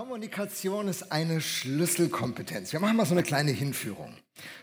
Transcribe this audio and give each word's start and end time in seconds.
Kommunikation 0.00 0.88
ist 0.88 1.12
eine 1.12 1.42
Schlüsselkompetenz. 1.42 2.72
Wir 2.72 2.80
machen 2.80 2.96
mal 2.96 3.04
so 3.04 3.12
eine 3.12 3.22
kleine 3.22 3.50
Hinführung. 3.50 4.14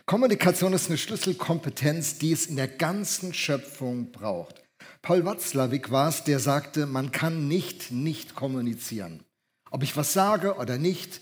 Kommunikation 0.04 0.72
ist 0.72 0.88
eine 0.88 0.98
Schlüsselkompetenz, 0.98 2.18
die 2.18 2.32
es 2.32 2.46
in 2.46 2.56
der 2.56 2.66
ganzen 2.66 3.32
Schöpfung 3.32 4.10
braucht. 4.10 4.60
Paul 5.00 5.24
Watzlawick 5.24 5.92
war 5.92 6.08
es, 6.08 6.24
der 6.24 6.40
sagte, 6.40 6.86
man 6.86 7.12
kann 7.12 7.46
nicht 7.46 7.92
nicht 7.92 8.34
kommunizieren. 8.34 9.22
Ob 9.70 9.84
ich 9.84 9.96
was 9.96 10.12
sage 10.12 10.56
oder 10.56 10.76
nicht, 10.76 11.20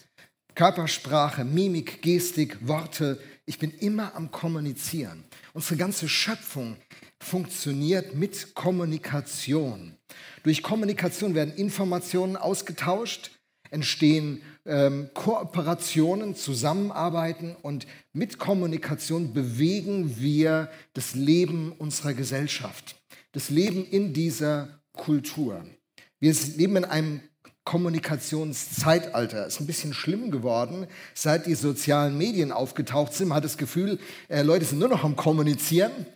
Körpersprache, 0.54 1.44
Mimik, 1.44 2.00
Gestik, 2.00 2.66
Worte, 2.66 3.20
ich 3.44 3.58
bin 3.58 3.70
immer 3.70 4.14
am 4.14 4.30
Kommunizieren. 4.30 5.24
Unsere 5.52 5.76
ganze 5.76 6.08
Schöpfung 6.08 6.78
funktioniert 7.22 8.14
mit 8.14 8.54
Kommunikation. 8.54 9.98
Durch 10.42 10.62
Kommunikation 10.62 11.34
werden 11.34 11.54
Informationen 11.54 12.38
ausgetauscht, 12.38 13.35
entstehen 13.76 14.40
ähm, 14.64 15.10
Kooperationen, 15.12 16.34
Zusammenarbeiten 16.34 17.54
und 17.60 17.86
mit 18.14 18.38
Kommunikation 18.38 19.34
bewegen 19.34 20.16
wir 20.18 20.70
das 20.94 21.14
Leben 21.14 21.72
unserer 21.72 22.14
Gesellschaft, 22.14 22.96
das 23.32 23.50
Leben 23.50 23.84
in 23.84 24.14
dieser 24.14 24.80
Kultur. 24.94 25.62
Wir 26.20 26.34
leben 26.56 26.76
in 26.76 26.84
einem 26.86 27.20
Kommunikationszeitalter. 27.64 29.46
Ist 29.46 29.60
ein 29.60 29.66
bisschen 29.66 29.92
schlimm 29.92 30.30
geworden, 30.30 30.86
seit 31.14 31.46
die 31.46 31.54
sozialen 31.54 32.16
Medien 32.16 32.50
aufgetaucht 32.50 33.12
sind. 33.12 33.28
Man 33.28 33.36
hat 33.36 33.44
das 33.44 33.58
Gefühl, 33.58 33.98
äh, 34.28 34.42
Leute 34.42 34.64
sind 34.64 34.78
nur 34.78 34.88
noch 34.88 35.04
am 35.04 35.16
Kommunizieren. 35.16 36.06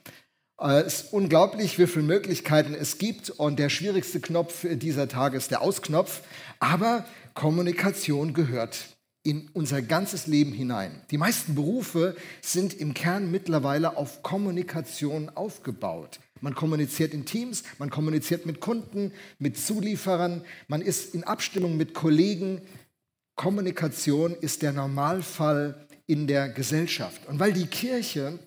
Äh, 0.60 0.82
es 0.82 1.02
ist 1.02 1.12
unglaublich, 1.12 1.78
wie 1.78 1.86
viele 1.86 2.04
Möglichkeiten 2.04 2.74
es 2.74 2.98
gibt. 2.98 3.30
Und 3.30 3.58
der 3.58 3.68
schwierigste 3.68 4.20
Knopf 4.20 4.64
dieser 4.64 5.08
Tage 5.08 5.36
ist 5.36 5.50
der 5.50 5.62
Ausknopf. 5.62 6.20
Aber 6.60 7.04
Kommunikation 7.34 8.34
gehört 8.34 8.96
in 9.22 9.50
unser 9.52 9.82
ganzes 9.82 10.26
Leben 10.26 10.52
hinein. 10.52 11.02
Die 11.10 11.18
meisten 11.18 11.54
Berufe 11.54 12.16
sind 12.40 12.72
im 12.74 12.94
Kern 12.94 13.30
mittlerweile 13.30 13.96
auf 13.96 14.22
Kommunikation 14.22 15.28
aufgebaut. 15.28 16.20
Man 16.40 16.54
kommuniziert 16.54 17.12
in 17.12 17.26
Teams, 17.26 17.64
man 17.78 17.90
kommuniziert 17.90 18.46
mit 18.46 18.60
Kunden, 18.60 19.12
mit 19.38 19.58
Zulieferern, 19.58 20.42
man 20.68 20.80
ist 20.80 21.14
in 21.14 21.24
Abstimmung 21.24 21.76
mit 21.76 21.92
Kollegen. 21.92 22.62
Kommunikation 23.34 24.34
ist 24.34 24.62
der 24.62 24.72
Normalfall 24.72 25.86
in 26.06 26.26
der 26.26 26.48
Gesellschaft. 26.48 27.28
Und 27.28 27.38
weil 27.38 27.52
die 27.52 27.66
Kirche 27.66 28.38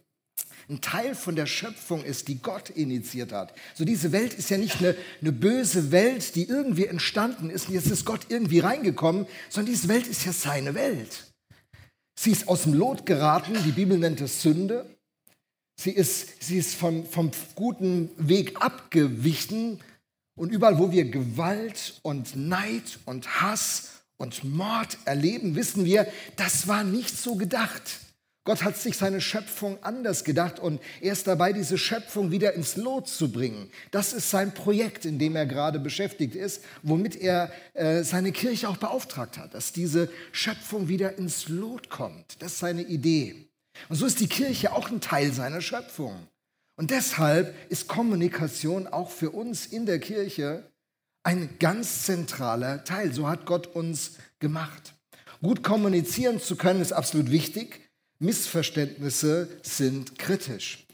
ein 0.70 0.82
Teil 0.82 1.16
von 1.16 1.36
der 1.36 1.46
Schöpfung 1.46 2.04
ist, 2.04 2.28
die 2.28 2.42
Gott 2.42 2.70
initiiert 2.70 3.32
hat. 3.32 3.54
So 3.76 3.86
diese 3.86 4.12
Welt 4.12 4.34
ist 4.34 4.50
ja 4.50 4.58
nicht 4.58 4.80
eine, 4.80 4.96
eine 5.22 5.32
böse 5.32 5.92
Welt, 5.92 6.36
die 6.36 6.48
irgendwie 6.48 6.86
entstanden 6.86 7.50
ist 7.50 7.68
und 7.68 7.76
jetzt 7.76 7.92
ist 7.92 8.06
Gott 8.06 8.28
irgendwie 8.30 8.60
reingekommen, 8.60 9.28
sondern 9.50 9.74
diese 9.74 9.88
Welt 9.88 10.08
ist 10.08 10.26
ja 10.26 10.34
seine 10.34 10.76
Welt. 10.76 11.32
Sie 12.20 12.32
ist 12.32 12.48
aus 12.48 12.64
dem 12.64 12.74
Lot 12.74 13.06
geraten, 13.06 13.58
die 13.66 13.72
Bibel 13.72 13.98
nennt 13.98 14.22
es 14.22 14.42
Sünde. 14.42 14.86
Sie 15.76 15.92
ist, 15.92 16.44
sie 16.44 16.58
ist 16.58 16.76
vom, 16.76 17.06
vom 17.06 17.32
guten 17.56 18.10
Weg 18.18 18.62
abgewichen 18.62 19.80
und 20.36 20.52
überall, 20.52 20.78
wo 20.80 20.92
wir 20.92 21.06
Gewalt 21.10 22.00
und 22.04 22.36
Neid 22.36 23.00
und 23.06 23.42
Hass 23.42 24.04
und 24.18 24.44
Mord 24.44 24.98
erleben, 25.06 25.56
wissen 25.56 25.86
wir, 25.86 26.08
das 26.36 26.68
war 26.68 26.84
nicht 26.84 27.18
so 27.18 27.36
gedacht. 27.36 28.00
Gott 28.46 28.64
hat 28.64 28.76
sich 28.76 28.98
seine 28.98 29.22
Schöpfung 29.22 29.82
anders 29.84 30.26
gedacht 30.26 30.60
und 30.60 30.82
er 31.00 31.14
ist 31.14 31.28
dabei, 31.28 31.54
diese 31.54 31.78
Schöpfung 31.78 32.32
wieder 32.32 32.54
ins 32.54 32.76
Lot 32.76 33.08
zu 33.08 33.32
bringen. 33.32 33.72
Das 33.92 34.12
ist 34.12 34.30
sein 34.30 34.54
Projekt, 34.54 35.06
in 35.06 35.18
dem 35.18 35.38
er 35.38 35.46
gerade 35.46 35.80
beschäftigt 35.80 36.36
ist, 36.36 36.62
womit 36.82 37.16
er 37.16 37.52
äh, 37.74 38.04
seine 38.04 38.34
Kirche 38.34 38.68
auch 38.68 38.76
beauftragt 38.76 39.38
hat, 39.38 39.54
dass 39.54 39.72
diese 39.72 40.10
Schöpfung 40.34 40.90
wieder 40.90 41.18
ins 41.18 41.48
Lot 41.48 41.90
kommt. 41.90 42.42
Das 42.42 42.54
ist 42.54 42.60
seine 42.60 42.82
Idee. 42.84 43.48
Und 43.88 43.96
so 43.96 44.06
ist 44.06 44.20
die 44.20 44.28
Kirche 44.28 44.74
auch 44.74 44.92
ein 44.92 45.00
Teil 45.00 45.32
seiner 45.32 45.62
Schöpfung. 45.62 46.28
Und 46.76 46.92
deshalb 46.92 47.56
ist 47.72 47.88
Kommunikation 47.88 48.88
auch 48.88 49.10
für 49.10 49.32
uns 49.32 49.66
in 49.66 49.86
der 49.86 50.00
Kirche 50.00 50.70
ein 51.24 51.58
ganz 51.60 52.04
zentraler 52.04 52.84
Teil. 52.84 53.14
So 53.14 53.30
hat 53.30 53.46
Gott 53.46 53.68
uns 53.68 54.18
gemacht. 54.40 54.94
Gut 55.42 55.64
kommunizieren 55.64 56.42
zu 56.42 56.58
können 56.58 56.82
ist 56.82 56.92
absolut 56.92 57.32
wichtig. 57.32 57.83
Missverständnisse 58.20 59.50
sind 59.64 60.18
kritisch. 60.18 60.86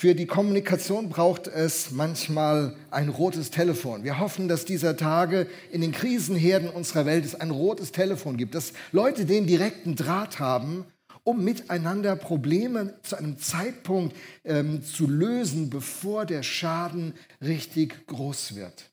Für 0.00 0.14
die 0.14 0.26
Kommunikation 0.26 1.08
braucht 1.08 1.48
es 1.48 1.90
manchmal 1.90 2.76
ein 2.92 3.08
rotes 3.08 3.50
Telefon. 3.50 4.04
Wir 4.04 4.20
hoffen, 4.20 4.46
dass 4.46 4.64
dieser 4.64 4.96
Tage 4.96 5.48
in 5.72 5.80
den 5.80 5.90
Krisenherden 5.90 6.68
unserer 6.68 7.04
Welt 7.04 7.24
es 7.24 7.34
ein 7.34 7.50
rotes 7.50 7.90
Telefon 7.90 8.36
gibt, 8.36 8.54
dass 8.54 8.74
Leute 8.92 9.24
den 9.24 9.48
direkten 9.48 9.96
Draht 9.96 10.38
haben, 10.38 10.84
um 11.24 11.42
miteinander 11.42 12.14
Probleme 12.14 12.94
zu 13.02 13.16
einem 13.16 13.38
Zeitpunkt 13.38 14.16
ähm, 14.44 14.84
zu 14.84 15.08
lösen, 15.08 15.68
bevor 15.68 16.26
der 16.26 16.44
Schaden 16.44 17.14
richtig 17.42 18.06
groß 18.06 18.54
wird. 18.54 18.90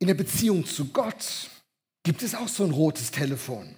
In 0.00 0.08
der 0.08 0.14
Beziehung 0.14 0.66
zu 0.66 0.86
Gott 0.86 1.50
gibt 2.02 2.22
es 2.22 2.34
auch 2.34 2.48
so 2.48 2.64
ein 2.64 2.72
rotes 2.72 3.12
Telefon. 3.12 3.76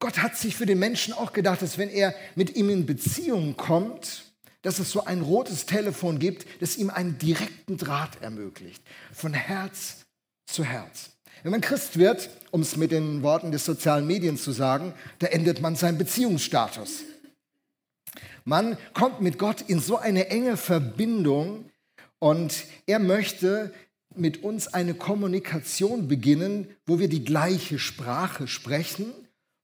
Gott 0.00 0.18
hat 0.18 0.36
sich 0.36 0.56
für 0.56 0.66
den 0.66 0.78
Menschen 0.78 1.12
auch 1.12 1.32
gedacht, 1.32 1.62
dass 1.62 1.78
wenn 1.78 1.88
er 1.88 2.14
mit 2.34 2.56
ihm 2.56 2.70
in 2.70 2.86
Beziehung 2.86 3.56
kommt, 3.56 4.24
dass 4.62 4.78
es 4.78 4.90
so 4.90 5.04
ein 5.04 5.22
rotes 5.22 5.66
Telefon 5.66 6.18
gibt, 6.18 6.46
das 6.60 6.76
ihm 6.76 6.90
einen 6.90 7.18
direkten 7.18 7.76
Draht 7.76 8.22
ermöglicht, 8.22 8.82
von 9.12 9.32
Herz 9.32 10.04
zu 10.46 10.64
Herz. 10.64 11.10
Wenn 11.42 11.52
man 11.52 11.60
Christ 11.60 11.98
wird, 11.98 12.30
um 12.50 12.62
es 12.62 12.76
mit 12.76 12.90
den 12.90 13.22
Worten 13.22 13.52
des 13.52 13.64
sozialen 13.64 14.06
Medien 14.06 14.36
zu 14.36 14.50
sagen, 14.50 14.94
da 15.20 15.28
endet 15.28 15.60
man 15.60 15.76
seinen 15.76 15.98
Beziehungsstatus. 15.98 17.04
Man 18.44 18.76
kommt 18.94 19.20
mit 19.20 19.38
Gott 19.38 19.62
in 19.62 19.78
so 19.78 19.98
eine 19.98 20.28
enge 20.28 20.56
Verbindung 20.56 21.70
und 22.18 22.64
er 22.86 22.98
möchte 22.98 23.72
mit 24.14 24.42
uns 24.42 24.68
eine 24.68 24.94
Kommunikation 24.94 26.08
beginnen, 26.08 26.66
wo 26.86 26.98
wir 26.98 27.08
die 27.08 27.24
gleiche 27.24 27.78
Sprache 27.78 28.48
sprechen, 28.48 29.12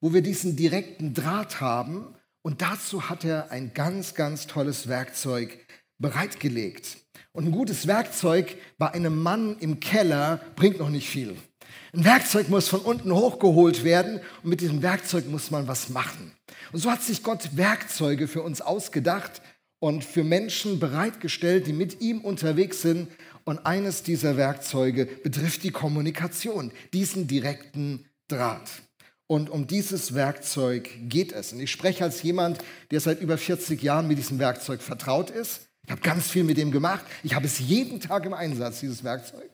wo 0.05 0.13
wir 0.13 0.21
diesen 0.21 0.55
direkten 0.55 1.15
Draht 1.15 1.63
haben. 1.63 2.15
Und 2.43 2.61
dazu 2.61 3.09
hat 3.09 3.25
er 3.25 3.51
ein 3.51 3.73
ganz, 3.73 4.13
ganz 4.13 4.47
tolles 4.47 4.87
Werkzeug 4.87 5.59
bereitgelegt. 5.97 6.99
Und 7.33 7.47
ein 7.47 7.53
gutes 7.53 7.87
Werkzeug 7.87 8.55
bei 8.77 8.93
einem 8.93 9.23
Mann 9.23 9.57
im 9.61 9.81
Keller 9.81 10.43
bringt 10.57 10.79
noch 10.79 10.91
nicht 10.91 11.09
viel. 11.09 11.35
Ein 11.95 12.05
Werkzeug 12.05 12.51
muss 12.51 12.69
von 12.69 12.81
unten 12.81 13.15
hochgeholt 13.15 13.83
werden 13.83 14.21
und 14.43 14.51
mit 14.51 14.61
diesem 14.61 14.83
Werkzeug 14.83 15.27
muss 15.27 15.51
man 15.51 15.69
was 15.69 15.89
machen. 15.89 16.33
Und 16.71 16.81
so 16.81 16.91
hat 16.91 17.01
sich 17.01 17.23
Gott 17.23 17.57
Werkzeuge 17.57 18.29
für 18.29 18.43
uns 18.43 18.61
ausgedacht 18.61 19.41
und 19.79 20.05
für 20.05 20.23
Menschen 20.23 20.81
bereitgestellt, 20.81 21.67
die 21.67 21.73
mit 21.73 22.03
ihm 22.03 22.21
unterwegs 22.21 22.83
sind. 22.83 23.09
Und 23.45 23.65
eines 23.65 24.03
dieser 24.03 24.37
Werkzeuge 24.37 25.07
betrifft 25.07 25.63
die 25.63 25.71
Kommunikation, 25.71 26.73
diesen 26.93 27.27
direkten 27.27 28.05
Draht. 28.29 28.69
Und 29.27 29.49
um 29.49 29.67
dieses 29.67 30.15
Werkzeug 30.15 30.91
geht 31.09 31.33
es. 31.33 31.53
Und 31.53 31.61
ich 31.61 31.71
spreche 31.71 32.05
als 32.05 32.23
jemand, 32.23 32.59
der 32.91 33.01
seit 33.01 33.21
über 33.21 33.39
40 33.39 33.83
Jahren 33.83 34.07
mit 34.07 34.19
diesem 34.19 34.39
Werkzeug 34.39 34.83
vertraut 34.83 35.31
ist. 35.31 35.63
Ich 35.87 35.91
habe 35.91 36.03
ganz 36.03 36.29
viel 36.29 36.45
mit 36.45 36.57
dem 36.57 36.71
gemacht. 36.71 37.05
Ich 37.23 37.35
habe 37.35 37.47
es 37.47 37.59
jeden 37.59 38.01
Tag 38.01 38.27
im 38.27 38.35
Einsatz, 38.35 38.81
dieses 38.81 39.05
Werkzeug. 39.05 39.51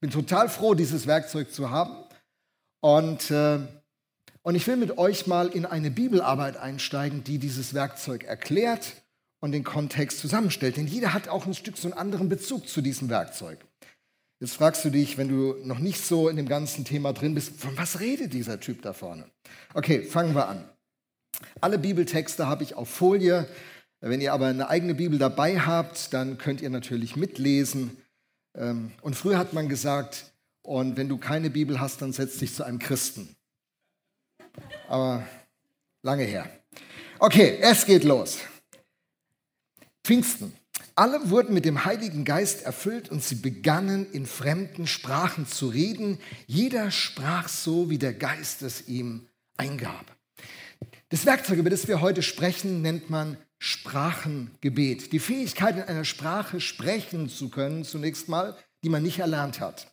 Bin 0.00 0.10
total 0.10 0.48
froh, 0.48 0.74
dieses 0.74 1.06
Werkzeug 1.06 1.52
zu 1.52 1.70
haben. 1.70 2.04
Und, 2.80 3.30
äh, 3.30 3.58
und 4.42 4.54
ich 4.54 4.66
will 4.66 4.76
mit 4.76 4.96
euch 4.96 5.26
mal 5.26 5.48
in 5.48 5.66
eine 5.66 5.90
Bibelarbeit 5.90 6.56
einsteigen, 6.56 7.24
die 7.24 7.38
dieses 7.38 7.74
Werkzeug 7.74 8.24
erklärt 8.24 8.94
und 9.40 9.52
den 9.52 9.64
Kontext 9.64 10.18
zusammenstellt. 10.18 10.76
Denn 10.76 10.86
jeder 10.86 11.12
hat 11.12 11.28
auch 11.28 11.46
ein 11.46 11.54
Stück 11.54 11.76
so 11.76 11.88
einen 11.88 11.98
anderen 11.98 12.28
Bezug 12.28 12.68
zu 12.68 12.80
diesem 12.80 13.08
Werkzeug. 13.08 13.58
Jetzt 14.40 14.54
fragst 14.54 14.82
du 14.86 14.90
dich, 14.90 15.18
wenn 15.18 15.28
du 15.28 15.56
noch 15.64 15.78
nicht 15.80 16.00
so 16.02 16.30
in 16.30 16.36
dem 16.36 16.48
ganzen 16.48 16.86
Thema 16.86 17.12
drin 17.12 17.34
bist, 17.34 17.60
von 17.60 17.76
was 17.76 18.00
redet 18.00 18.32
dieser 18.32 18.58
Typ 18.58 18.80
da 18.80 18.94
vorne? 18.94 19.26
Okay, 19.74 20.02
fangen 20.02 20.34
wir 20.34 20.48
an. 20.48 20.66
Alle 21.60 21.78
Bibeltexte 21.78 22.46
habe 22.46 22.62
ich 22.62 22.74
auf 22.74 22.88
Folie. 22.88 23.46
Wenn 24.00 24.22
ihr 24.22 24.32
aber 24.32 24.46
eine 24.46 24.68
eigene 24.70 24.94
Bibel 24.94 25.18
dabei 25.18 25.60
habt, 25.60 26.14
dann 26.14 26.38
könnt 26.38 26.62
ihr 26.62 26.70
natürlich 26.70 27.16
mitlesen. 27.16 27.98
Ähm, 28.56 28.92
und 29.02 29.14
früher 29.14 29.36
hat 29.36 29.52
man 29.52 29.68
gesagt, 29.68 30.32
und 30.62 30.96
wenn 30.96 31.10
du 31.10 31.18
keine 31.18 31.50
Bibel 31.50 31.78
hast, 31.78 32.00
dann 32.00 32.14
setz 32.14 32.38
dich 32.38 32.54
zu 32.54 32.64
einem 32.64 32.78
Christen. 32.78 33.36
Aber 34.88 35.26
lange 36.02 36.24
her. 36.24 36.50
Okay, 37.18 37.58
es 37.60 37.84
geht 37.84 38.04
los. 38.04 38.38
Pfingsten. 40.02 40.54
Alle 40.94 41.30
wurden 41.30 41.54
mit 41.54 41.64
dem 41.64 41.84
Heiligen 41.84 42.24
Geist 42.24 42.62
erfüllt 42.62 43.08
und 43.08 43.22
sie 43.22 43.36
begannen 43.36 44.10
in 44.12 44.26
fremden 44.26 44.86
Sprachen 44.86 45.46
zu 45.46 45.68
reden. 45.68 46.18
Jeder 46.46 46.90
sprach 46.90 47.48
so, 47.48 47.90
wie 47.90 47.98
der 47.98 48.14
Geist 48.14 48.62
es 48.62 48.88
ihm 48.88 49.26
eingab. 49.56 50.16
Das 51.08 51.26
Werkzeug, 51.26 51.58
über 51.58 51.70
das 51.70 51.88
wir 51.88 52.00
heute 52.00 52.22
sprechen, 52.22 52.82
nennt 52.82 53.10
man 53.10 53.36
Sprachengebet. 53.58 55.12
Die 55.12 55.18
Fähigkeit, 55.18 55.76
in 55.76 55.82
einer 55.82 56.04
Sprache 56.04 56.60
sprechen 56.60 57.28
zu 57.28 57.50
können, 57.50 57.84
zunächst 57.84 58.28
mal, 58.28 58.56
die 58.84 58.88
man 58.88 59.02
nicht 59.02 59.18
erlernt 59.18 59.60
hat. 59.60 59.89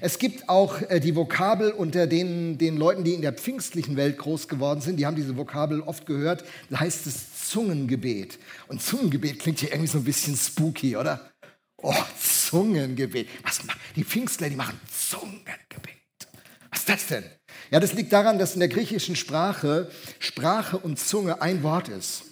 Es 0.00 0.18
gibt 0.18 0.48
auch 0.48 0.80
äh, 0.82 1.00
die 1.00 1.14
Vokabel 1.14 1.72
unter 1.72 2.06
den, 2.06 2.58
den 2.58 2.76
Leuten, 2.76 3.04
die 3.04 3.14
in 3.14 3.22
der 3.22 3.32
pfingstlichen 3.32 3.96
Welt 3.96 4.18
groß 4.18 4.48
geworden 4.48 4.80
sind, 4.80 4.96
die 4.96 5.06
haben 5.06 5.16
diese 5.16 5.36
Vokabel 5.36 5.80
oft 5.80 6.06
gehört, 6.06 6.44
da 6.68 6.80
heißt 6.80 7.06
es 7.06 7.48
Zungengebet. 7.48 8.38
Und 8.68 8.82
Zungengebet 8.82 9.38
klingt 9.38 9.60
hier 9.60 9.70
irgendwie 9.70 9.90
so 9.90 9.98
ein 9.98 10.04
bisschen 10.04 10.36
spooky, 10.36 10.96
oder? 10.96 11.30
Oh, 11.82 11.94
Zungengebet. 12.18 13.28
Was 13.42 13.64
machen 13.64 13.80
die 13.96 14.04
Pfingstler, 14.04 14.48
die 14.48 14.56
machen 14.56 14.80
Zungengebet. 14.90 15.96
Was 16.70 16.80
ist 16.80 16.88
das 16.88 17.06
denn? 17.06 17.24
Ja, 17.70 17.80
das 17.80 17.92
liegt 17.92 18.12
daran, 18.12 18.38
dass 18.38 18.54
in 18.54 18.60
der 18.60 18.68
griechischen 18.68 19.16
Sprache 19.16 19.90
Sprache 20.18 20.78
und 20.78 20.98
Zunge 20.98 21.42
ein 21.42 21.62
Wort 21.62 21.88
ist. 21.88 22.24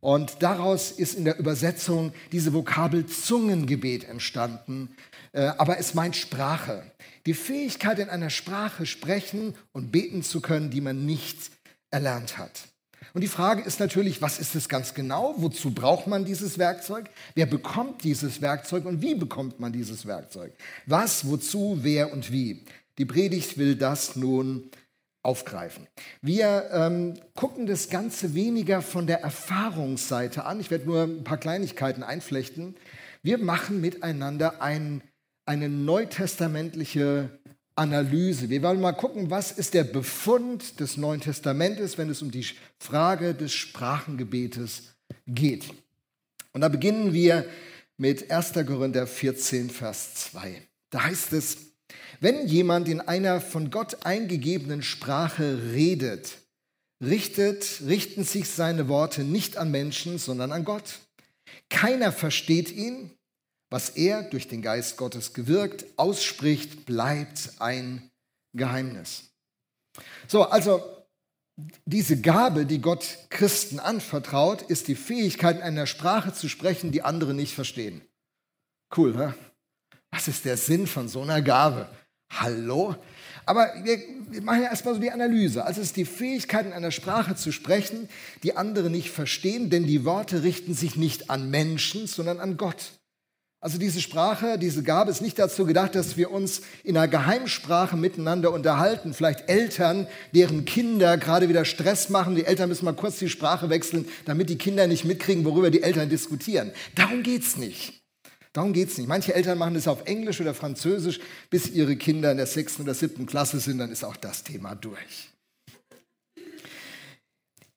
Und 0.00 0.42
daraus 0.42 0.90
ist 0.90 1.14
in 1.14 1.24
der 1.24 1.38
Übersetzung 1.38 2.12
diese 2.30 2.52
Vokabel 2.52 3.06
Zungengebet 3.06 4.04
entstanden. 4.04 4.94
Äh, 5.34 5.52
aber 5.58 5.78
es 5.78 5.94
meint 5.94 6.16
Sprache. 6.16 6.82
Die 7.26 7.34
Fähigkeit, 7.34 7.98
in 7.98 8.08
einer 8.08 8.30
Sprache 8.30 8.86
sprechen 8.86 9.54
und 9.72 9.90
beten 9.90 10.22
zu 10.22 10.40
können, 10.40 10.70
die 10.70 10.80
man 10.80 11.04
nicht 11.04 11.50
erlernt 11.90 12.38
hat. 12.38 12.68
Und 13.12 13.20
die 13.20 13.28
Frage 13.28 13.62
ist 13.62 13.80
natürlich, 13.80 14.22
was 14.22 14.38
ist 14.38 14.54
es 14.54 14.68
ganz 14.68 14.94
genau? 14.94 15.34
Wozu 15.38 15.72
braucht 15.72 16.06
man 16.06 16.24
dieses 16.24 16.58
Werkzeug? 16.58 17.10
Wer 17.34 17.46
bekommt 17.46 18.02
dieses 18.02 18.40
Werkzeug 18.40 18.86
und 18.86 19.02
wie 19.02 19.14
bekommt 19.14 19.60
man 19.60 19.72
dieses 19.72 20.06
Werkzeug? 20.06 20.52
Was, 20.86 21.28
wozu, 21.28 21.78
wer 21.82 22.12
und 22.12 22.32
wie? 22.32 22.64
Die 22.98 23.04
Predigt 23.04 23.58
will 23.58 23.76
das 23.76 24.16
nun 24.16 24.70
aufgreifen. 25.22 25.86
Wir 26.22 26.68
ähm, 26.72 27.14
gucken 27.34 27.66
das 27.66 27.88
Ganze 27.88 28.34
weniger 28.34 28.82
von 28.82 29.06
der 29.06 29.20
Erfahrungsseite 29.20 30.44
an. 30.44 30.60
Ich 30.60 30.70
werde 30.70 30.86
nur 30.86 31.02
ein 31.02 31.24
paar 31.24 31.38
Kleinigkeiten 31.38 32.02
einflechten. 32.02 32.76
Wir 33.22 33.38
machen 33.38 33.80
miteinander 33.80 34.60
ein, 34.60 35.02
eine 35.46 35.68
neutestamentliche 35.68 37.30
Analyse. 37.76 38.50
Wir 38.50 38.62
wollen 38.62 38.80
mal 38.80 38.92
gucken, 38.92 39.30
was 39.30 39.52
ist 39.52 39.74
der 39.74 39.84
Befund 39.84 40.80
des 40.80 40.96
Neuen 40.96 41.20
Testamentes, 41.20 41.98
wenn 41.98 42.08
es 42.08 42.22
um 42.22 42.30
die 42.30 42.46
Frage 42.78 43.34
des 43.34 43.52
Sprachengebetes 43.52 44.94
geht. 45.26 45.68
Und 46.52 46.60
da 46.60 46.68
beginnen 46.68 47.12
wir 47.12 47.44
mit 47.96 48.30
1. 48.30 48.52
Korinther 48.66 49.06
14, 49.06 49.70
Vers 49.70 50.14
2. 50.14 50.62
Da 50.90 51.04
heißt 51.04 51.32
es, 51.32 51.58
wenn 52.20 52.46
jemand 52.46 52.88
in 52.88 53.00
einer 53.00 53.40
von 53.40 53.70
Gott 53.70 54.06
eingegebenen 54.06 54.82
Sprache 54.82 55.72
redet, 55.72 56.38
richtet, 57.02 57.82
richten 57.86 58.24
sich 58.24 58.48
seine 58.48 58.88
Worte 58.88 59.24
nicht 59.24 59.56
an 59.56 59.70
Menschen, 59.70 60.18
sondern 60.18 60.52
an 60.52 60.64
Gott. 60.64 61.00
Keiner 61.70 62.12
versteht 62.12 62.70
ihn. 62.70 63.10
Was 63.74 63.88
er 63.88 64.22
durch 64.22 64.46
den 64.46 64.62
Geist 64.62 64.96
Gottes 64.98 65.32
gewirkt, 65.32 65.84
ausspricht, 65.96 66.86
bleibt 66.86 67.54
ein 67.58 68.08
Geheimnis. 68.52 69.32
So, 70.28 70.44
also 70.44 70.80
diese 71.84 72.20
Gabe, 72.20 72.66
die 72.66 72.80
Gott 72.80 73.18
Christen 73.30 73.80
anvertraut, 73.80 74.62
ist 74.62 74.86
die 74.86 74.94
Fähigkeit, 74.94 75.56
in 75.56 75.62
einer 75.62 75.88
Sprache 75.88 76.32
zu 76.32 76.48
sprechen, 76.48 76.92
die 76.92 77.02
andere 77.02 77.34
nicht 77.34 77.52
verstehen. 77.52 78.02
Cool, 78.96 79.12
ne? 79.12 79.34
Was 80.12 80.28
ist 80.28 80.44
der 80.44 80.56
Sinn 80.56 80.86
von 80.86 81.08
so 81.08 81.22
einer 81.22 81.42
Gabe? 81.42 81.88
Hallo? 82.30 82.94
Aber 83.44 83.72
wir, 83.82 83.98
wir 84.30 84.42
machen 84.42 84.62
ja 84.62 84.68
erstmal 84.68 84.94
so 84.94 85.00
die 85.00 85.10
Analyse. 85.10 85.64
Also 85.64 85.80
es 85.80 85.88
ist 85.88 85.96
die 85.96 86.04
Fähigkeit, 86.04 86.64
in 86.64 86.72
einer 86.72 86.92
Sprache 86.92 87.34
zu 87.34 87.50
sprechen, 87.50 88.08
die 88.44 88.56
andere 88.56 88.88
nicht 88.88 89.10
verstehen, 89.10 89.68
denn 89.68 89.84
die 89.84 90.04
Worte 90.04 90.44
richten 90.44 90.74
sich 90.74 90.94
nicht 90.94 91.28
an 91.28 91.50
Menschen, 91.50 92.06
sondern 92.06 92.38
an 92.38 92.56
Gott. 92.56 92.92
Also 93.64 93.78
diese 93.78 94.02
Sprache, 94.02 94.58
diese 94.58 94.82
Gabe 94.82 95.10
ist 95.10 95.22
nicht 95.22 95.38
dazu 95.38 95.64
gedacht, 95.64 95.94
dass 95.94 96.18
wir 96.18 96.30
uns 96.30 96.60
in 96.82 96.98
einer 96.98 97.08
Geheimsprache 97.08 97.96
miteinander 97.96 98.52
unterhalten. 98.52 99.14
Vielleicht 99.14 99.48
Eltern, 99.48 100.06
deren 100.34 100.66
Kinder 100.66 101.16
gerade 101.16 101.48
wieder 101.48 101.64
Stress 101.64 102.10
machen. 102.10 102.34
Die 102.34 102.44
Eltern 102.44 102.68
müssen 102.68 102.84
mal 102.84 102.92
kurz 102.92 103.20
die 103.20 103.30
Sprache 103.30 103.70
wechseln, 103.70 104.06
damit 104.26 104.50
die 104.50 104.58
Kinder 104.58 104.86
nicht 104.86 105.06
mitkriegen, 105.06 105.46
worüber 105.46 105.70
die 105.70 105.82
Eltern 105.82 106.10
diskutieren. 106.10 106.72
Darum 106.94 107.22
geht 107.22 107.40
es 107.40 107.56
nicht. 107.56 108.02
Darum 108.52 108.74
geht 108.74 108.90
es 108.90 108.98
nicht. 108.98 109.08
Manche 109.08 109.34
Eltern 109.34 109.56
machen 109.56 109.72
das 109.72 109.88
auf 109.88 110.04
Englisch 110.04 110.42
oder 110.42 110.52
Französisch, 110.52 111.18
bis 111.48 111.70
ihre 111.70 111.96
Kinder 111.96 112.32
in 112.32 112.36
der 112.36 112.46
sechsten 112.46 112.82
oder 112.82 112.92
siebten 112.92 113.24
Klasse 113.24 113.60
sind, 113.60 113.78
dann 113.78 113.90
ist 113.90 114.04
auch 114.04 114.16
das 114.18 114.44
Thema 114.44 114.74
durch. 114.74 115.30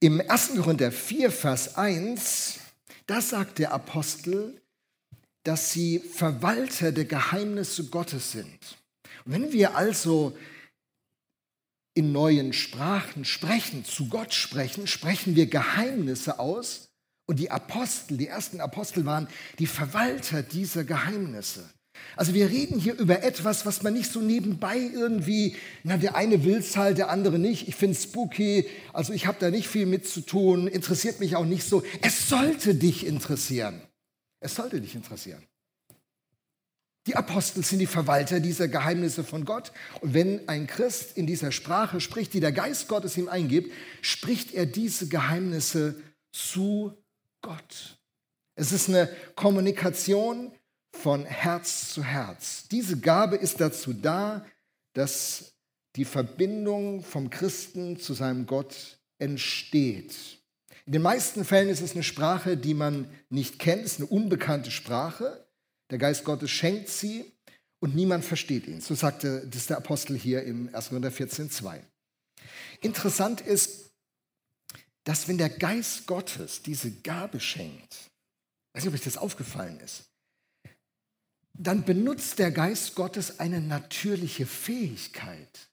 Im 0.01 0.19
1. 0.19 0.51
Korinther 0.61 0.91
4, 0.91 1.31
Vers 1.31 1.77
1, 1.77 2.59
da 3.05 3.21
sagt 3.21 3.59
der 3.59 3.71
Apostel, 3.71 4.59
dass 5.47 5.71
sie 5.71 5.99
Verwalter 5.99 6.91
der 6.91 7.05
Geheimnisse 7.05 7.85
Gottes 7.85 8.33
sind. 8.33 8.59
Und 9.23 9.31
wenn 9.31 9.53
wir 9.53 9.77
also 9.77 10.37
in 11.93 12.11
neuen 12.11 12.51
Sprachen 12.51 13.23
sprechen, 13.23 13.85
zu 13.85 14.09
Gott 14.09 14.33
sprechen, 14.33 14.87
sprechen 14.87 15.37
wir 15.37 15.45
Geheimnisse 15.45 16.39
aus, 16.39 16.89
und 17.29 17.39
die 17.39 17.49
Apostel, 17.49 18.17
die 18.17 18.27
ersten 18.27 18.59
Apostel 18.59 19.05
waren 19.05 19.29
die 19.57 19.67
Verwalter 19.67 20.43
dieser 20.43 20.83
Geheimnisse. 20.83 21.69
Also 22.17 22.33
wir 22.33 22.49
reden 22.49 22.77
hier 22.77 22.97
über 22.97 23.23
etwas, 23.23 23.65
was 23.65 23.83
man 23.83 23.93
nicht 23.93 24.11
so 24.11 24.19
nebenbei 24.19 24.77
irgendwie, 24.77 25.55
na 25.83 25.95
der 25.95 26.15
eine 26.15 26.43
will 26.43 26.57
es 26.57 26.75
halt, 26.75 26.97
der 26.97 27.09
andere 27.09 27.39
nicht. 27.39 27.69
Ich 27.69 27.75
finde 27.75 27.95
es 27.95 28.03
spooky, 28.03 28.65
also 28.91 29.13
ich 29.13 29.27
habe 29.27 29.37
da 29.39 29.49
nicht 29.49 29.69
viel 29.69 29.85
mit 29.85 30.07
zu 30.07 30.21
tun, 30.21 30.67
interessiert 30.67 31.21
mich 31.21 31.37
auch 31.37 31.45
nicht 31.45 31.63
so. 31.63 31.83
Es 32.01 32.27
sollte 32.27 32.75
dich 32.75 33.05
interessieren. 33.05 33.81
Es 34.39 34.55
sollte 34.55 34.79
dich 34.81 34.95
interessieren. 34.95 35.45
Die 37.07 37.15
Apostel 37.15 37.63
sind 37.63 37.79
die 37.79 37.85
Verwalter 37.85 38.41
dieser 38.41 38.67
Geheimnisse 38.67 39.23
von 39.23 39.45
Gott. 39.45 39.71
Und 40.01 40.13
wenn 40.13 40.47
ein 40.49 40.67
Christ 40.67 41.17
in 41.17 41.25
dieser 41.25 41.53
Sprache 41.53 42.01
spricht, 42.01 42.33
die 42.33 42.41
der 42.41 42.51
Geist 42.51 42.89
Gottes 42.89 43.15
ihm 43.15 43.29
eingibt, 43.29 43.71
spricht 44.01 44.53
er 44.53 44.65
diese 44.65 45.07
Geheimnisse 45.07 45.95
zu 46.33 46.97
Gott. 47.41 47.97
Es 48.55 48.73
ist 48.73 48.89
eine 48.89 49.09
Kommunikation 49.35 50.51
von 50.91 51.25
Herz 51.25 51.93
zu 51.93 52.03
Herz. 52.03 52.67
Diese 52.69 52.99
Gabe 52.99 53.37
ist 53.37 53.61
dazu 53.61 53.93
da, 53.93 54.45
dass 54.93 55.53
die 55.95 56.05
Verbindung 56.05 57.03
vom 57.03 57.29
Christen 57.29 57.99
zu 57.99 58.13
seinem 58.13 58.47
Gott 58.47 58.99
entsteht. 59.17 60.36
In 60.87 60.93
den 60.93 61.01
meisten 61.01 61.43
Fällen 61.43 61.67
ist 61.67 61.81
es 61.81 61.95
eine 61.95 62.03
Sprache, 62.03 62.55
die 62.55 62.73
man 62.73 63.13
nicht 63.29 63.59
kennt, 63.59 63.83
es 63.83 63.93
ist 63.93 63.99
eine 63.99 64.07
unbekannte 64.07 64.71
Sprache. 64.71 65.45
Der 65.91 65.97
Geist 65.97 66.23
Gottes 66.23 66.49
schenkt 66.49 66.87
sie 66.87 67.29
und 67.79 67.93
niemand 67.93 68.23
versteht 68.23 68.67
ihn. 68.67 68.79
So 68.79 68.95
sagte 68.95 69.45
das 69.47 69.67
der 69.67 69.75
Apostel 69.75 70.17
hier 70.17 70.43
im 70.43 70.73
1. 70.73 70.87
Korinther 70.87 71.11
14,2. 71.11 71.81
Interessant 72.79 73.41
ist, 73.41 73.91
dass 75.03 75.27
wenn 75.27 75.37
der 75.37 75.49
Geist 75.49 76.07
Gottes 76.07 76.61
diese 76.61 76.89
Gabe 76.89 77.41
schenkt, 77.41 78.09
weiß 78.71 78.85
nicht, 78.85 78.87
ob 78.87 78.93
euch 78.93 79.03
das 79.03 79.17
aufgefallen 79.17 79.81
ist, 79.81 80.05
dann 81.53 81.83
benutzt 81.83 82.39
der 82.39 82.51
Geist 82.51 82.95
Gottes 82.95 83.41
eine 83.41 83.59
natürliche 83.59 84.45
Fähigkeit, 84.45 85.67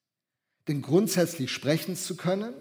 denn 0.66 0.83
grundsätzlich 0.83 1.52
sprechen 1.52 1.94
zu 1.94 2.16
können, 2.16 2.52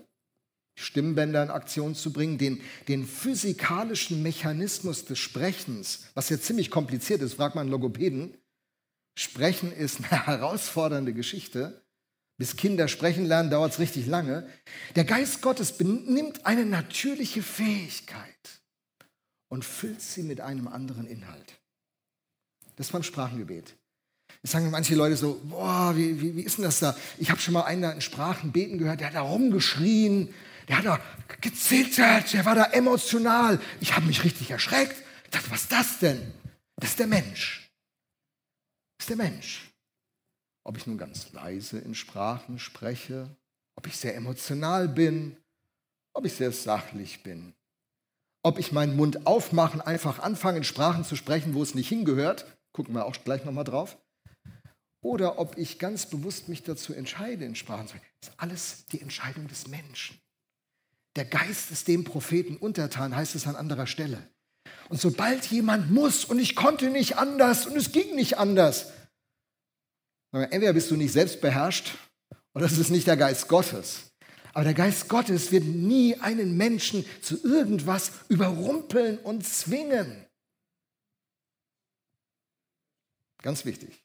Stimmbänder 0.75 1.43
in 1.43 1.49
Aktion 1.49 1.95
zu 1.95 2.11
bringen, 2.11 2.37
den, 2.37 2.61
den 2.87 3.05
physikalischen 3.05 4.23
Mechanismus 4.23 5.05
des 5.05 5.19
Sprechens, 5.19 6.05
was 6.15 6.29
ja 6.29 6.39
ziemlich 6.39 6.71
kompliziert 6.71 7.21
ist, 7.21 7.35
fragt 7.35 7.55
man 7.55 7.67
Logopäden. 7.67 8.35
Sprechen 9.15 9.71
ist 9.71 9.99
eine 9.99 10.25
herausfordernde 10.25 11.13
Geschichte. 11.13 11.83
Bis 12.37 12.57
Kinder 12.57 12.87
sprechen 12.87 13.25
lernen, 13.25 13.51
dauert 13.51 13.73
es 13.73 13.79
richtig 13.79 14.07
lange. 14.07 14.47
Der 14.95 15.05
Geist 15.05 15.41
Gottes 15.41 15.79
nimmt 15.79 16.45
eine 16.47 16.65
natürliche 16.65 17.43
Fähigkeit 17.43 18.61
und 19.49 19.63
füllt 19.63 20.01
sie 20.01 20.23
mit 20.23 20.41
einem 20.41 20.67
anderen 20.67 21.05
Inhalt. 21.05 21.59
Das 22.75 22.87
ist 22.87 22.91
beim 22.91 23.03
Sprachengebet. 23.03 23.75
Jetzt 24.41 24.51
sagen 24.51 24.71
manche 24.71 24.95
Leute 24.95 25.15
so, 25.15 25.39
boah, 25.43 25.93
wie, 25.95 26.19
wie, 26.19 26.35
wie 26.35 26.41
ist 26.41 26.57
denn 26.57 26.65
das 26.65 26.79
da? 26.79 26.97
Ich 27.19 27.29
habe 27.29 27.39
schon 27.39 27.53
mal 27.53 27.61
einen 27.61 27.83
in 27.93 28.01
Sprachen 28.01 28.51
beten 28.51 28.79
gehört, 28.79 28.99
der 28.99 29.07
hat 29.07 29.15
da 29.15 29.21
rumgeschrien, 29.21 30.33
der 30.67 30.77
hat 30.77 30.86
da 30.86 31.00
gezittert, 31.41 32.34
der 32.34 32.46
war 32.46 32.55
da 32.55 32.65
emotional. 32.65 33.60
Ich 33.79 33.96
habe 33.96 34.05
mich 34.05 34.24
richtig 34.24 34.51
erschreckt. 34.51 34.96
Ich 35.25 35.29
dachte, 35.32 35.51
was 35.51 35.62
ist 35.62 35.72
das 35.72 36.00
denn? 36.00 36.34
Das 36.77 36.91
ist 36.91 37.00
der 37.00 37.08
Mensch. 37.08 37.70
Das 38.98 39.05
ist 39.05 39.10
der 39.10 39.17
Mensch. 39.17 39.72
Ob 40.65 40.77
ich 40.77 40.88
nun 40.88 40.98
ganz 40.98 41.32
leise 41.34 41.79
in 41.79 41.96
Sprachen 41.96 42.60
spreche, 42.60 43.36
ob 43.75 43.88
ich 43.88 43.98
sehr 43.98 44.15
emotional 44.15 44.88
bin, 44.88 45.38
ob 46.13 46.25
ich 46.25 46.34
sehr 46.34 46.51
sachlich 46.51 47.24
bin, 47.24 47.53
ob 48.43 48.60
ich 48.60 48.72
meinen 48.72 48.96
Mund 48.96 49.25
aufmachen, 49.27 49.82
einfach 49.82 50.20
anfange 50.20 50.60
in 50.60 50.63
Sprachen 50.63 51.03
zu 51.03 51.15
sprechen, 51.15 51.53
wo 51.53 51.63
es 51.63 51.75
nicht 51.75 51.89
hingehört, 51.89 52.46
gucken 52.72 52.93
wir 52.93 53.05
auch 53.05 53.15
gleich 53.24 53.43
nochmal 53.46 53.63
drauf, 53.63 53.98
oder 55.01 55.38
ob 55.38 55.58
ich 55.58 55.79
ganz 55.79 56.05
bewusst 56.05 56.48
mich 56.48 56.63
dazu 56.63 56.93
entscheide, 56.93 57.46
in 57.46 57.55
Sprachen 57.55 57.88
zu 57.88 57.98
sprechen. 57.98 58.13
Das 58.22 58.29
ist 58.29 58.39
alles 58.39 58.86
die 58.86 59.01
Entscheidung 59.01 59.48
des 59.48 59.67
Menschen. 59.67 60.17
Der 61.15 61.25
Geist 61.25 61.72
ist 61.72 61.88
dem 61.88 62.03
Propheten 62.03 62.58
untertan, 62.58 63.15
heißt 63.15 63.36
es 63.36 63.48
an 63.48 63.55
anderer 63.55 63.88
Stelle. 63.88 64.29
Und 64.89 65.00
sobald 65.00 65.46
jemand 65.46 65.91
muss 65.91 66.25
und 66.25 66.39
ich 66.39 66.55
konnte 66.55 66.89
nicht 66.89 67.17
anders 67.17 67.67
und 67.67 67.75
es 67.75 67.91
ging 67.91 68.15
nicht 68.15 68.38
anders, 68.38 68.91
Entweder 70.34 70.74
bist 70.74 70.89
du 70.89 70.96
nicht 70.96 71.13
selbst 71.13 71.41
beherrscht 71.41 71.96
oder 72.55 72.65
es 72.65 72.77
ist 72.77 72.89
nicht 72.89 73.05
der 73.05 73.17
Geist 73.17 73.48
Gottes. 73.48 74.12
Aber 74.53 74.63
der 74.63 74.74
Geist 74.74 75.08
Gottes 75.08 75.51
wird 75.51 75.63
nie 75.63 76.15
einen 76.15 76.58
Menschen 76.58 77.05
zu 77.22 77.43
irgendwas 77.43 78.12
überrumpeln 78.29 79.20
und 79.20 79.46
zwingen. 79.46 80.25
Ganz 83.43 83.65
wichtig. 83.65 84.02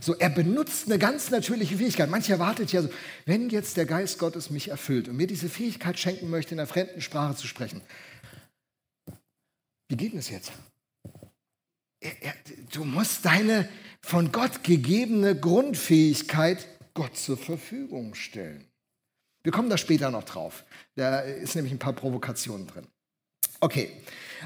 So, 0.00 0.14
er 0.14 0.30
benutzt 0.30 0.86
eine 0.86 0.98
ganz 0.98 1.30
natürliche 1.30 1.76
Fähigkeit. 1.76 2.10
Manche 2.10 2.32
erwartet 2.32 2.72
ja 2.72 2.82
so, 2.82 2.90
wenn 3.24 3.48
jetzt 3.48 3.76
der 3.76 3.86
Geist 3.86 4.18
Gottes 4.18 4.50
mich 4.50 4.68
erfüllt 4.68 5.08
und 5.08 5.16
mir 5.16 5.26
diese 5.26 5.48
Fähigkeit 5.48 5.98
schenken 5.98 6.28
möchte, 6.30 6.54
in 6.54 6.60
einer 6.60 6.66
fremden 6.66 7.00
Sprache 7.00 7.36
zu 7.36 7.46
sprechen, 7.46 7.80
wie 9.88 9.96
geht 9.96 10.14
es 10.14 10.30
jetzt? 10.30 10.52
Er, 12.00 12.22
er, 12.22 12.34
du 12.72 12.84
musst 12.84 13.24
deine 13.24 13.68
von 14.00 14.32
Gott 14.32 14.62
gegebene 14.62 15.38
Grundfähigkeit 15.38 16.66
Gott 16.94 17.16
zur 17.16 17.36
Verfügung 17.36 18.14
stellen. 18.14 18.64
Wir 19.42 19.52
kommen 19.52 19.70
da 19.70 19.78
später 19.78 20.10
noch 20.10 20.24
drauf. 20.24 20.64
Da 20.96 21.20
ist 21.20 21.54
nämlich 21.54 21.72
ein 21.72 21.78
paar 21.78 21.92
Provokationen 21.92 22.66
drin. 22.66 22.86
Okay, 23.60 23.90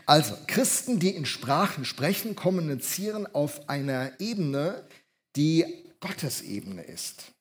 also 0.06 0.36
Christen, 0.46 1.00
die 1.00 1.10
in 1.10 1.26
Sprachen 1.26 1.84
sprechen, 1.84 2.36
kommunizieren 2.36 3.26
auf 3.26 3.68
einer 3.68 4.12
Ebene, 4.20 4.84
die 5.36 5.64
Gottes 6.00 6.42
Ebene 6.42 6.82
ist. 6.82 7.32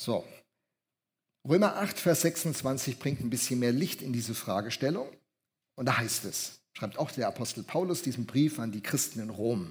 So, 0.00 0.24
Römer 1.48 1.76
8, 1.76 1.98
Vers 1.98 2.22
26 2.22 2.98
bringt 2.98 3.20
ein 3.20 3.30
bisschen 3.30 3.60
mehr 3.60 3.72
Licht 3.72 4.02
in 4.02 4.12
diese 4.12 4.34
Fragestellung. 4.34 5.08
Und 5.76 5.86
da 5.86 5.96
heißt 5.98 6.24
es, 6.26 6.60
schreibt 6.74 6.98
auch 6.98 7.10
der 7.10 7.28
Apostel 7.28 7.62
Paulus 7.62 8.02
diesen 8.02 8.26
Brief 8.26 8.58
an 8.58 8.72
die 8.72 8.82
Christen 8.82 9.20
in 9.20 9.30
Rom. 9.30 9.70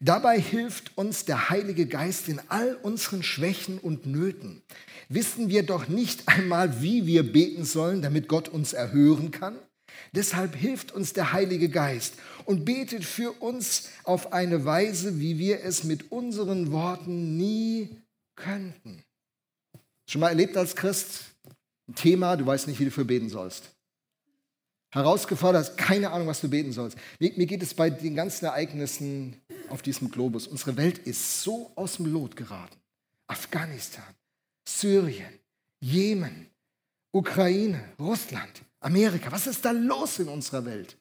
Dabei 0.00 0.38
hilft 0.38 0.98
uns 0.98 1.24
der 1.24 1.48
Heilige 1.48 1.86
Geist 1.86 2.28
in 2.28 2.40
all 2.48 2.74
unseren 2.74 3.22
Schwächen 3.22 3.78
und 3.78 4.04
Nöten. 4.04 4.62
Wissen 5.08 5.48
wir 5.48 5.62
doch 5.62 5.88
nicht 5.88 6.28
einmal, 6.28 6.82
wie 6.82 7.06
wir 7.06 7.32
beten 7.32 7.64
sollen, 7.64 8.02
damit 8.02 8.28
Gott 8.28 8.48
uns 8.48 8.74
erhören 8.74 9.30
kann? 9.30 9.58
Deshalb 10.12 10.54
hilft 10.54 10.92
uns 10.92 11.12
der 11.12 11.32
Heilige 11.32 11.68
Geist 11.68 12.14
und 12.44 12.64
betet 12.64 13.04
für 13.04 13.32
uns 13.32 13.90
auf 14.04 14.32
eine 14.32 14.64
Weise, 14.64 15.20
wie 15.20 15.38
wir 15.38 15.64
es 15.64 15.84
mit 15.84 16.12
unseren 16.12 16.72
Worten 16.72 17.36
nie 17.36 17.96
könnten. 18.36 19.02
Schon 20.08 20.20
mal 20.20 20.28
erlebt 20.28 20.56
als 20.56 20.76
Christ 20.76 21.34
ein 21.88 21.94
Thema, 21.94 22.36
du 22.36 22.46
weißt 22.46 22.66
nicht, 22.66 22.80
wie 22.80 22.86
du 22.86 22.90
für 22.90 23.04
beten 23.04 23.28
sollst. 23.28 23.70
Herausgefordert, 24.90 25.70
hast 25.70 25.76
keine 25.76 26.10
Ahnung, 26.12 26.28
was 26.28 26.40
du 26.40 26.48
beten 26.48 26.72
sollst. 26.72 26.96
Mir, 27.18 27.46
geht 27.46 27.62
es 27.62 27.74
bei 27.74 27.90
den 27.90 28.14
ganzen 28.14 28.44
Ereignissen 28.44 29.40
auf 29.68 29.82
diesem 29.82 30.10
Globus. 30.10 30.46
Unsere 30.46 30.76
Welt 30.76 30.98
ist 30.98 31.42
so 31.42 31.72
aus 31.74 31.96
dem 31.96 32.06
Lot 32.06 32.36
geraten. 32.36 32.76
Afghanistan, 33.26 34.14
Syrien, 34.64 35.40
Jemen, 35.80 36.46
Ukraine, 37.10 37.82
Russland, 37.98 38.62
Amerika. 38.84 39.32
Was 39.32 39.46
ist 39.46 39.64
da 39.64 39.70
los 39.70 40.18
in 40.18 40.28
unserer 40.28 40.64
Welt? 40.64 40.96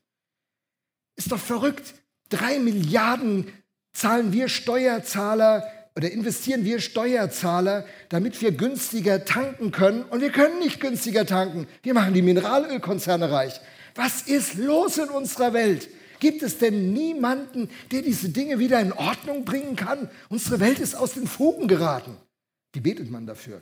Ist 1.15 1.31
doch 1.31 1.39
verrückt. 1.39 1.93
Drei 2.29 2.57
Milliarden 2.59 3.51
zahlen 3.91 4.31
wir 4.31 4.47
Steuerzahler 4.47 5.67
oder 5.95 6.09
investieren 6.09 6.63
wir 6.63 6.79
Steuerzahler, 6.79 7.85
damit 8.09 8.41
wir 8.41 8.51
günstiger 8.51 9.25
tanken 9.25 9.71
können. 9.71 10.03
Und 10.03 10.21
wir 10.21 10.31
können 10.31 10.59
nicht 10.59 10.79
günstiger 10.79 11.25
tanken. 11.25 11.67
Wir 11.83 11.93
machen 11.93 12.13
die 12.13 12.21
Mineralölkonzerne 12.21 13.31
reich. 13.31 13.59
Was 13.95 14.23
ist 14.23 14.55
los 14.55 14.97
in 14.97 15.09
unserer 15.09 15.53
Welt? 15.53 15.89
Gibt 16.19 16.41
es 16.41 16.57
denn 16.57 16.93
niemanden, 16.93 17.69
der 17.91 18.01
diese 18.01 18.29
Dinge 18.29 18.57
wieder 18.57 18.79
in 18.79 18.93
Ordnung 18.93 19.43
bringen 19.43 19.75
kann? 19.75 20.09
Unsere 20.29 20.61
Welt 20.61 20.79
ist 20.79 20.95
aus 20.95 21.13
den 21.13 21.27
Fugen 21.27 21.67
geraten. 21.67 22.17
Wie 22.71 22.79
betet 22.79 23.11
man 23.11 23.27
dafür? 23.27 23.61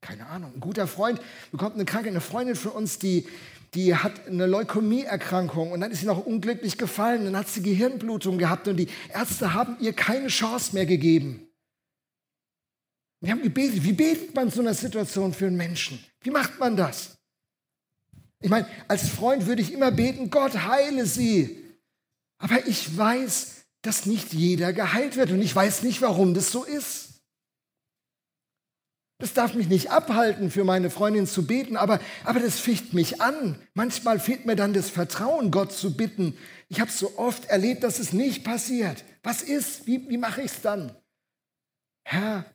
Keine 0.00 0.26
Ahnung. 0.26 0.52
Ein 0.54 0.60
guter 0.60 0.86
Freund 0.86 1.20
bekommt 1.52 1.74
eine 1.74 1.84
Krankheit. 1.84 2.12
Eine 2.12 2.20
Freundin 2.20 2.56
von 2.56 2.72
uns, 2.72 2.98
die, 2.98 3.26
die 3.74 3.94
hat 3.94 4.26
eine 4.26 4.46
Leukämieerkrankung 4.46 5.72
und 5.72 5.80
dann 5.80 5.90
ist 5.90 6.00
sie 6.00 6.06
noch 6.06 6.24
unglücklich 6.24 6.78
gefallen. 6.78 7.24
Dann 7.24 7.36
hat 7.36 7.48
sie 7.48 7.62
Gehirnblutung 7.62 8.38
gehabt 8.38 8.66
und 8.68 8.76
die 8.76 8.88
Ärzte 9.12 9.54
haben 9.54 9.76
ihr 9.80 9.92
keine 9.92 10.28
Chance 10.28 10.74
mehr 10.74 10.86
gegeben. 10.86 11.46
Wir 13.20 13.32
haben 13.32 13.42
gebetet. 13.42 13.84
Wie 13.84 13.92
betet 13.92 14.34
man 14.34 14.50
so 14.50 14.60
einer 14.60 14.74
Situation 14.74 15.34
für 15.34 15.46
einen 15.46 15.56
Menschen? 15.56 16.02
Wie 16.22 16.30
macht 16.30 16.58
man 16.58 16.76
das? 16.76 17.18
Ich 18.40 18.48
meine, 18.48 18.66
als 18.88 19.08
Freund 19.08 19.46
würde 19.46 19.60
ich 19.60 19.72
immer 19.72 19.90
beten, 19.90 20.30
Gott 20.30 20.54
heile 20.66 21.04
sie. 21.04 21.62
Aber 22.38 22.66
ich 22.66 22.96
weiß, 22.96 23.66
dass 23.82 24.06
nicht 24.06 24.32
jeder 24.32 24.72
geheilt 24.72 25.16
wird 25.16 25.30
und 25.30 25.42
ich 25.42 25.54
weiß 25.54 25.82
nicht, 25.82 26.00
warum 26.00 26.32
das 26.32 26.50
so 26.50 26.64
ist. 26.64 27.09
Das 29.20 29.34
darf 29.34 29.54
mich 29.54 29.68
nicht 29.68 29.90
abhalten, 29.90 30.50
für 30.50 30.64
meine 30.64 30.88
Freundin 30.88 31.26
zu 31.26 31.46
beten, 31.46 31.76
aber, 31.76 32.00
aber 32.24 32.40
das 32.40 32.58
ficht 32.58 32.94
mich 32.94 33.20
an. 33.20 33.60
Manchmal 33.74 34.18
fehlt 34.18 34.46
mir 34.46 34.56
dann 34.56 34.72
das 34.72 34.88
Vertrauen, 34.88 35.50
Gott 35.50 35.72
zu 35.72 35.94
bitten. 35.94 36.36
Ich 36.68 36.80
habe 36.80 36.90
so 36.90 37.18
oft 37.18 37.44
erlebt, 37.44 37.84
dass 37.84 37.98
es 37.98 38.14
nicht 38.14 38.44
passiert. 38.44 39.04
Was 39.22 39.42
ist? 39.42 39.86
Wie, 39.86 40.08
wie 40.08 40.16
mache 40.16 40.40
ich 40.40 40.52
es 40.52 40.62
dann? 40.62 40.96
Herr, 42.02 42.46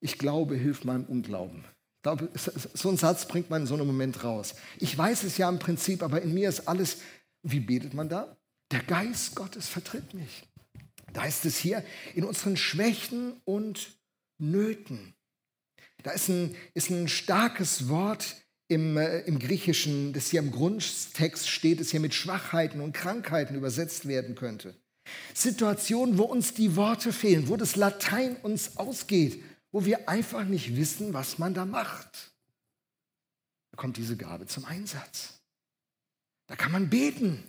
ich 0.00 0.18
glaube, 0.18 0.54
hilf 0.54 0.84
meinem 0.84 1.06
Unglauben. 1.06 1.64
Ich 1.96 2.02
glaube, 2.02 2.28
so 2.34 2.90
einen 2.90 2.98
Satz 2.98 3.26
bringt 3.26 3.48
man 3.48 3.62
in 3.62 3.66
so 3.66 3.74
einem 3.74 3.86
Moment 3.86 4.22
raus. 4.24 4.54
Ich 4.78 4.96
weiß 4.96 5.22
es 5.22 5.38
ja 5.38 5.48
im 5.48 5.58
Prinzip, 5.58 6.02
aber 6.02 6.20
in 6.20 6.34
mir 6.34 6.50
ist 6.50 6.68
alles. 6.68 6.98
Wie 7.42 7.60
betet 7.60 7.94
man 7.94 8.10
da? 8.10 8.36
Der 8.72 8.82
Geist 8.82 9.34
Gottes 9.34 9.68
vertritt 9.68 10.12
mich. 10.12 10.47
Da 11.18 11.24
heißt 11.24 11.46
es 11.46 11.58
hier, 11.58 11.84
in 12.14 12.22
unseren 12.22 12.56
Schwächen 12.56 13.40
und 13.44 13.98
Nöten. 14.38 15.14
Da 16.04 16.12
ist 16.12 16.28
ein, 16.28 16.54
ist 16.74 16.90
ein 16.90 17.08
starkes 17.08 17.88
Wort 17.88 18.36
im, 18.68 18.96
äh, 18.96 19.22
im 19.22 19.40
Griechischen, 19.40 20.12
das 20.12 20.30
hier 20.30 20.38
im 20.38 20.52
Grundtext 20.52 21.48
steht, 21.48 21.80
das 21.80 21.90
hier 21.90 21.98
mit 21.98 22.14
Schwachheiten 22.14 22.80
und 22.80 22.92
Krankheiten 22.92 23.56
übersetzt 23.56 24.06
werden 24.06 24.36
könnte. 24.36 24.76
Situationen, 25.34 26.18
wo 26.18 26.22
uns 26.22 26.54
die 26.54 26.76
Worte 26.76 27.12
fehlen, 27.12 27.48
wo 27.48 27.56
das 27.56 27.74
Latein 27.74 28.36
uns 28.36 28.76
ausgeht, 28.76 29.42
wo 29.72 29.84
wir 29.84 30.08
einfach 30.08 30.44
nicht 30.44 30.76
wissen, 30.76 31.14
was 31.14 31.40
man 31.40 31.52
da 31.52 31.64
macht. 31.64 32.32
Da 33.72 33.76
kommt 33.76 33.96
diese 33.96 34.16
Gabe 34.16 34.46
zum 34.46 34.66
Einsatz. 34.66 35.40
Da 36.46 36.54
kann 36.54 36.70
man 36.70 36.88
beten 36.88 37.42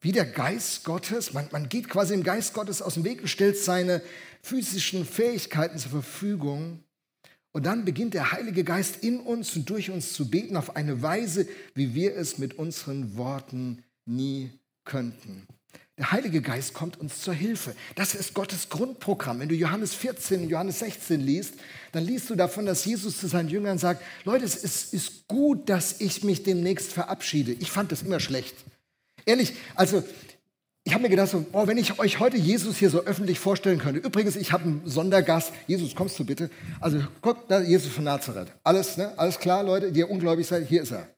wie 0.00 0.12
der 0.12 0.26
Geist 0.26 0.84
Gottes, 0.84 1.32
man, 1.32 1.48
man 1.50 1.68
geht 1.68 1.88
quasi 1.88 2.14
dem 2.14 2.22
Geist 2.22 2.54
Gottes 2.54 2.82
aus 2.82 2.94
dem 2.94 3.04
Weg 3.04 3.20
und 3.20 3.28
stellt 3.28 3.58
seine 3.58 4.02
physischen 4.42 5.04
Fähigkeiten 5.04 5.78
zur 5.78 5.90
Verfügung. 5.90 6.84
Und 7.52 7.66
dann 7.66 7.84
beginnt 7.84 8.14
der 8.14 8.30
Heilige 8.32 8.62
Geist 8.62 9.02
in 9.02 9.20
uns 9.20 9.56
und 9.56 9.68
durch 9.68 9.90
uns 9.90 10.12
zu 10.12 10.30
beten 10.30 10.56
auf 10.56 10.76
eine 10.76 11.02
Weise, 11.02 11.48
wie 11.74 11.94
wir 11.94 12.14
es 12.14 12.38
mit 12.38 12.54
unseren 12.54 13.16
Worten 13.16 13.82
nie 14.04 14.50
könnten. 14.84 15.46
Der 15.98 16.12
Heilige 16.12 16.40
Geist 16.40 16.74
kommt 16.74 17.00
uns 17.00 17.22
zur 17.22 17.34
Hilfe. 17.34 17.74
Das 17.96 18.14
ist 18.14 18.32
Gottes 18.32 18.68
Grundprogramm. 18.68 19.40
Wenn 19.40 19.48
du 19.48 19.56
Johannes 19.56 19.94
14, 19.94 20.48
Johannes 20.48 20.78
16 20.78 21.20
liest, 21.20 21.54
dann 21.90 22.04
liest 22.04 22.30
du 22.30 22.36
davon, 22.36 22.66
dass 22.66 22.84
Jesus 22.84 23.18
zu 23.18 23.26
seinen 23.26 23.48
Jüngern 23.48 23.78
sagt, 23.78 24.04
Leute, 24.24 24.44
es 24.44 24.54
ist 24.92 25.26
gut, 25.26 25.68
dass 25.68 26.00
ich 26.00 26.22
mich 26.22 26.44
demnächst 26.44 26.92
verabschiede. 26.92 27.52
Ich 27.52 27.72
fand 27.72 27.90
das 27.90 28.02
immer 28.02 28.20
schlecht. 28.20 28.54
Ehrlich, 29.28 29.52
also 29.74 30.02
ich 30.84 30.94
habe 30.94 31.02
mir 31.02 31.10
gedacht, 31.10 31.28
so, 31.28 31.44
oh, 31.52 31.66
wenn 31.66 31.76
ich 31.76 31.98
euch 31.98 32.18
heute 32.18 32.38
Jesus 32.38 32.78
hier 32.78 32.88
so 32.88 33.04
öffentlich 33.04 33.38
vorstellen 33.38 33.78
könnte. 33.78 34.00
Übrigens, 34.00 34.36
ich 34.36 34.52
habe 34.52 34.64
einen 34.64 34.82
Sondergast. 34.86 35.52
Jesus, 35.66 35.94
kommst 35.94 36.18
du 36.18 36.24
bitte? 36.24 36.48
Also 36.80 37.02
guck, 37.20 37.46
da 37.46 37.60
Jesus 37.60 37.92
von 37.92 38.04
Nazareth. 38.04 38.48
Alles, 38.64 38.96
ne? 38.96 39.12
Alles 39.18 39.38
klar, 39.38 39.62
Leute, 39.62 39.92
die 39.92 40.00
ihr 40.00 40.10
ungläubig 40.10 40.46
seid, 40.46 40.66
hier 40.66 40.82
ist 40.82 40.92
er. 40.92 41.14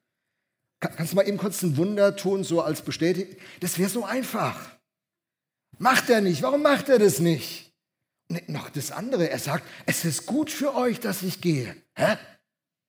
Kannst 0.81 1.13
du 1.13 1.17
mal 1.17 1.29
eben 1.29 1.37
kurz 1.37 1.63
ein 1.63 1.77
Wunder 1.77 2.17
tun, 2.17 2.43
so 2.43 2.63
als 2.63 2.83
bestätigt? 2.83 3.37
Das 3.61 3.79
wäre 3.79 3.89
so 3.89 4.05
einfach. 4.05 4.59
Macht 5.79 6.11
er 6.11 6.21
nicht. 6.21 6.43
Warum 6.43 6.63
macht 6.63 6.89
er 6.89 6.99
das 6.99 7.21
nicht? 7.21 7.73
Und 8.29 8.49
noch 8.49 8.71
das 8.71 8.91
andere, 8.91 9.31
er 9.31 9.39
sagt, 9.39 9.63
es 9.87 10.05
ist 10.05 10.27
gut 10.27 10.51
für 10.51 10.75
euch, 10.75 10.99
dass 10.99 11.23
ich 11.23 11.41
gehe. 11.41 11.77
Hä? 11.95 12.17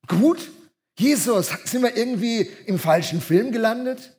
Gut? 0.07 0.49
Jesus, 0.97 1.49
sind 1.65 1.83
wir 1.83 1.95
irgendwie 1.95 2.49
im 2.65 2.79
falschen 2.79 3.21
Film 3.21 3.51
gelandet? 3.51 4.17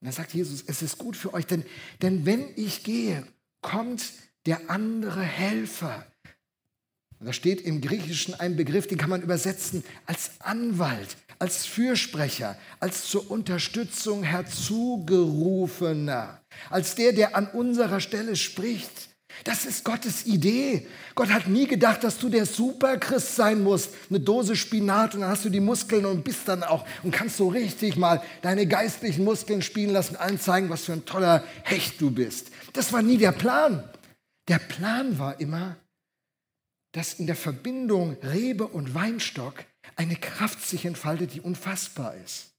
Und 0.00 0.06
dann 0.06 0.12
sagt 0.12 0.32
Jesus, 0.34 0.64
es 0.66 0.82
ist 0.82 0.98
gut 0.98 1.16
für 1.16 1.32
euch, 1.34 1.46
denn, 1.46 1.64
denn 2.02 2.26
wenn 2.26 2.48
ich 2.56 2.82
gehe, 2.84 3.26
kommt 3.62 4.12
der 4.44 4.68
andere 4.70 5.22
Helfer. 5.22 6.06
Und 7.18 7.24
da 7.26 7.32
steht 7.32 7.62
im 7.62 7.80
Griechischen 7.80 8.34
ein 8.34 8.56
Begriff, 8.56 8.86
den 8.86 8.98
kann 8.98 9.08
man 9.08 9.22
übersetzen 9.22 9.82
als 10.04 10.32
Anwalt, 10.40 11.16
als 11.38 11.64
Fürsprecher, 11.64 12.58
als 12.78 13.08
zur 13.08 13.30
Unterstützung 13.30 14.22
herzugerufener, 14.22 16.42
als 16.68 16.94
der, 16.94 17.12
der 17.12 17.34
an 17.34 17.48
unserer 17.48 18.00
Stelle 18.00 18.36
spricht. 18.36 19.15
Das 19.44 19.64
ist 19.64 19.84
Gottes 19.84 20.26
Idee. 20.26 20.86
Gott 21.14 21.30
hat 21.30 21.46
nie 21.46 21.66
gedacht, 21.66 22.02
dass 22.02 22.18
du 22.18 22.28
der 22.28 22.46
Superchrist 22.46 23.36
sein 23.36 23.62
musst. 23.62 23.90
Eine 24.10 24.20
Dose 24.20 24.56
Spinat 24.56 25.14
und 25.14 25.20
dann 25.20 25.30
hast 25.30 25.44
du 25.44 25.50
die 25.50 25.60
Muskeln 25.60 26.04
und 26.04 26.24
bist 26.24 26.48
dann 26.48 26.62
auch 26.62 26.86
und 27.02 27.10
kannst 27.10 27.36
so 27.36 27.48
richtig 27.48 27.96
mal 27.96 28.22
deine 28.42 28.66
geistlichen 28.66 29.24
Muskeln 29.24 29.62
spielen 29.62 29.90
lassen, 29.90 30.16
allen 30.16 30.40
zeigen, 30.40 30.70
was 30.70 30.84
für 30.84 30.92
ein 30.92 31.04
toller 31.04 31.44
Hecht 31.62 32.00
du 32.00 32.10
bist. 32.10 32.50
Das 32.72 32.92
war 32.92 33.02
nie 33.02 33.18
der 33.18 33.32
Plan. 33.32 33.84
Der 34.48 34.58
Plan 34.58 35.18
war 35.18 35.40
immer, 35.40 35.76
dass 36.92 37.14
in 37.14 37.26
der 37.26 37.36
Verbindung 37.36 38.16
Rebe 38.22 38.66
und 38.66 38.94
Weinstock 38.94 39.64
eine 39.96 40.16
Kraft 40.16 40.66
sich 40.66 40.84
entfaltet, 40.84 41.34
die 41.34 41.40
unfassbar 41.40 42.14
ist. 42.24 42.55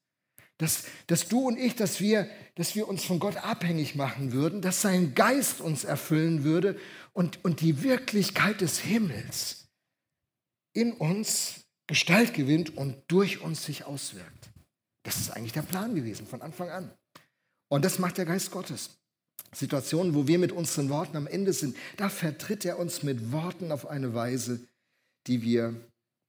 Dass, 0.57 0.85
dass 1.05 1.27
du 1.27 1.47
und 1.47 1.57
ich, 1.57 1.75
dass 1.75 1.99
wir, 1.99 2.27
dass 2.55 2.75
wir 2.75 2.87
uns 2.87 3.03
von 3.03 3.19
Gott 3.19 3.37
abhängig 3.37 3.95
machen 3.95 4.31
würden, 4.31 4.61
dass 4.61 4.81
sein 4.81 5.13
Geist 5.13 5.61
uns 5.61 5.83
erfüllen 5.83 6.43
würde 6.43 6.79
und, 7.13 7.43
und 7.45 7.61
die 7.61 7.83
Wirklichkeit 7.83 8.61
des 8.61 8.79
Himmels 8.79 9.67
in 10.73 10.93
uns 10.93 11.65
Gestalt 11.87 12.33
gewinnt 12.33 12.75
und 12.75 12.97
durch 13.07 13.41
uns 13.41 13.65
sich 13.65 13.85
auswirkt. 13.85 14.49
Das 15.03 15.17
ist 15.17 15.29
eigentlich 15.31 15.53
der 15.53 15.61
Plan 15.61 15.95
gewesen 15.95 16.27
von 16.27 16.41
Anfang 16.41 16.69
an. 16.69 16.91
Und 17.69 17.85
das 17.85 17.97
macht 17.97 18.17
der 18.17 18.25
Geist 18.25 18.51
Gottes. 18.51 18.99
Situationen, 19.53 20.13
wo 20.13 20.27
wir 20.27 20.37
mit 20.37 20.51
unseren 20.51 20.89
Worten 20.89 21.15
am 21.15 21.27
Ende 21.27 21.53
sind, 21.53 21.77
da 21.95 22.09
vertritt 22.09 22.65
er 22.65 22.77
uns 22.77 23.03
mit 23.03 23.31
Worten 23.31 23.71
auf 23.71 23.87
eine 23.87 24.13
Weise, 24.13 24.67
die 25.25 25.41
wir 25.41 25.73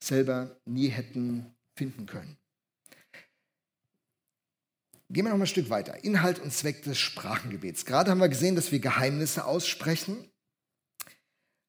selber 0.03 0.57
nie 0.65 0.89
hätten 0.89 1.55
finden 1.77 2.07
können. 2.07 2.38
Gehen 5.11 5.25
wir 5.25 5.31
noch 5.31 5.39
mal 5.39 5.45
ein 5.45 5.49
Stück 5.49 5.71
weiter. 5.71 6.05
Inhalt 6.05 6.39
und 6.39 6.53
Zweck 6.53 6.83
des 6.83 6.99
Sprachengebets. 6.99 7.87
Gerade 7.87 8.11
haben 8.11 8.19
wir 8.19 8.29
gesehen, 8.29 8.57
dass 8.57 8.73
wir 8.73 8.79
Geheimnisse 8.79 9.47
aussprechen. 9.47 10.31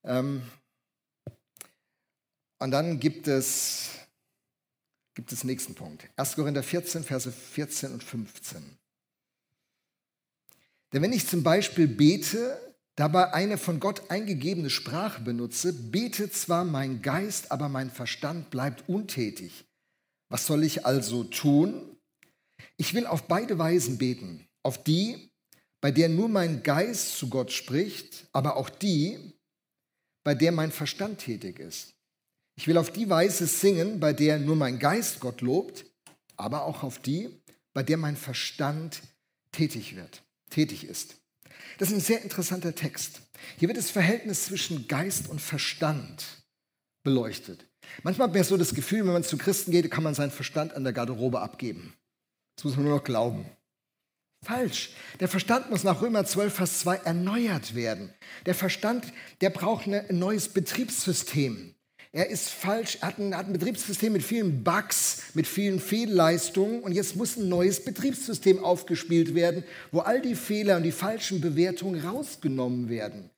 Ähm, 0.03 0.41
und 2.60 2.72
dann 2.72 3.00
gibt 3.00 3.29
es, 3.29 3.91
gibt 5.15 5.31
es 5.31 5.46
nächsten 5.46 5.74
Punkt. 5.74 6.10
1. 6.17 6.36
Korinther 6.36 6.63
14, 6.63 7.05
Verse 7.05 7.31
14 7.31 7.93
und 7.93 8.03
15. 8.03 8.77
Denn 10.91 11.01
wenn 11.01 11.13
ich 11.13 11.25
zum 11.25 11.41
Beispiel 11.41 11.88
bete, 11.88 12.60
dabei 12.96 13.34
eine 13.34 13.58
von 13.58 13.79
Gott 13.79 14.12
eingegebene 14.12 14.69
Sprache 14.69 15.22
benutze, 15.22 15.72
betet 15.72 16.34
zwar 16.34 16.65
mein 16.65 17.01
Geist, 17.01 17.51
aber 17.51 17.69
mein 17.69 17.89
Verstand 17.89 18.50
bleibt 18.50 18.89
untätig. 18.89 19.65
Was 20.27 20.46
soll 20.46 20.65
ich 20.65 20.86
also 20.86 21.24
tun? 21.24 21.96
Ich 22.78 22.94
will 22.94 23.06
auf 23.06 23.28
beide 23.28 23.58
Weisen 23.58 23.98
beten. 23.98 24.48
Auf 24.63 24.84
die, 24.84 25.32
bei 25.82 25.92
der 25.92 26.10
nur 26.10 26.30
mein 26.30 26.63
Geist 26.63 27.18
zu 27.18 27.30
Gott 27.30 27.51
spricht, 27.51 28.28
aber 28.32 28.58
auch 28.58 28.70
die, 28.70 29.34
bei 30.24 30.36
der 30.36 30.51
mein 30.51 30.72
Verstand 30.72 31.20
tätig 31.20 31.60
ist. 31.60 31.94
Ich 32.56 32.68
will 32.68 32.78
auf 32.78 32.92
die 32.92 33.10
Weise 33.10 33.48
singen, 33.48 34.00
bei 34.00 34.12
der 34.12 34.38
nur 34.38 34.56
mein 34.56 34.80
Geist 34.80 35.22
Gott 35.22 35.42
lobt, 35.42 35.86
aber 36.36 36.63
auch 36.66 36.84
auf 36.84 37.00
die, 37.00 37.30
bei 37.74 37.84
der 37.84 37.98
mein 37.98 38.18
Verstand 38.18 39.01
tätig 39.51 39.96
wird, 39.96 40.24
tätig 40.50 40.84
ist. 40.84 41.16
Das 41.78 41.89
ist 41.89 41.96
ein 41.96 42.01
sehr 42.01 42.22
interessanter 42.22 42.75
Text. 42.75 43.22
Hier 43.58 43.70
wird 43.70 43.78
das 43.78 43.89
Verhältnis 43.89 44.46
zwischen 44.46 44.88
Geist 44.88 45.30
und 45.30 45.39
Verstand 45.39 46.25
beleuchtet. 47.04 47.66
Manchmal 48.04 48.28
hat 48.28 48.36
man 48.36 48.44
so 48.44 48.58
das 48.58 48.75
Gefühl, 48.75 49.06
wenn 49.06 49.13
man 49.13 49.24
zu 49.24 49.38
Christen 49.38 49.72
geht, 49.72 49.89
kann 49.89 50.04
man 50.04 50.13
seinen 50.13 50.32
Verstand 50.32 50.74
an 50.74 50.84
der 50.84 50.94
Garderobe 50.94 51.39
abgeben. 51.39 51.94
Das 52.60 52.66
muss 52.66 52.75
man 52.75 52.88
nur 52.88 52.98
noch 52.98 53.04
glauben. 53.06 53.46
Falsch. 54.44 54.89
Der 55.22 55.30
Verstand 55.30 55.70
muss 55.70 55.86
nach 55.86 56.01
Römer 56.01 56.25
12, 56.25 56.54
Vers 56.54 56.80
2 56.80 56.98
erneuert 56.98 57.74
werden. 57.74 58.13
Der 58.46 58.54
Verstand, 58.54 59.13
der 59.39 59.50
braucht 59.50 59.88
ein 59.88 60.06
neues 60.10 60.50
Betriebssystem. 60.50 61.74
Er 62.12 62.30
ist 62.30 62.50
falsch, 62.50 62.98
er 63.00 63.08
hat 63.08 63.18
ein, 63.18 63.34
hat 63.34 63.48
ein 63.48 63.54
Betriebssystem 63.54 64.12
mit 64.12 64.24
vielen 64.24 64.66
Bugs, 64.66 65.22
mit 65.36 65.48
vielen 65.48 65.80
Fehlleistungen 65.80 66.82
und 66.82 66.92
jetzt 66.92 67.16
muss 67.16 67.38
ein 67.38 67.48
neues 67.48 67.82
Betriebssystem 67.82 68.62
aufgespielt 68.62 69.36
werden, 69.36 69.63
wo 69.94 70.01
all 70.01 70.22
die 70.22 70.36
Fehler 70.36 70.75
und 70.75 70.84
die 70.84 70.92
falschen 70.92 71.39
Bewertungen 71.39 72.06
rausgenommen 72.06 72.89
werden. 72.89 73.30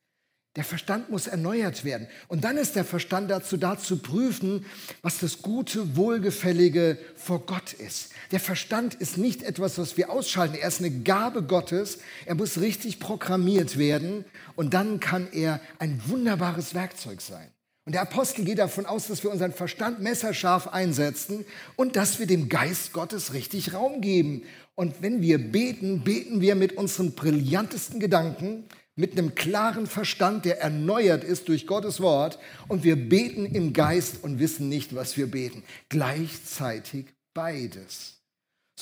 Der 0.56 0.64
Verstand 0.64 1.08
muss 1.08 1.28
erneuert 1.28 1.82
werden. 1.82 2.06
Und 2.28 2.44
dann 2.44 2.58
ist 2.58 2.76
der 2.76 2.84
Verstand 2.84 3.30
dazu 3.30 3.56
da, 3.56 3.78
zu 3.78 3.96
prüfen, 3.96 4.66
was 5.00 5.18
das 5.18 5.40
Gute, 5.40 5.96
Wohlgefällige 5.96 6.98
vor 7.16 7.46
Gott 7.46 7.72
ist. 7.72 8.10
Der 8.32 8.40
Verstand 8.40 8.94
ist 8.94 9.18
nicht 9.18 9.42
etwas, 9.42 9.76
was 9.76 9.98
wir 9.98 10.10
ausschalten. 10.10 10.56
Er 10.56 10.68
ist 10.68 10.80
eine 10.80 10.90
Gabe 10.90 11.42
Gottes. 11.42 11.98
Er 12.24 12.34
muss 12.34 12.58
richtig 12.58 12.98
programmiert 12.98 13.76
werden. 13.76 14.24
Und 14.56 14.72
dann 14.72 15.00
kann 15.00 15.28
er 15.32 15.60
ein 15.78 16.00
wunderbares 16.06 16.74
Werkzeug 16.74 17.20
sein. 17.20 17.48
Und 17.84 17.92
der 17.92 18.02
Apostel 18.02 18.44
geht 18.44 18.58
davon 18.58 18.86
aus, 18.86 19.08
dass 19.08 19.22
wir 19.22 19.30
unseren 19.30 19.52
Verstand 19.52 20.00
messerscharf 20.00 20.68
einsetzen 20.68 21.44
und 21.76 21.96
dass 21.96 22.20
wir 22.20 22.26
dem 22.26 22.48
Geist 22.48 22.92
Gottes 22.92 23.34
richtig 23.34 23.74
Raum 23.74 24.00
geben. 24.00 24.44
Und 24.76 25.02
wenn 25.02 25.20
wir 25.20 25.38
beten, 25.38 26.02
beten 26.02 26.40
wir 26.40 26.54
mit 26.54 26.74
unseren 26.74 27.12
brillantesten 27.12 28.00
Gedanken, 28.00 28.64
mit 28.94 29.12
einem 29.12 29.34
klaren 29.34 29.86
Verstand, 29.86 30.44
der 30.44 30.60
erneuert 30.60 31.24
ist 31.24 31.48
durch 31.48 31.66
Gottes 31.66 32.00
Wort 32.00 32.38
und 32.68 32.84
wir 32.84 32.96
beten 32.96 33.46
im 33.46 33.72
Geist 33.72 34.22
und 34.22 34.38
wissen 34.38 34.68
nicht, 34.68 34.94
was 34.94 35.16
wir 35.16 35.30
beten. 35.30 35.64
Gleichzeitig 35.88 37.06
beides. 37.34 38.21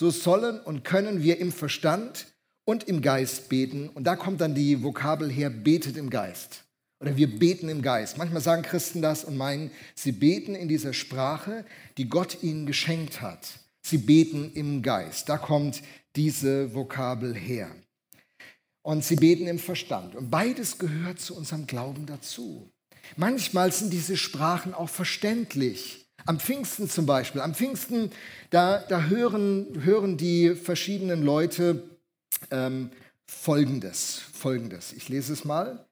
So 0.01 0.09
sollen 0.09 0.59
und 0.61 0.83
können 0.83 1.23
wir 1.23 1.41
im 1.41 1.53
Verstand 1.53 2.29
und 2.65 2.85
im 2.85 3.03
Geist 3.03 3.51
beten 3.51 3.91
und 3.91 4.05
da 4.05 4.17
kommt 4.17 4.41
dann 4.41 4.55
die 4.55 4.83
Vokabel 4.83 5.31
her, 5.31 5.51
betet 5.51 5.99
im 5.99 6.09
Geist. 6.09 6.65
Oder 7.01 7.19
wir 7.19 7.39
beten 7.39 7.69
im 7.69 7.83
Geist. 7.83 8.17
Manchmal 8.17 8.41
sagen 8.41 8.63
Christen 8.63 9.03
das 9.03 9.25
und 9.25 9.37
meinen, 9.37 9.71
sie 9.95 10.13
beten 10.13 10.55
in 10.55 10.69
dieser 10.69 10.95
Sprache, 10.95 11.67
die 11.99 12.09
Gott 12.09 12.43
ihnen 12.43 12.65
geschenkt 12.65 13.21
hat. 13.21 13.47
Sie 13.83 13.99
beten 13.99 14.51
im 14.55 14.81
Geist. 14.81 15.29
Da 15.29 15.37
kommt 15.37 15.83
diese 16.17 16.75
Vokabel 16.75 17.35
her 17.35 17.71
und 18.81 19.05
sie 19.05 19.17
beten 19.17 19.47
im 19.49 19.59
Verstand. 19.59 20.15
Und 20.15 20.31
beides 20.31 20.79
gehört 20.79 21.21
zu 21.21 21.37
unserem 21.37 21.67
Glauben 21.67 22.07
dazu. 22.07 22.71
Manchmal 23.17 23.71
sind 23.71 23.93
diese 23.93 24.17
Sprachen 24.17 24.73
auch 24.73 24.89
verständlich. 24.89 26.10
Am 26.27 26.39
Pfingsten 26.39 26.89
zum 26.89 27.07
Beispiel. 27.07 27.41
Am 27.41 27.55
Pfingsten, 27.55 28.11
da, 28.51 28.79
da 28.79 29.05
hören, 29.05 29.83
hören 29.85 30.17
die 30.17 30.55
verschiedenen 30.55 31.23
Leute 31.23 31.83
ähm, 32.51 32.91
Folgendes, 33.27 34.21
Folgendes. 34.33 34.93
Ich 34.93 35.09
lese 35.09 35.33
es 35.33 35.45
mal. 35.45 35.87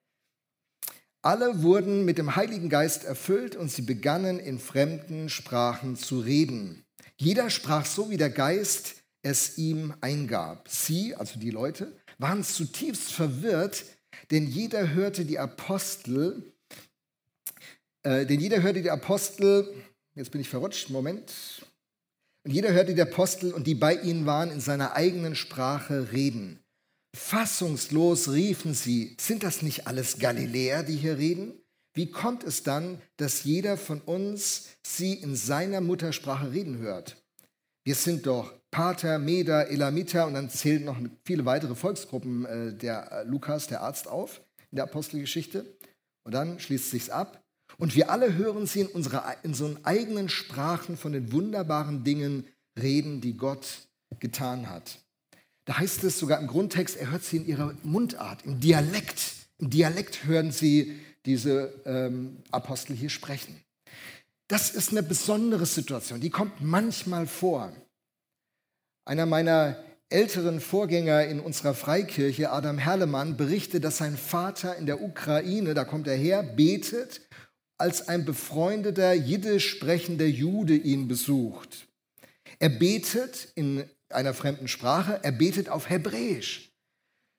Alle 1.23 1.63
wurden 1.63 2.05
mit 2.05 2.19
dem 2.19 2.37
Heiligen 2.37 2.69
Geist 2.69 3.05
erfüllt 3.05 3.57
und 3.57 3.71
sie 3.71 3.83
begannen 3.83 4.39
in 4.39 4.59
fremden 4.59 5.29
Sprachen 5.29 5.97
zu 5.97 6.21
reden. 6.21 6.85
Jeder 7.17 7.51
sprach 7.51 7.87
so, 7.87 8.11
wie 8.11 8.17
der 8.17 8.31
Geist 8.31 8.97
es 9.23 9.59
ihm 9.59 9.95
eingab. 10.01 10.69
Sie, 10.69 11.15
also 11.15 11.39
die 11.39 11.51
Leute, 11.51 11.93
waren 12.19 12.45
zutiefst 12.45 13.13
verwirrt, 13.13 13.85
denn 14.31 14.47
jeder 14.47 14.91
hörte 14.95 15.25
die 15.25 15.39
Apostel, 15.39 16.53
äh, 18.03 18.27
denn 18.27 18.41
jeder 18.41 18.63
hörte 18.63 18.83
die 18.83 18.91
Apostel, 18.91 19.75
jetzt 20.19 20.33
bin 20.33 20.41
ich 20.41 20.49
verrutscht, 20.49 20.91
Moment, 20.91 21.33
und 22.45 22.53
jeder 22.53 22.73
hörte 22.73 22.95
die 22.95 23.03
Apostel 23.03 23.53
und 23.53 23.67
die 23.67 23.75
bei 23.75 23.95
ihnen 23.95 24.27
waren 24.27 24.51
in 24.51 24.61
seiner 24.61 24.95
eigenen 24.95 25.35
Sprache 25.35 26.13
reden. 26.13 26.61
Fassungslos 27.17 28.31
riefen 28.31 28.75
sie, 28.75 29.17
sind 29.21 29.43
das 29.43 29.63
nicht 29.63 29.87
alles 29.87 30.19
Galiläer, 30.19 30.83
die 30.83 30.97
hier 30.97 31.19
reden? 31.19 31.53
Wie 31.95 32.11
kommt 32.11 32.45
es 32.45 32.63
dann, 32.63 33.01
dass 33.17 33.45
jeder 33.45 33.77
von 33.77 34.01
uns 34.01 34.69
sie 34.87 35.15
in 35.15 35.35
seiner 35.35 35.81
Muttersprache 35.81 36.53
reden 36.53 36.79
hört? 36.79 37.17
Wir 37.85 37.95
sind 37.95 38.27
doch 38.27 38.53
Pater, 38.71 39.19
Meda, 39.19 39.63
Elamita 39.63 40.25
und 40.25 40.35
dann 40.35 40.51
zählen 40.51 40.85
noch 40.85 40.99
viele 41.25 41.45
weitere 41.45 41.75
Volksgruppen 41.75 42.45
äh, 42.45 42.75
der 42.75 43.11
äh, 43.11 43.23
Lukas, 43.25 43.67
der 43.67 43.81
Arzt, 43.81 44.07
auf 44.07 44.41
in 44.71 44.77
der 44.77 44.85
Apostelgeschichte. 44.85 45.65
Und 46.25 46.35
dann 46.35 46.61
schließt 46.61 46.91
sich's 46.91 47.09
ab. 47.09 47.43
Und 47.79 47.95
wir 47.95 48.11
alle 48.11 48.35
hören 48.35 48.67
sie 48.67 48.81
in, 48.81 48.87
unserer, 48.89 49.37
in 49.45 49.55
so 49.55 49.75
eigenen 49.85 50.29
Sprachen 50.29 50.97
von 50.97 51.13
den 51.13 51.33
wunderbaren 51.33 52.05
Dingen 52.05 52.45
reden, 52.79 53.21
die 53.21 53.37
Gott 53.37 53.89
getan 54.19 54.69
hat. 54.69 54.99
Da 55.65 55.79
heißt 55.79 56.03
es 56.05 56.19
sogar 56.19 56.41
im 56.41 56.49
Grundtext, 56.49 56.97
er 56.97 57.11
hört 57.11 57.23
sie 57.23 57.37
in 57.37 57.47
ihrer 57.47 57.75
Mundart, 57.85 58.45
im 58.45 58.59
Dialekt. 58.59 59.21
Im 59.59 59.71
Dialekt 59.71 60.25
hören 60.25 60.51
sie 60.51 60.99
diese 61.25 61.73
ähm, 61.85 62.39
Apostel 62.51 62.97
hier 62.97 63.11
sprechen. 63.11 63.61
Das 64.49 64.71
ist 64.71 64.91
eine 64.91 65.03
besondere 65.03 65.67
Situation, 65.67 66.21
die 66.21 66.31
kommt 66.31 66.63
manchmal 66.63 67.27
vor. 67.27 67.73
Einer 69.05 69.27
meiner 69.27 69.77
älteren 70.09 70.61
Vorgänger 70.61 71.27
in 71.27 71.39
unserer 71.39 71.75
Freikirche, 71.75 72.51
Adam 72.51 72.79
Herlemann, 72.79 73.37
berichtet, 73.37 73.85
dass 73.85 73.99
sein 73.99 74.17
Vater 74.17 74.77
in 74.77 74.87
der 74.87 75.03
Ukraine, 75.03 75.75
da 75.75 75.85
kommt 75.85 76.07
er 76.07 76.17
her, 76.17 76.43
betet, 76.43 77.21
als 77.79 78.09
ein 78.09 78.25
befreundeter 78.25 79.13
jiddisch 79.15 79.71
sprechender 79.71 80.27
Jude 80.27 80.75
ihn 80.75 81.09
besucht. 81.09 81.87
Er 82.59 82.71
betet 82.71 83.53
in 83.55 83.85
einer 84.11 84.35
fremden 84.35 84.69
Sprache, 84.69 85.21
er 85.23 85.33
betet 85.33 85.69
auf 85.69 85.89
Hebräisch. 85.89 86.73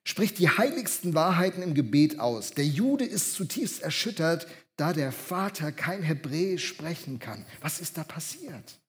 spricht 0.06 0.40
die 0.40 0.50
heiligsten 0.50 1.14
Wahrheiten 1.14 1.62
im 1.62 1.74
Gebet 1.76 2.20
aus. 2.20 2.52
Der 2.52 2.66
Jude 2.66 3.06
ist 3.06 3.34
zutiefst 3.34 3.84
erschüttert, 3.84 4.48
da 4.76 4.94
der 4.94 5.12
Vater 5.12 5.72
kein 5.72 6.02
Hebräisch 6.02 6.66
sprechen 6.66 7.20
kann. 7.20 7.46
Was 7.62 7.80
ist 7.80 7.98
da 7.98 8.04
passiert? 8.04 8.80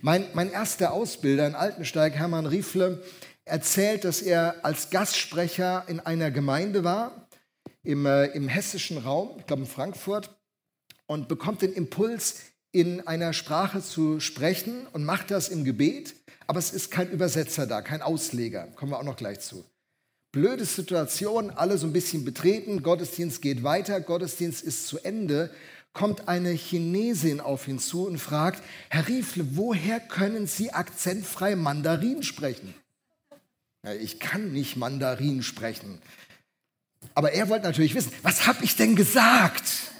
Mein, 0.00 0.26
mein 0.34 0.52
erster 0.52 0.92
Ausbilder 0.92 1.46
in 1.46 1.54
Altensteig, 1.54 2.14
Hermann 2.14 2.46
Riefle, 2.46 3.02
erzählt, 3.44 4.04
dass 4.04 4.22
er 4.22 4.64
als 4.64 4.90
Gastsprecher 4.90 5.84
in 5.88 5.98
einer 5.98 6.30
Gemeinde 6.30 6.84
war, 6.84 7.28
im, 7.82 8.06
äh, 8.06 8.26
im 8.26 8.48
hessischen 8.48 8.98
Raum, 8.98 9.36
ich 9.38 9.46
glaube 9.46 9.62
in 9.62 9.68
Frankfurt, 9.68 10.30
und 11.12 11.28
bekommt 11.28 11.62
den 11.62 11.72
Impuls, 11.72 12.36
in 12.72 13.06
einer 13.06 13.34
Sprache 13.34 13.82
zu 13.82 14.18
sprechen 14.18 14.86
und 14.92 15.04
macht 15.04 15.30
das 15.30 15.50
im 15.50 15.62
Gebet, 15.62 16.14
aber 16.46 16.58
es 16.58 16.72
ist 16.72 16.90
kein 16.90 17.10
Übersetzer 17.10 17.66
da, 17.66 17.82
kein 17.82 18.00
Ausleger. 18.00 18.66
Kommen 18.76 18.92
wir 18.92 18.98
auch 18.98 19.04
noch 19.04 19.16
gleich 19.16 19.40
zu. 19.40 19.62
Blöde 20.32 20.64
Situation, 20.64 21.50
alle 21.50 21.76
so 21.76 21.86
ein 21.86 21.92
bisschen 21.92 22.24
betreten, 22.24 22.82
Gottesdienst 22.82 23.42
geht 23.42 23.62
weiter, 23.62 24.00
Gottesdienst 24.00 24.62
ist 24.62 24.86
zu 24.86 24.98
Ende, 25.00 25.50
kommt 25.92 26.28
eine 26.28 26.52
Chinesin 26.52 27.40
auf 27.40 27.68
ihn 27.68 27.78
zu 27.78 28.06
und 28.06 28.16
fragt, 28.16 28.62
Herr 28.88 29.06
Riefle, 29.06 29.44
woher 29.54 30.00
können 30.00 30.46
Sie 30.46 30.72
akzentfrei 30.72 31.54
Mandarin 31.54 32.22
sprechen? 32.22 32.74
Ja, 33.84 33.92
ich 33.92 34.18
kann 34.18 34.52
nicht 34.52 34.76
Mandarin 34.78 35.42
sprechen. 35.42 36.00
Aber 37.14 37.32
er 37.32 37.50
wollte 37.50 37.66
natürlich 37.66 37.94
wissen, 37.94 38.12
was 38.22 38.46
habe 38.46 38.64
ich 38.64 38.76
denn 38.76 38.96
gesagt? 38.96 39.91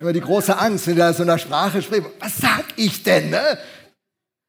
Immer 0.00 0.14
die 0.14 0.20
große 0.20 0.58
Angst, 0.58 0.86
wenn 0.86 0.98
er 0.98 1.12
so 1.12 1.22
einer 1.22 1.38
Sprache 1.38 1.82
spricht. 1.82 2.06
Was 2.20 2.38
sag 2.38 2.64
ich 2.76 3.02
denn? 3.02 3.30
Ne? 3.30 3.58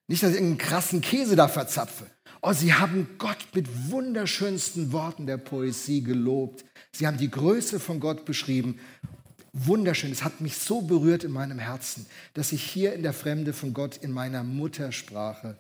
Nicht, 0.08 0.24
dass 0.24 0.32
ich 0.32 0.38
irgendeinen 0.38 0.70
krassen 0.70 1.02
Käse 1.02 1.36
da 1.36 1.50
verzapfe. 1.50 2.06
Oh, 2.42 2.54
sie 2.54 2.74
haben 2.74 3.16
Gott 3.18 3.38
mit 3.54 3.92
wunderschönsten 3.92 4.94
Worten 4.94 5.28
der 5.28 5.38
Poesie 5.38 6.02
gelobt. 6.02 6.64
Sie 6.94 7.06
haben 7.06 7.18
die 7.18 7.30
Größe 7.30 7.82
von 7.82 8.00
Gott 8.00 8.24
beschrieben. 8.24 8.80
Wunderschön. 9.52 10.14
Es 10.14 10.24
hat 10.24 10.40
mich 10.40 10.58
so 10.58 10.82
berührt 10.82 11.26
in 11.26 11.32
meinem 11.32 11.60
Herzen, 11.60 12.06
dass 12.34 12.54
ich 12.54 12.64
hier 12.64 12.94
in 12.94 13.04
der 13.04 13.14
Fremde 13.14 13.52
von 13.52 13.74
Gott 13.74 13.98
in 13.98 14.12
meiner 14.12 14.44
Muttersprache 14.44 15.58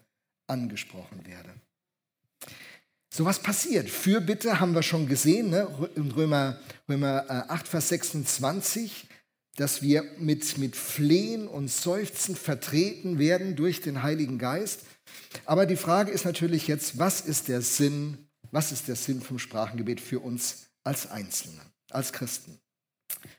angesprochen 0.47 1.25
werde. 1.25 1.49
So 3.13 3.25
was 3.25 3.39
passiert. 3.39 3.89
Fürbitte 3.89 4.62
haben 4.62 4.73
wir 4.73 4.84
schon 4.84 5.06
gesehen, 5.06 5.49
ne? 5.49 5.67
in 5.95 6.12
Römer, 6.12 6.58
Römer 6.88 7.25
8, 7.49 7.65
äh, 7.65 7.69
Vers 7.69 7.89
26, 7.89 9.08
dass 9.58 9.82
wir 9.82 10.04
mit, 10.18 10.58
mit 10.58 10.76
Flehen 10.76 11.48
und 11.48 11.70
Seufzen 11.70 12.36
vertreten 12.36 13.20
werden 13.20 13.56
durch 13.56 13.82
den 13.82 14.04
Heiligen 14.04 14.38
Geist. 14.38 14.82
Aber 15.46 15.66
die 15.66 15.76
Frage 15.76 16.12
ist 16.12 16.26
natürlich 16.26 16.68
jetzt, 16.68 16.98
was 17.00 17.22
ist 17.22 17.48
der 17.48 17.62
Sinn, 17.62 18.18
was 18.52 18.72
ist 18.72 18.88
der 18.88 18.96
Sinn 18.96 19.22
vom 19.22 19.40
Sprachengebet 19.40 20.00
für 20.00 20.20
uns 20.20 20.68
als 20.84 21.12
Einzelne, 21.12 21.62
als 21.90 22.14
Christen? 22.14 22.60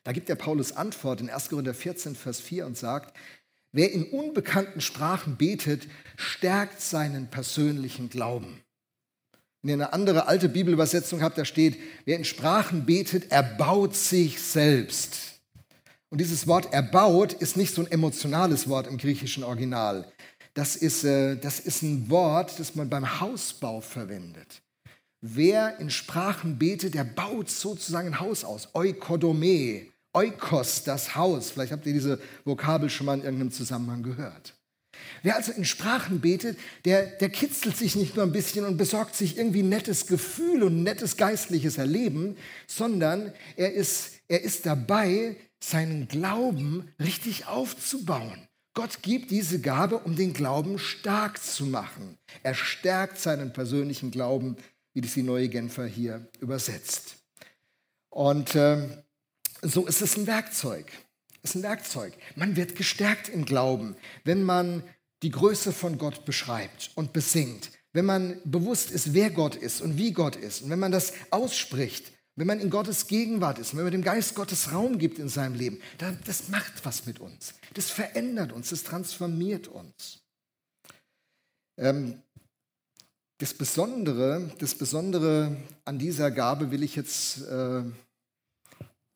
Da 0.05 0.13
gibt 0.13 0.29
der 0.29 0.35
Paulus 0.35 0.73
Antwort 0.73 1.21
in 1.21 1.31
1. 1.31 1.49
Korinther 1.49 1.75
14, 1.75 2.15
Vers 2.15 2.41
4 2.41 2.67
und 2.67 2.77
sagt, 2.77 3.17
wer 3.73 3.91
in 3.91 4.05
unbekannten 4.05 4.81
Sprachen 4.81 5.37
betet, 5.37 5.89
stärkt 6.17 6.81
seinen 6.81 7.29
persönlichen 7.29 8.11
Glauben. 8.11 8.63
Wenn 9.63 9.71
ihr 9.71 9.75
eine 9.75 9.93
andere 9.93 10.27
alte 10.27 10.49
Bibelübersetzung 10.49 11.23
habt, 11.23 11.39
da 11.39 11.45
steht, 11.45 11.79
wer 12.05 12.17
in 12.17 12.25
Sprachen 12.25 12.85
betet, 12.85 13.31
erbaut 13.31 13.95
sich 13.95 14.43
selbst. 14.43 15.32
Und 16.13 16.19
dieses 16.19 16.47
Wort 16.47 16.75
erbaut 16.75 17.33
ist 17.33 17.57
nicht 17.57 17.75
so 17.75 17.81
ein 17.81 17.91
emotionales 17.91 18.69
Wort 18.69 18.87
im 18.87 18.99
griechischen 18.99 19.45
Original. 19.45 20.13
Das 20.53 20.77
ist, 20.77 21.05
äh, 21.05 21.37
das 21.37 21.59
ist 21.59 21.81
ein 21.81 22.11
Wort, 22.11 22.61
das 22.61 22.75
man 22.75 22.91
beim 22.91 23.19
Hausbau 23.21 23.81
verwendet. 23.81 24.61
Wer 25.23 25.79
in 25.79 25.89
Sprachen 25.89 26.59
betet, 26.59 26.93
der 26.93 27.05
baut 27.05 27.49
sozusagen 27.49 28.09
ein 28.09 28.21
Haus 28.21 28.45
aus. 28.45 28.69
Eukodome, 28.75 29.87
Eukos, 30.13 30.85
das 30.85 31.17
Haus. 31.17 31.51
Vielleicht 31.51 31.73
habt 31.73 31.87
ihr 31.87 31.95
diese 31.95 32.21
Vokabel 32.45 32.91
schon 32.91 33.07
mal 33.07 33.15
in 33.15 33.25
irgendeinem 33.25 33.51
Zusammenhang 33.51 34.03
gehört. 34.03 34.53
Wer 35.23 35.37
also 35.37 35.53
in 35.53 35.65
Sprachen 35.65 36.21
betet, 36.21 36.59
der, 36.85 37.07
der 37.07 37.31
kitzelt 37.31 37.79
sich 37.79 37.97
nicht 37.97 38.17
nur 38.17 38.27
ein 38.27 38.33
bisschen 38.33 38.67
und 38.67 38.77
besorgt 38.77 39.17
sich 39.17 39.39
irgendwie 39.39 39.63
nettes 39.63 40.07
Gefühl 40.07 40.63
und 40.63 40.83
nettes 40.83 41.17
geistliches 41.17 41.79
Erleben, 41.79 42.37
sondern 42.67 43.33
er 43.57 43.73
ist, 43.73 44.11
er 44.29 44.43
ist 44.43 44.67
dabei, 44.67 45.37
seinen 45.63 46.09
Glauben 46.09 46.93
richtig 46.99 47.47
aufzubauen. 47.47 48.49
Gott 48.75 49.03
gibt 49.03 49.31
diese 49.31 49.61
Gabe, 49.61 49.99
um 49.99 50.17
den 50.17 50.33
Glauben 50.33 50.79
stark 50.79 51.43
zu 51.43 51.67
machen. 51.67 52.19
Er 52.43 52.55
stärkt 52.55 53.19
seinen 53.19 53.53
persönlichen 53.53 54.11
Glauben, 54.11 54.57
wie 54.95 55.03
das 55.03 55.15
die 55.15 55.23
neue 55.23 55.49
Genfer 55.49 55.87
hier 55.87 56.27
übersetzt. 56.41 57.17
Und 58.09 58.55
äh, 58.55 59.05
so 59.63 59.87
ist 59.87 60.03
es 60.03 60.17
ein 60.17 60.27
Werkzeug. 60.27 60.91
Es 61.43 61.51
ist 61.51 61.57
ein 61.57 61.63
Werkzeug. 61.63 62.15
Man 62.35 62.57
wird 62.57 62.77
gestärkt 62.77 63.29
im 63.29 63.45
Glauben, 63.45 63.97
wenn 64.25 64.43
man 64.43 64.83
die 65.23 65.31
Größe 65.31 65.73
von 65.73 65.99
Gott 65.99 66.25
beschreibt 66.25 66.91
und 66.95 67.13
besingt, 67.13 67.71
wenn 67.93 68.05
man 68.07 68.41
bewusst 68.45 68.91
ist, 68.91 69.13
wer 69.13 69.31
Gott 69.31 69.55
ist 69.55 69.81
und 69.81 69.99
wie 69.99 70.13
Gott 70.13 70.37
ist 70.37 70.63
und 70.63 70.71
wenn 70.71 70.79
man 70.79 70.93
das 70.93 71.13
ausspricht, 71.31 72.13
wenn 72.37 72.47
man 72.47 72.61
in 72.61 72.71
Gottes 72.71 73.07
Gegenwart 73.07 73.59
ist, 73.59 73.77
wenn 73.77 73.85
man 73.85 73.93
dem 73.93 74.03
Geist 74.03 74.35
Gottes 74.35 74.73
Raum 74.73 74.99
gibt 74.99 75.19
in 75.19 75.29
seinem 75.29 75.55
Leben, 75.55 75.81
dann, 75.99 76.19
das 76.25 76.49
macht 76.49 76.85
was 76.85 77.05
mit 77.05 77.21
uns. 77.21 77.55
Das 77.75 77.91
verändert 77.91 78.53
uns, 78.53 78.71
das 78.71 78.85
transformiert 78.85 79.69
uns. 79.69 80.21
Ähm, 81.79 82.23
das, 83.39 83.53
Besondere, 83.55 84.51
das 84.59 84.75
Besondere 84.75 85.57
an 85.85 85.99
dieser 85.99 86.31
Gabe 86.31 86.71
will 86.71 86.83
ich 86.83 86.97
jetzt 86.97 87.43
äh, 87.43 87.83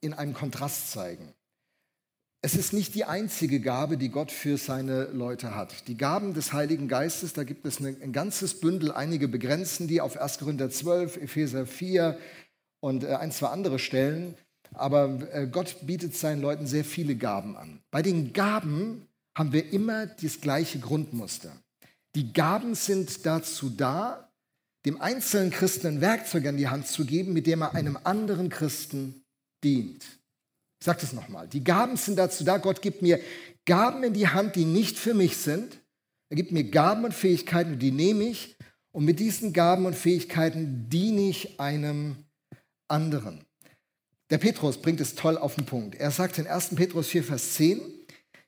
in 0.00 0.12
einem 0.12 0.34
Kontrast 0.34 0.90
zeigen. 0.90 1.32
Es 2.42 2.54
ist 2.54 2.72
nicht 2.72 2.94
die 2.94 3.04
einzige 3.04 3.60
Gabe, 3.60 3.96
die 3.96 4.10
Gott 4.10 4.30
für 4.30 4.56
seine 4.56 5.06
Leute 5.06 5.56
hat. 5.56 5.88
Die 5.88 5.96
Gaben 5.96 6.34
des 6.34 6.52
Heiligen 6.52 6.86
Geistes, 6.86 7.32
da 7.32 7.44
gibt 7.44 7.66
es 7.66 7.80
ein 7.80 8.12
ganzes 8.12 8.60
Bündel, 8.60 8.92
einige 8.92 9.26
begrenzen 9.26 9.88
die 9.88 10.00
auf 10.00 10.16
1. 10.16 10.38
Korinther 10.38 10.70
12, 10.70 11.16
Epheser 11.16 11.66
4, 11.66 12.18
und 12.80 13.04
äh, 13.04 13.14
ein, 13.14 13.32
zwei 13.32 13.48
andere 13.48 13.78
Stellen. 13.78 14.34
Aber 14.74 15.20
äh, 15.32 15.46
Gott 15.46 15.76
bietet 15.86 16.16
seinen 16.16 16.42
Leuten 16.42 16.66
sehr 16.66 16.84
viele 16.84 17.16
Gaben 17.16 17.56
an. 17.56 17.80
Bei 17.90 18.02
den 18.02 18.32
Gaben 18.32 19.08
haben 19.36 19.52
wir 19.52 19.72
immer 19.72 20.06
das 20.06 20.40
gleiche 20.40 20.78
Grundmuster. 20.78 21.52
Die 22.14 22.32
Gaben 22.32 22.74
sind 22.74 23.26
dazu 23.26 23.70
da, 23.70 24.30
dem 24.86 25.00
einzelnen 25.00 25.50
Christen 25.50 25.86
ein 25.86 26.00
Werkzeug 26.00 26.46
an 26.46 26.56
die 26.56 26.68
Hand 26.68 26.86
zu 26.86 27.04
geben, 27.04 27.32
mit 27.32 27.46
dem 27.46 27.62
er 27.62 27.74
einem 27.74 27.98
anderen 28.04 28.48
Christen 28.48 29.22
dient. 29.62 30.04
Ich 30.80 30.84
sage 30.86 31.00
das 31.00 31.12
nochmal. 31.12 31.48
Die 31.48 31.64
Gaben 31.64 31.96
sind 31.96 32.18
dazu 32.18 32.44
da, 32.44 32.58
Gott 32.58 32.82
gibt 32.82 33.02
mir 33.02 33.20
Gaben 33.64 34.04
in 34.04 34.14
die 34.14 34.28
Hand, 34.28 34.56
die 34.56 34.64
nicht 34.64 34.98
für 34.98 35.14
mich 35.14 35.36
sind. 35.36 35.80
Er 36.28 36.36
gibt 36.36 36.52
mir 36.52 36.64
Gaben 36.64 37.04
und 37.04 37.14
Fähigkeiten, 37.14 37.78
die 37.78 37.90
nehme 37.90 38.24
ich. 38.24 38.56
Und 38.92 39.04
mit 39.04 39.20
diesen 39.20 39.52
Gaben 39.52 39.86
und 39.86 39.94
Fähigkeiten 39.94 40.88
diene 40.88 41.28
ich 41.28 41.60
einem 41.60 42.25
anderen. 42.88 43.44
Der 44.30 44.38
Petrus 44.38 44.80
bringt 44.80 45.00
es 45.00 45.14
toll 45.14 45.38
auf 45.38 45.54
den 45.54 45.66
Punkt. 45.66 45.94
Er 45.94 46.10
sagt 46.10 46.38
in 46.38 46.46
1. 46.46 46.74
Petrus 46.74 47.08
4, 47.08 47.24
Vers 47.24 47.54
10, 47.54 47.80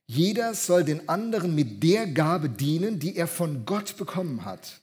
jeder 0.06 0.54
soll 0.54 0.84
den 0.84 1.08
anderen 1.08 1.54
mit 1.54 1.82
der 1.82 2.06
Gabe 2.06 2.48
dienen, 2.48 2.98
die 2.98 3.16
er 3.16 3.26
von 3.26 3.64
Gott 3.64 3.96
bekommen 3.96 4.44
hat. 4.44 4.80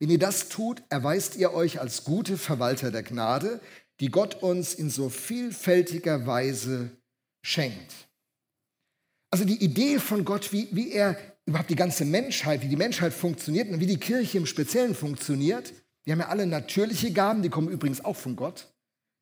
Wenn 0.00 0.10
ihr 0.10 0.18
das 0.18 0.48
tut, 0.48 0.82
erweist 0.88 1.36
ihr 1.36 1.52
euch 1.52 1.80
als 1.80 2.04
gute 2.04 2.36
Verwalter 2.36 2.90
der 2.90 3.02
Gnade, 3.02 3.60
die 4.00 4.08
Gott 4.08 4.42
uns 4.42 4.74
in 4.74 4.90
so 4.90 5.08
vielfältiger 5.08 6.26
Weise 6.26 6.90
schenkt. 7.44 7.94
Also 9.30 9.44
die 9.44 9.62
Idee 9.62 9.98
von 9.98 10.24
Gott, 10.24 10.52
wie, 10.52 10.68
wie 10.72 10.90
er 10.90 11.16
überhaupt 11.46 11.70
die 11.70 11.76
ganze 11.76 12.04
Menschheit, 12.04 12.62
wie 12.62 12.68
die 12.68 12.76
Menschheit 12.76 13.12
funktioniert 13.12 13.68
und 13.68 13.78
wie 13.78 13.86
die 13.86 13.98
Kirche 13.98 14.38
im 14.38 14.46
Speziellen 14.46 14.94
funktioniert. 14.94 15.72
Wir 16.04 16.12
haben 16.12 16.20
ja 16.20 16.28
alle 16.28 16.46
natürliche 16.46 17.12
Gaben, 17.12 17.42
die 17.42 17.48
kommen 17.48 17.68
übrigens 17.68 18.04
auch 18.04 18.16
von 18.16 18.36
Gott. 18.36 18.71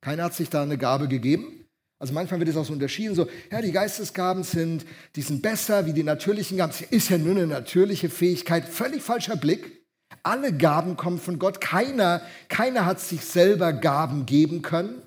Keiner 0.00 0.24
hat 0.24 0.34
sich 0.34 0.48
da 0.50 0.62
eine 0.62 0.78
Gabe 0.78 1.08
gegeben. 1.08 1.66
Also 1.98 2.14
manchmal 2.14 2.40
wird 2.40 2.48
es 2.48 2.56
auch 2.56 2.64
so 2.64 2.72
unterschieden, 2.72 3.14
so, 3.14 3.28
ja, 3.52 3.60
die 3.60 3.72
Geistesgaben 3.72 4.42
sind, 4.42 4.86
die 5.16 5.22
sind 5.22 5.42
besser 5.42 5.84
wie 5.84 5.92
die 5.92 6.02
natürlichen 6.02 6.56
Gaben. 6.56 6.72
Das 6.72 6.80
ist 6.80 7.10
ja 7.10 7.18
nur 7.18 7.32
eine 7.32 7.46
natürliche 7.46 8.08
Fähigkeit. 8.08 8.66
Völlig 8.66 9.02
falscher 9.02 9.36
Blick. 9.36 9.84
Alle 10.22 10.52
Gaben 10.52 10.96
kommen 10.96 11.18
von 11.18 11.38
Gott. 11.38 11.60
Keiner, 11.60 12.22
keiner 12.48 12.86
hat 12.86 13.00
sich 13.00 13.20
selber 13.20 13.74
Gaben 13.74 14.24
geben 14.24 14.62
können. 14.62 15.02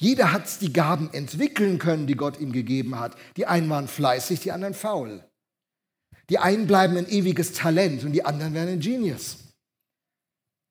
Jeder 0.00 0.32
hat 0.32 0.62
die 0.62 0.72
Gaben 0.72 1.10
entwickeln 1.12 1.78
können, 1.78 2.06
die 2.06 2.16
Gott 2.16 2.40
ihm 2.40 2.52
gegeben 2.52 2.98
hat. 2.98 3.16
Die 3.36 3.44
einen 3.44 3.68
waren 3.68 3.86
fleißig, 3.86 4.40
die 4.40 4.52
anderen 4.52 4.72
faul. 4.72 5.22
Die 6.30 6.38
einen 6.38 6.66
bleiben 6.66 6.96
ein 6.96 7.08
ewiges 7.08 7.52
Talent 7.52 8.04
und 8.04 8.12
die 8.12 8.24
anderen 8.24 8.54
werden 8.54 8.70
ein 8.70 8.80
Genius. 8.80 9.49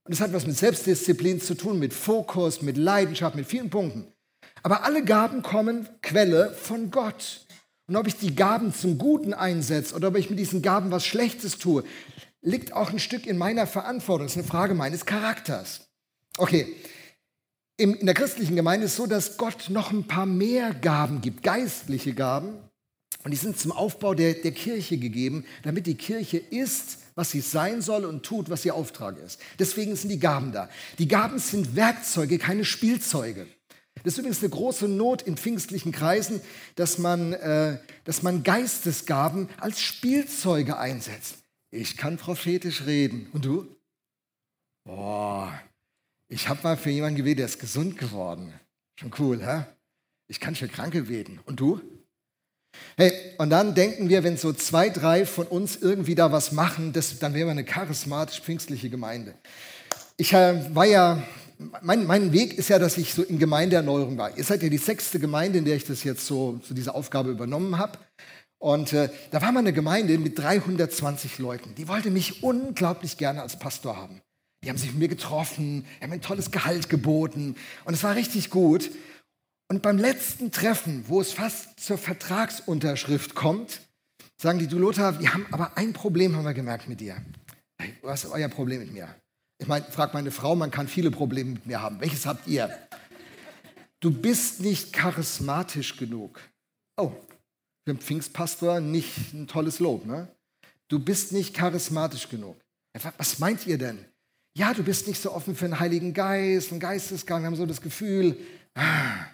Und 0.03 0.13
es 0.13 0.21
hat 0.21 0.33
was 0.33 0.47
mit 0.47 0.57
Selbstdisziplin 0.57 1.41
zu 1.41 1.55
tun, 1.55 1.79
mit 1.79 1.93
Fokus, 1.93 2.61
mit 2.61 2.77
Leidenschaft, 2.77 3.35
mit 3.35 3.45
vielen 3.45 3.69
Punkten. 3.69 4.11
Aber 4.63 4.83
alle 4.83 5.03
Gaben 5.03 5.41
kommen 5.41 5.87
Quelle 6.01 6.53
von 6.53 6.91
Gott. 6.91 7.45
Und 7.87 7.95
ob 7.95 8.07
ich 8.07 8.15
die 8.17 8.35
Gaben 8.35 8.73
zum 8.73 8.97
Guten 8.97 9.33
einsetze 9.33 9.95
oder 9.95 10.09
ob 10.09 10.17
ich 10.17 10.29
mit 10.29 10.39
diesen 10.39 10.61
Gaben 10.61 10.91
was 10.91 11.05
Schlechtes 11.05 11.57
tue, 11.57 11.83
liegt 12.41 12.73
auch 12.73 12.91
ein 12.91 12.99
Stück 12.99 13.25
in 13.25 13.37
meiner 13.37 13.67
Verantwortung. 13.67 14.25
Das 14.27 14.33
ist 14.33 14.39
eine 14.39 14.47
Frage 14.47 14.73
meines 14.73 15.05
Charakters. 15.05 15.87
Okay, 16.37 16.75
in 17.77 18.05
der 18.05 18.13
christlichen 18.13 18.55
Gemeinde 18.55 18.85
ist 18.85 18.91
es 18.91 18.97
so, 18.97 19.07
dass 19.07 19.37
Gott 19.37 19.69
noch 19.69 19.91
ein 19.91 20.05
paar 20.05 20.25
mehr 20.25 20.73
Gaben 20.73 21.21
gibt, 21.21 21.43
geistliche 21.43 22.13
Gaben. 22.13 22.59
Und 23.23 23.31
die 23.31 23.37
sind 23.37 23.57
zum 23.57 23.71
Aufbau 23.71 24.13
der, 24.13 24.33
der 24.33 24.51
Kirche 24.51 24.97
gegeben, 24.97 25.45
damit 25.63 25.87
die 25.87 25.95
Kirche 25.95 26.37
ist, 26.37 26.99
was 27.19 27.31
sie 27.31 27.41
sein 27.41 27.81
soll 27.81 28.05
und 28.05 28.23
tut, 28.23 28.49
was 28.49 28.63
ihr 28.63 28.73
Auftrag 28.73 29.17
ist. 29.17 29.41
Deswegen 29.59 29.93
sind 29.97 30.07
die 30.07 30.21
Gaben 30.21 30.53
da. 30.53 30.69
Die 30.99 31.07
Gaben 31.09 31.37
sind 31.37 31.75
Werkzeuge, 31.75 32.37
keine 32.37 32.63
Spielzeuge. 32.63 33.45
Das 33.95 34.13
ist 34.13 34.19
übrigens 34.19 34.39
eine 34.39 34.51
große 34.51 34.87
Not 34.87 35.23
in 35.23 35.35
pfingstlichen 35.35 35.91
Kreisen, 35.91 36.39
dass 36.75 36.97
man, 36.97 37.33
äh, 37.33 37.77
dass 38.05 38.23
man 38.23 38.43
Geistesgaben 38.43 39.49
als 39.57 39.81
Spielzeuge 39.81 40.77
einsetzt. 40.77 41.39
Ich 41.71 41.97
kann 41.97 42.15
prophetisch 42.15 42.85
reden. 42.85 43.27
Und 43.33 43.43
du? 43.43 43.67
Boah, 44.85 45.61
ich 46.29 46.47
habe 46.47 46.61
mal 46.63 46.77
für 46.77 46.89
jemanden 46.89 47.17
gebetet, 47.17 47.39
der 47.39 47.45
ist 47.47 47.59
gesund 47.59 47.97
geworden. 47.97 48.53
Schon 48.95 49.13
cool, 49.19 49.45
hä? 49.45 49.65
Ich 50.27 50.39
kann 50.39 50.55
für 50.55 50.69
Kranke 50.69 51.03
beten. 51.03 51.41
Und 51.45 51.59
du? 51.59 51.81
Hey, 52.97 53.13
und 53.37 53.49
dann 53.49 53.75
denken 53.75 54.09
wir, 54.09 54.23
wenn 54.23 54.37
so 54.37 54.53
zwei, 54.53 54.89
drei 54.89 55.25
von 55.25 55.47
uns 55.47 55.77
irgendwie 55.77 56.15
da 56.15 56.31
was 56.31 56.51
machen, 56.51 56.93
das, 56.93 57.17
dann 57.19 57.33
wären 57.33 57.47
wir 57.47 57.51
eine 57.51 57.63
charismatisch-pfingstliche 57.63 58.89
Gemeinde. 58.89 59.33
Ich 60.17 60.33
äh, 60.33 60.75
war 60.75 60.85
ja, 60.85 61.23
mein, 61.81 62.05
mein 62.05 62.33
Weg 62.33 62.57
ist 62.57 62.69
ja, 62.69 62.79
dass 62.79 62.97
ich 62.97 63.13
so 63.13 63.23
in 63.23 63.39
Gemeindeerneuerung 63.39 64.17
war. 64.17 64.37
Ihr 64.37 64.43
seid 64.43 64.63
ja 64.63 64.69
die 64.69 64.77
sechste 64.77 65.19
Gemeinde, 65.19 65.59
in 65.59 65.65
der 65.65 65.75
ich 65.75 65.85
das 65.85 66.03
jetzt 66.03 66.25
so, 66.25 66.59
so 66.63 66.73
diese 66.73 66.93
Aufgabe 66.95 67.29
übernommen 67.31 67.77
habe. 67.77 67.99
Und 68.57 68.91
äh, 68.91 69.09
da 69.31 69.41
war 69.41 69.51
mal 69.51 69.59
eine 69.59 69.73
Gemeinde 69.73 70.17
mit 70.17 70.37
320 70.37 71.39
Leuten. 71.39 71.75
Die 71.75 71.87
wollte 71.87 72.11
mich 72.11 72.43
unglaublich 72.43 73.17
gerne 73.17 73.41
als 73.41 73.57
Pastor 73.57 73.95
haben. 73.95 74.21
Die 74.63 74.69
haben 74.69 74.77
sich 74.77 74.91
mit 74.91 74.99
mir 74.99 75.07
getroffen, 75.07 75.85
haben 76.01 76.09
mir 76.09 76.15
ein 76.15 76.21
tolles 76.21 76.51
Gehalt 76.51 76.89
geboten 76.89 77.55
und 77.85 77.93
es 77.93 78.03
war 78.03 78.15
richtig 78.15 78.49
gut. 78.49 78.91
Und 79.69 79.81
beim 79.81 79.97
letzten 79.97 80.51
Treffen, 80.51 81.05
wo 81.07 81.21
es 81.21 81.31
fast 81.31 81.79
zur 81.79 81.97
Vertragsunterschrift 81.97 83.35
kommt, 83.35 83.81
sagen 84.37 84.59
die, 84.59 84.67
du 84.67 84.79
Lothar, 84.79 85.19
wir 85.19 85.33
haben 85.33 85.45
aber 85.51 85.77
ein 85.77 85.93
Problem, 85.93 86.35
haben 86.35 86.43
wir 86.43 86.53
gemerkt 86.53 86.89
mit 86.89 86.99
dir. 86.99 87.17
Was 88.01 88.23
ist 88.25 88.31
euer 88.31 88.49
Problem 88.49 88.79
mit 88.79 88.91
mir? 88.91 89.13
Ich 89.59 89.67
meine, 89.67 89.85
frag 89.85 90.13
meine 90.13 90.31
Frau, 90.31 90.55
man 90.55 90.71
kann 90.71 90.87
viele 90.87 91.11
Probleme 91.11 91.51
mit 91.51 91.65
mir 91.65 91.81
haben. 91.81 91.99
Welches 92.01 92.25
habt 92.25 92.47
ihr? 92.47 92.75
Du 93.99 94.11
bist 94.11 94.61
nicht 94.61 94.91
charismatisch 94.91 95.97
genug. 95.97 96.39
Oh, 96.97 97.11
für 97.85 97.91
einen 97.91 97.99
Pfingstpastor 97.99 98.79
nicht 98.79 99.33
ein 99.33 99.47
tolles 99.47 99.79
Lob, 99.79 100.05
ne? 100.05 100.27
Du 100.87 100.99
bist 100.99 101.31
nicht 101.31 101.53
charismatisch 101.53 102.29
genug. 102.29 102.59
Was 103.17 103.39
meint 103.39 103.67
ihr 103.67 103.77
denn? 103.77 104.05
ja, 104.59 104.73
du 104.73 104.83
bist 104.83 105.07
nicht 105.07 105.21
so 105.21 105.31
offen 105.31 105.55
für 105.55 105.65
den 105.65 105.79
Heiligen 105.79 106.13
Geist, 106.13 106.71
einen 106.71 106.81
Geistesgang, 106.81 107.45
haben 107.45 107.55
so 107.55 107.65
das 107.65 107.81
Gefühl, 107.81 108.37
ah, 108.75 109.25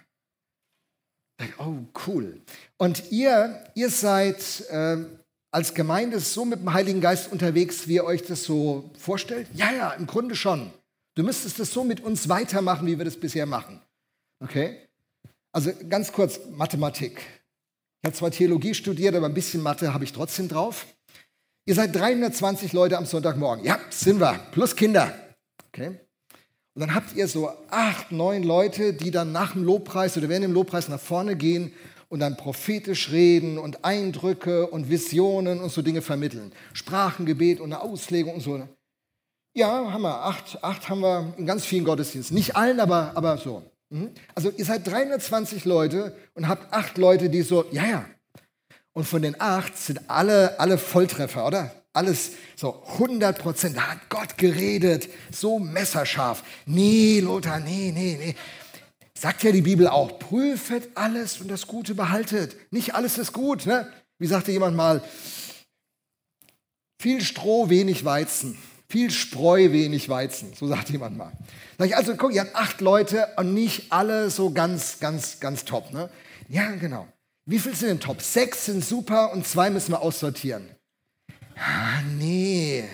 oh, 1.58 1.74
cool. 2.06 2.40
Und 2.76 3.10
ihr, 3.10 3.64
ihr 3.74 3.90
seid 3.90 4.64
äh, 4.70 4.98
als 5.50 5.74
Gemeinde 5.74 6.20
so 6.20 6.44
mit 6.44 6.60
dem 6.60 6.72
Heiligen 6.72 7.00
Geist 7.00 7.32
unterwegs, 7.32 7.88
wie 7.88 7.94
ihr 7.94 8.04
euch 8.04 8.22
das 8.22 8.44
so 8.44 8.90
vorstellt? 8.98 9.48
Ja, 9.54 9.72
ja, 9.72 9.92
im 9.92 10.06
Grunde 10.06 10.36
schon. 10.36 10.70
Du 11.14 11.22
müsstest 11.22 11.58
das 11.58 11.72
so 11.72 11.82
mit 11.82 12.00
uns 12.00 12.28
weitermachen, 12.28 12.86
wie 12.86 12.98
wir 12.98 13.04
das 13.04 13.16
bisher 13.16 13.46
machen. 13.46 13.80
Okay? 14.42 14.76
Also 15.52 15.72
ganz 15.88 16.12
kurz, 16.12 16.40
Mathematik. 16.50 17.22
Ich 18.02 18.06
habe 18.06 18.16
zwar 18.16 18.30
Theologie 18.30 18.74
studiert, 18.74 19.14
aber 19.14 19.26
ein 19.26 19.34
bisschen 19.34 19.62
Mathe 19.62 19.94
habe 19.94 20.04
ich 20.04 20.12
trotzdem 20.12 20.48
drauf. 20.48 20.86
Ihr 21.64 21.74
seid 21.74 21.96
320 21.96 22.72
Leute 22.72 22.98
am 22.98 23.06
Sonntagmorgen. 23.06 23.64
Ja, 23.64 23.80
sind 23.90 24.20
wir. 24.20 24.34
Plus 24.52 24.76
Kinder. 24.76 25.12
Okay? 25.68 25.98
Und 26.76 26.80
dann 26.80 26.94
habt 26.94 27.16
ihr 27.16 27.26
so 27.26 27.50
acht, 27.70 28.12
neun 28.12 28.42
Leute, 28.42 28.92
die 28.92 29.10
dann 29.10 29.32
nach 29.32 29.52
dem 29.52 29.64
Lobpreis 29.64 30.14
oder 30.18 30.28
während 30.28 30.44
dem 30.44 30.52
Lobpreis 30.52 30.90
nach 30.90 31.00
vorne 31.00 31.34
gehen 31.34 31.72
und 32.10 32.20
dann 32.20 32.36
prophetisch 32.36 33.10
reden 33.10 33.56
und 33.56 33.82
Eindrücke 33.82 34.66
und 34.66 34.90
Visionen 34.90 35.60
und 35.60 35.72
so 35.72 35.80
Dinge 35.80 36.02
vermitteln. 36.02 36.52
Sprachengebet 36.74 37.60
und 37.60 37.72
eine 37.72 37.80
Auslegung 37.80 38.34
und 38.34 38.40
so. 38.40 38.68
Ja, 39.54 39.90
haben 39.90 40.02
wir. 40.02 40.22
Acht, 40.22 40.62
acht 40.62 40.90
haben 40.90 41.00
wir 41.00 41.32
in 41.38 41.46
ganz 41.46 41.64
vielen 41.64 41.86
Gottesdiensten. 41.86 42.36
Nicht 42.36 42.56
allen, 42.56 42.78
aber, 42.78 43.12
aber 43.14 43.38
so. 43.38 43.62
Mhm. 43.88 44.10
Also 44.34 44.52
ihr 44.54 44.66
seid 44.66 44.86
320 44.86 45.64
Leute 45.64 46.14
und 46.34 46.46
habt 46.46 46.74
acht 46.74 46.98
Leute, 46.98 47.30
die 47.30 47.40
so, 47.40 47.64
ja, 47.70 47.86
ja, 47.86 48.04
und 48.92 49.04
von 49.04 49.22
den 49.22 49.40
acht 49.40 49.78
sind 49.78 50.10
alle, 50.10 50.60
alle 50.60 50.76
Volltreffer, 50.76 51.46
oder? 51.46 51.70
Alles 51.96 52.32
so 52.56 52.82
100 52.98 53.38
Prozent. 53.38 53.76
Da 53.78 53.92
hat 53.92 54.10
Gott 54.10 54.36
geredet, 54.36 55.08
so 55.32 55.58
messerscharf. 55.58 56.42
Nee, 56.66 57.20
Lothar, 57.20 57.58
nee, 57.58 57.90
nee, 57.90 58.18
nee. 58.20 58.34
Sagt 59.18 59.42
ja 59.44 59.50
die 59.50 59.62
Bibel 59.62 59.88
auch, 59.88 60.18
prüfet 60.18 60.90
alles 60.94 61.40
und 61.40 61.48
das 61.48 61.66
Gute 61.66 61.94
behaltet. 61.94 62.54
Nicht 62.70 62.94
alles 62.94 63.16
ist 63.16 63.32
gut, 63.32 63.64
ne? 63.64 63.90
Wie 64.18 64.26
sagte 64.26 64.52
jemand 64.52 64.76
mal, 64.76 65.02
viel 67.00 67.22
Stroh, 67.22 67.70
wenig 67.70 68.04
Weizen. 68.04 68.58
Viel 68.90 69.10
Spreu, 69.10 69.72
wenig 69.72 70.10
Weizen. 70.10 70.52
So 70.54 70.68
sagt 70.68 70.90
jemand 70.90 71.16
mal. 71.16 71.32
Sag 71.78 71.88
ich, 71.88 71.96
also 71.96 72.14
guck, 72.14 72.34
ihr 72.34 72.42
habt 72.42 72.54
acht 72.54 72.82
Leute 72.82 73.26
und 73.38 73.54
nicht 73.54 73.90
alle 73.90 74.28
so 74.28 74.50
ganz, 74.50 75.00
ganz, 75.00 75.40
ganz 75.40 75.64
top, 75.64 75.94
ne? 75.94 76.10
Ja, 76.48 76.72
genau. 76.72 77.08
Wie 77.46 77.58
viel 77.58 77.74
sind 77.74 77.88
denn 77.88 78.00
top? 78.00 78.20
Sechs 78.20 78.66
sind 78.66 78.84
super 78.84 79.32
und 79.32 79.46
zwei 79.46 79.70
müssen 79.70 79.92
wir 79.92 80.02
aussortieren. 80.02 80.75
Ah, 81.56 82.02
nee. 82.02 82.84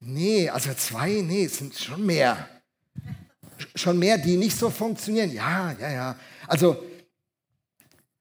Nee, 0.00 0.48
also 0.50 0.74
zwei, 0.74 1.22
nee, 1.22 1.44
es 1.44 1.58
sind 1.58 1.74
schon 1.74 2.04
mehr. 2.04 2.48
Schon 3.74 3.98
mehr, 3.98 4.18
die 4.18 4.36
nicht 4.36 4.56
so 4.56 4.68
funktionieren. 4.68 5.32
Ja, 5.32 5.72
ja, 5.72 5.90
ja. 5.90 6.18
Also, 6.46 6.84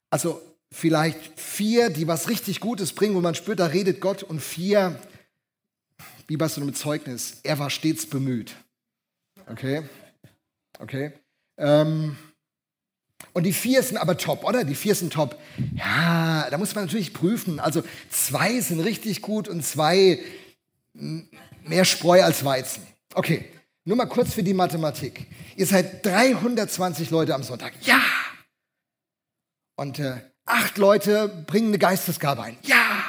also 0.10 0.42
vielleicht 0.72 1.40
vier, 1.40 1.90
die 1.90 2.08
was 2.08 2.30
richtig 2.30 2.60
Gutes 2.60 2.94
bringen, 2.94 3.16
wo 3.16 3.22
man 3.22 3.36
spürt, 3.36 3.60
da 3.60 3.66
redet 3.66 4.00
Gott. 4.00 4.24
Und 4.24 4.40
vier, 4.42 5.00
wie 6.28 6.38
bei 6.38 6.48
so 6.48 6.62
einem 6.62 6.74
Zeugnis, 6.74 7.40
er 7.44 7.60
war 7.60 7.70
stets 7.70 8.06
bemüht. 8.06 8.56
Okay? 9.48 9.84
Okay? 10.80 11.12
Ähm, 11.58 12.18
und 13.34 13.44
die 13.44 13.54
vier 13.54 13.82
sind 13.82 13.98
aber 13.98 14.18
top, 14.18 14.44
oder? 14.44 14.64
Die 14.64 14.76
vier 14.76 14.94
sind 14.94 15.12
top. 15.12 15.40
Ja, 15.76 16.48
da 16.50 16.58
muss 16.58 16.76
man 16.76 16.86
natürlich 16.86 17.14
prüfen. 17.14 17.60
Also 17.60 17.84
zwei 18.10 18.60
sind 18.62 18.80
richtig 18.80 19.22
gut 19.22 19.48
und 19.48 19.66
zwei 19.66 20.20
mehr 21.64 21.86
Spreu 21.86 22.24
als 22.24 22.46
Weizen. 22.46 22.86
Okay, 23.16 23.46
nur 23.86 23.98
mal 23.98 24.06
kurz 24.06 24.34
für 24.34 24.44
die 24.44 24.54
Mathematik. 24.54 25.28
Ihr 25.56 25.66
seid 25.66 26.06
320 26.06 27.10
Leute 27.10 27.34
am 27.34 27.44
Sonntag. 27.44 27.74
Ja! 27.82 28.02
Und 29.76 29.98
äh, 30.00 30.22
acht 30.46 30.78
Leute 30.78 31.28
bringen 31.48 31.70
eine 31.70 31.80
Geistesgabe 31.80 32.44
ein. 32.44 32.58
Ja! 32.64 33.04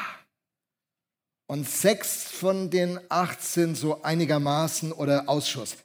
Und 1.46 1.68
sechs 1.68 2.24
von 2.24 2.70
den 2.70 2.98
acht 3.10 3.42
sind 3.42 3.76
so 3.76 4.02
einigermaßen 4.02 4.92
oder 4.92 5.28
Ausschuss. 5.28 5.76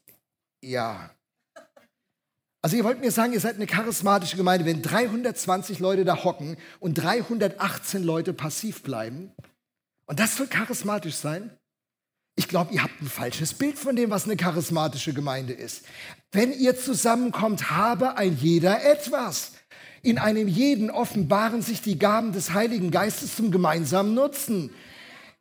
Ja. 0.63 1.11
Also 2.61 2.75
ihr 2.75 2.83
wollt 2.83 2.99
mir 2.99 3.11
sagen, 3.11 3.31
ihr 3.31 3.39
seid 3.39 3.55
eine 3.55 3.67
charismatische 3.67 4.35
Gemeinde, 4.35 4.65
wenn 4.65 4.81
320 4.81 5.79
Leute 5.79 6.03
da 6.03 6.23
hocken 6.23 6.57
und 6.79 6.95
318 6.95 8.03
Leute 8.03 8.33
passiv 8.33 8.83
bleiben. 8.83 9.31
Und 10.05 10.19
das 10.19 10.35
soll 10.35 10.47
charismatisch 10.47 11.15
sein? 11.15 11.51
Ich 12.35 12.47
glaube, 12.47 12.73
ihr 12.73 12.83
habt 12.83 13.01
ein 13.01 13.07
falsches 13.07 13.53
Bild 13.53 13.77
von 13.77 13.95
dem, 13.95 14.09
was 14.09 14.25
eine 14.25 14.37
charismatische 14.37 15.13
Gemeinde 15.13 15.53
ist. 15.53 15.85
Wenn 16.31 16.51
ihr 16.51 16.77
zusammenkommt, 16.77 17.69
habe 17.69 18.17
ein 18.17 18.37
jeder 18.37 18.83
etwas. 18.83 19.53
In 20.01 20.17
einem 20.17 20.47
jeden 20.47 20.89
offenbaren 20.89 21.61
sich 21.61 21.81
die 21.81 21.99
Gaben 21.99 22.31
des 22.31 22.53
Heiligen 22.53 22.91
Geistes 22.91 23.35
zum 23.35 23.51
gemeinsamen 23.51 24.13
Nutzen. 24.13 24.71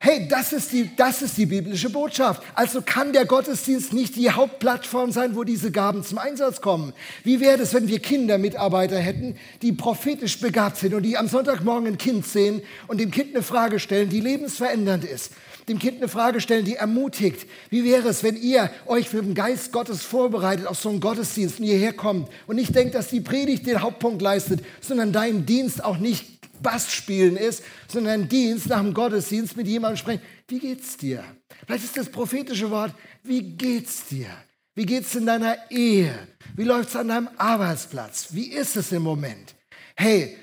Hey, 0.00 0.28
das 0.28 0.52
ist, 0.52 0.70
die, 0.70 0.94
das 0.94 1.22
ist 1.22 1.36
die 1.36 1.46
biblische 1.46 1.90
Botschaft. 1.90 2.40
Also 2.54 2.82
kann 2.82 3.12
der 3.12 3.26
Gottesdienst 3.26 3.92
nicht 3.92 4.14
die 4.14 4.30
Hauptplattform 4.30 5.10
sein, 5.10 5.34
wo 5.34 5.42
diese 5.42 5.72
Gaben 5.72 6.04
zum 6.04 6.18
Einsatz 6.18 6.60
kommen. 6.60 6.92
Wie 7.24 7.40
wäre 7.40 7.60
es, 7.60 7.74
wenn 7.74 7.88
wir 7.88 7.98
Kindermitarbeiter 7.98 8.96
hätten, 8.96 9.36
die 9.60 9.72
prophetisch 9.72 10.38
begabt 10.38 10.76
sind 10.76 10.94
und 10.94 11.02
die 11.02 11.16
am 11.16 11.26
Sonntagmorgen 11.26 11.88
ein 11.88 11.98
Kind 11.98 12.24
sehen 12.24 12.62
und 12.86 13.00
dem 13.00 13.10
Kind 13.10 13.34
eine 13.34 13.42
Frage 13.42 13.80
stellen, 13.80 14.08
die 14.08 14.20
lebensverändernd 14.20 15.04
ist? 15.04 15.32
Dem 15.68 15.80
Kind 15.80 15.96
eine 15.96 16.08
Frage 16.08 16.40
stellen, 16.40 16.64
die 16.64 16.76
ermutigt. 16.76 17.48
Wie 17.68 17.84
wäre 17.84 18.08
es, 18.08 18.22
wenn 18.22 18.36
ihr 18.36 18.70
euch 18.86 19.08
für 19.08 19.20
den 19.20 19.34
Geist 19.34 19.72
Gottes 19.72 20.02
vorbereitet 20.02 20.68
auf 20.68 20.78
so 20.78 20.90
einen 20.90 21.00
Gottesdienst 21.00 21.58
und 21.58 21.66
hierher 21.66 21.92
kommt 21.92 22.30
und 22.46 22.54
nicht 22.54 22.74
denkt, 22.74 22.94
dass 22.94 23.08
die 23.08 23.20
Predigt 23.20 23.66
den 23.66 23.82
Hauptpunkt 23.82 24.22
leistet, 24.22 24.64
sondern 24.80 25.12
dein 25.12 25.44
Dienst 25.44 25.84
auch 25.84 25.98
nicht 25.98 26.37
Bass 26.62 26.92
spielen 26.92 27.36
ist, 27.36 27.62
sondern 27.88 28.22
ein 28.22 28.28
Dienst 28.28 28.68
nach 28.68 28.80
dem 28.80 28.94
Gottesdienst 28.94 29.56
mit 29.56 29.66
jemandem 29.66 29.96
sprechen. 29.96 30.22
Wie 30.46 30.58
geht's 30.58 30.96
dir? 30.96 31.24
Vielleicht 31.66 31.84
ist 31.84 31.96
das 31.96 32.10
prophetische 32.10 32.70
Wort, 32.70 32.94
wie 33.22 33.42
geht's 33.42 34.06
dir? 34.06 34.28
Wie 34.74 34.86
geht's 34.86 35.14
in 35.14 35.26
deiner 35.26 35.70
Ehe? 35.70 36.16
Wie 36.54 36.64
läuft's 36.64 36.94
an 36.94 37.08
deinem 37.08 37.28
Arbeitsplatz? 37.36 38.28
Wie 38.30 38.48
ist 38.52 38.76
es 38.76 38.92
im 38.92 39.02
Moment? 39.02 39.54
Hey, 39.96 40.36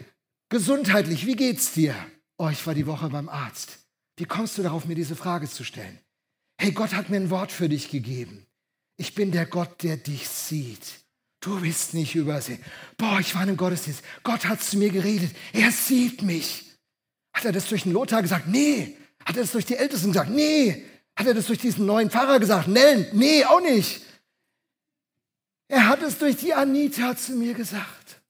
gesundheitlich, 0.50 1.26
wie 1.26 1.36
geht's 1.36 1.72
dir? 1.72 1.96
Oh, 2.38 2.50
ich 2.50 2.66
war 2.68 2.74
die 2.74 2.88
Woche 2.88 3.10
beim 3.10 3.30
Arzt. 3.30 3.80
Wie 4.18 4.26
kommst 4.26 4.58
du 4.58 4.64
darauf, 4.64 4.86
mir 4.86 4.96
diese 4.96 5.16
Frage 5.16 5.50
zu 5.50 5.64
stellen? 5.64 6.00
Hey, 6.58 6.72
Gott 6.72 6.94
hat 6.94 7.10
mir 7.10 7.18
ein 7.18 7.30
Wort 7.30 7.52
für 7.52 7.70
dich 7.70 7.90
gegeben. 7.90 8.46
Ich 8.98 9.14
bin 9.14 9.32
der 9.32 9.46
Gott, 9.46 9.84
der 9.84 9.98
dich 9.98 10.28
sieht. 10.28 11.05
Du 11.46 11.62
bist 11.62 11.94
nicht 11.94 12.16
übersehen. 12.16 12.60
Boah, 12.98 13.20
ich 13.20 13.36
war 13.36 13.44
in 13.44 13.50
einem 13.50 13.58
Gottesdienst. 13.58 14.02
Gott 14.24 14.46
hat 14.46 14.64
zu 14.64 14.78
mir 14.78 14.90
geredet. 14.90 15.30
Er 15.54 15.72
sieht 15.72 16.24
mich. 16.24 16.72
Hat 17.36 17.46
er 17.46 17.52
das 17.52 17.70
durch 17.70 17.84
den 17.84 17.92
Lothar 17.92 18.24
gesagt? 18.24 18.48
Nee. 18.48 18.98
Hat 19.24 19.38
er 19.38 19.44
das 19.44 19.52
durch 19.52 19.68
die 19.68 19.76
Ältesten 19.76 20.12
gesagt? 20.12 20.32
Nee. 20.32 20.84
Hat 21.16 21.28
er 21.28 21.36
das 21.36 21.46
durch 21.46 21.60
diesen 21.60 21.86
neuen 21.86 22.10
Pfarrer 22.10 22.40
gesagt? 22.40 22.68
Nellen? 22.68 23.08
Nee, 23.14 23.46
auch 23.46 23.62
nicht. 23.62 24.02
Er 25.68 25.88
hat 25.88 26.02
es 26.02 26.18
durch 26.18 26.38
die 26.38 26.52
Anita 26.52 27.16
zu 27.16 27.34
mir 27.34 27.54
gesagt. 27.54 28.22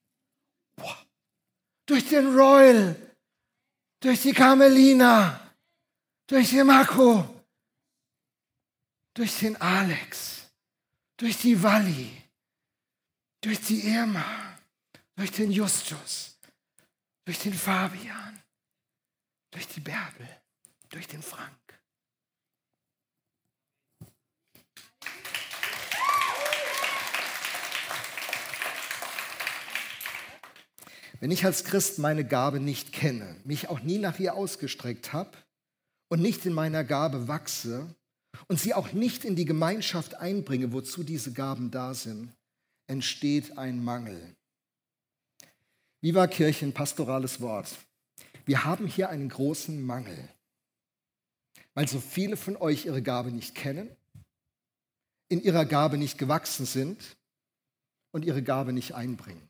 Boah. 0.76 0.98
Durch 1.86 2.06
den 2.10 2.38
Royal. 2.38 2.96
Durch 4.00 4.20
die 4.20 4.32
Carmelina. 4.34 5.40
Durch 6.26 6.50
den 6.50 6.66
Marco. 6.66 7.26
Durch 9.14 9.38
den 9.38 9.56
Alex. 9.56 10.50
Durch 11.16 11.38
die 11.38 11.62
Walli. 11.62 12.25
Durch 13.46 13.60
die 13.60 13.86
Irma. 13.86 14.58
Durch 15.14 15.30
den 15.30 15.52
Justus. 15.52 16.36
Durch 17.24 17.38
den 17.38 17.54
Fabian. 17.54 18.42
Durch 19.52 19.68
die 19.68 19.78
Bärbel. 19.78 20.28
Durch 20.88 21.06
den 21.06 21.22
Frank. 21.22 21.52
Wenn 31.20 31.30
ich 31.30 31.44
als 31.44 31.62
Christ 31.62 32.00
meine 32.00 32.24
Gabe 32.26 32.58
nicht 32.58 32.92
kenne, 32.92 33.40
mich 33.44 33.68
auch 33.68 33.78
nie 33.78 33.98
nach 33.98 34.18
ihr 34.18 34.34
ausgestreckt 34.34 35.12
habe 35.12 35.38
und 36.08 36.20
nicht 36.20 36.44
in 36.46 36.52
meiner 36.52 36.82
Gabe 36.82 37.28
wachse 37.28 37.94
und 38.48 38.58
sie 38.58 38.74
auch 38.74 38.90
nicht 38.90 39.24
in 39.24 39.36
die 39.36 39.44
Gemeinschaft 39.44 40.16
einbringe, 40.16 40.72
wozu 40.72 41.04
diese 41.04 41.32
Gaben 41.32 41.70
da 41.70 41.94
sind, 41.94 42.32
entsteht 42.86 43.58
ein 43.58 43.82
Mangel. 43.82 44.36
Viva 46.00 46.26
Kirchen, 46.26 46.72
pastorales 46.72 47.40
Wort. 47.40 47.76
Wir 48.44 48.64
haben 48.64 48.86
hier 48.86 49.08
einen 49.08 49.28
großen 49.28 49.84
Mangel, 49.84 50.28
weil 51.74 51.88
so 51.88 51.98
viele 51.98 52.36
von 52.36 52.56
euch 52.56 52.86
ihre 52.86 53.02
Gabe 53.02 53.32
nicht 53.32 53.54
kennen, 53.54 53.88
in 55.28 55.42
ihrer 55.42 55.64
Gabe 55.64 55.98
nicht 55.98 56.18
gewachsen 56.18 56.64
sind 56.64 57.16
und 58.12 58.24
ihre 58.24 58.42
Gabe 58.42 58.72
nicht 58.72 58.94
einbringen. 58.94 59.48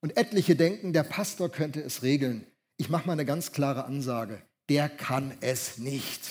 Und 0.00 0.16
etliche 0.16 0.56
denken, 0.56 0.92
der 0.92 1.02
Pastor 1.02 1.50
könnte 1.50 1.82
es 1.82 2.02
regeln. 2.02 2.46
Ich 2.76 2.88
mache 2.88 3.06
mal 3.06 3.12
eine 3.12 3.24
ganz 3.24 3.52
klare 3.52 3.84
Ansage. 3.84 4.40
Der 4.68 4.88
kann 4.88 5.36
es 5.40 5.78
nicht. 5.78 6.30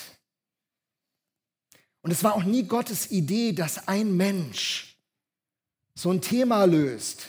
Und 2.01 2.11
es 2.11 2.23
war 2.23 2.35
auch 2.35 2.43
nie 2.43 2.63
Gottes 2.63 3.11
Idee, 3.11 3.51
dass 3.51 3.87
ein 3.87 4.15
Mensch 4.15 4.94
so 5.95 6.11
ein 6.11 6.21
Thema 6.21 6.65
löst. 6.65 7.27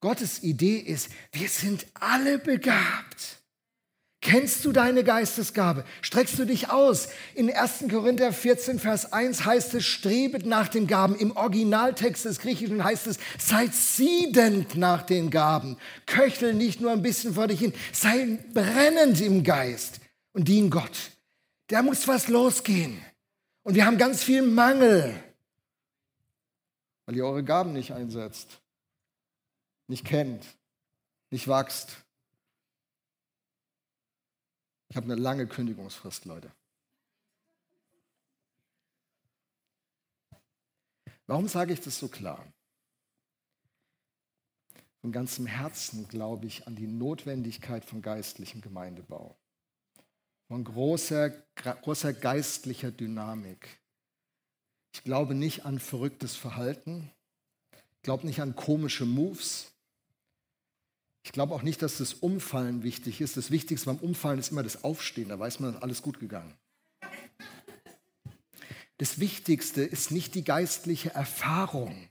Gottes 0.00 0.42
Idee 0.42 0.78
ist, 0.78 1.10
wir 1.32 1.48
sind 1.48 1.86
alle 1.94 2.38
begabt. 2.38 3.40
Kennst 4.22 4.66
du 4.66 4.72
deine 4.72 5.02
Geistesgabe? 5.02 5.84
Streckst 6.02 6.38
du 6.38 6.44
dich 6.44 6.68
aus? 6.68 7.08
In 7.34 7.50
1. 7.50 7.86
Korinther 7.90 8.34
14, 8.34 8.78
Vers 8.78 9.14
1 9.14 9.46
heißt 9.46 9.72
es, 9.74 9.86
strebet 9.86 10.44
nach 10.44 10.68
den 10.68 10.86
Gaben. 10.86 11.16
Im 11.16 11.34
Originaltext 11.34 12.26
des 12.26 12.38
Griechischen 12.38 12.84
heißt 12.84 13.06
es, 13.06 13.18
seid 13.38 13.74
siedend 13.74 14.76
nach 14.76 15.02
den 15.02 15.30
Gaben. 15.30 15.78
Köchel 16.04 16.52
nicht 16.52 16.82
nur 16.82 16.92
ein 16.92 17.00
bisschen 17.00 17.32
vor 17.32 17.46
dich 17.46 17.60
hin, 17.60 17.72
sei 17.92 18.38
brennend 18.52 19.22
im 19.22 19.42
Geist 19.42 20.00
und 20.32 20.48
dien 20.48 20.68
Gott. 20.68 21.12
Da 21.68 21.82
muss 21.82 22.06
was 22.06 22.28
losgehen. 22.28 23.00
Und 23.62 23.74
wir 23.74 23.86
haben 23.86 23.96
ganz 23.96 24.22
viel 24.22 24.42
Mangel, 24.42 25.14
weil 27.10 27.16
ihr 27.16 27.26
eure 27.26 27.42
Gaben 27.42 27.72
nicht 27.72 27.92
einsetzt, 27.92 28.60
nicht 29.88 30.04
kennt, 30.04 30.46
nicht 31.30 31.48
wachst. 31.48 31.96
Ich 34.86 34.96
habe 34.96 35.06
eine 35.06 35.16
lange 35.16 35.48
Kündigungsfrist, 35.48 36.24
Leute. 36.24 36.52
Warum 41.26 41.48
sage 41.48 41.72
ich 41.72 41.80
das 41.80 41.98
so 41.98 42.06
klar? 42.06 42.46
Von 45.00 45.10
ganzem 45.10 45.46
Herzen 45.46 46.06
glaube 46.06 46.46
ich 46.46 46.68
an 46.68 46.76
die 46.76 46.86
Notwendigkeit 46.86 47.84
von 47.84 48.02
geistlichem 48.02 48.60
Gemeindebau, 48.60 49.36
von 50.46 50.62
großer, 50.62 51.30
großer 51.56 52.12
geistlicher 52.12 52.92
Dynamik. 52.92 53.79
Ich 54.92 55.04
glaube 55.04 55.34
nicht 55.34 55.64
an 55.64 55.78
verrücktes 55.78 56.36
Verhalten, 56.36 57.10
ich 57.72 58.02
glaube 58.02 58.26
nicht 58.26 58.40
an 58.40 58.56
komische 58.56 59.06
Moves, 59.06 59.70
ich 61.22 61.32
glaube 61.32 61.54
auch 61.54 61.62
nicht, 61.62 61.82
dass 61.82 61.98
das 61.98 62.14
Umfallen 62.14 62.82
wichtig 62.82 63.20
ist. 63.20 63.36
Das 63.36 63.50
Wichtigste 63.50 63.86
beim 63.86 63.98
Umfallen 63.98 64.38
ist 64.38 64.50
immer 64.50 64.62
das 64.62 64.84
Aufstehen. 64.84 65.28
Da 65.28 65.38
weiß 65.38 65.60
man, 65.60 65.76
alles 65.76 66.02
gut 66.02 66.18
gegangen. 66.18 66.54
Das 68.98 69.18
Wichtigste 69.20 69.82
ist 69.82 70.10
nicht 70.10 70.34
die 70.34 70.44
geistliche 70.44 71.10
Erfahrung. 71.10 72.08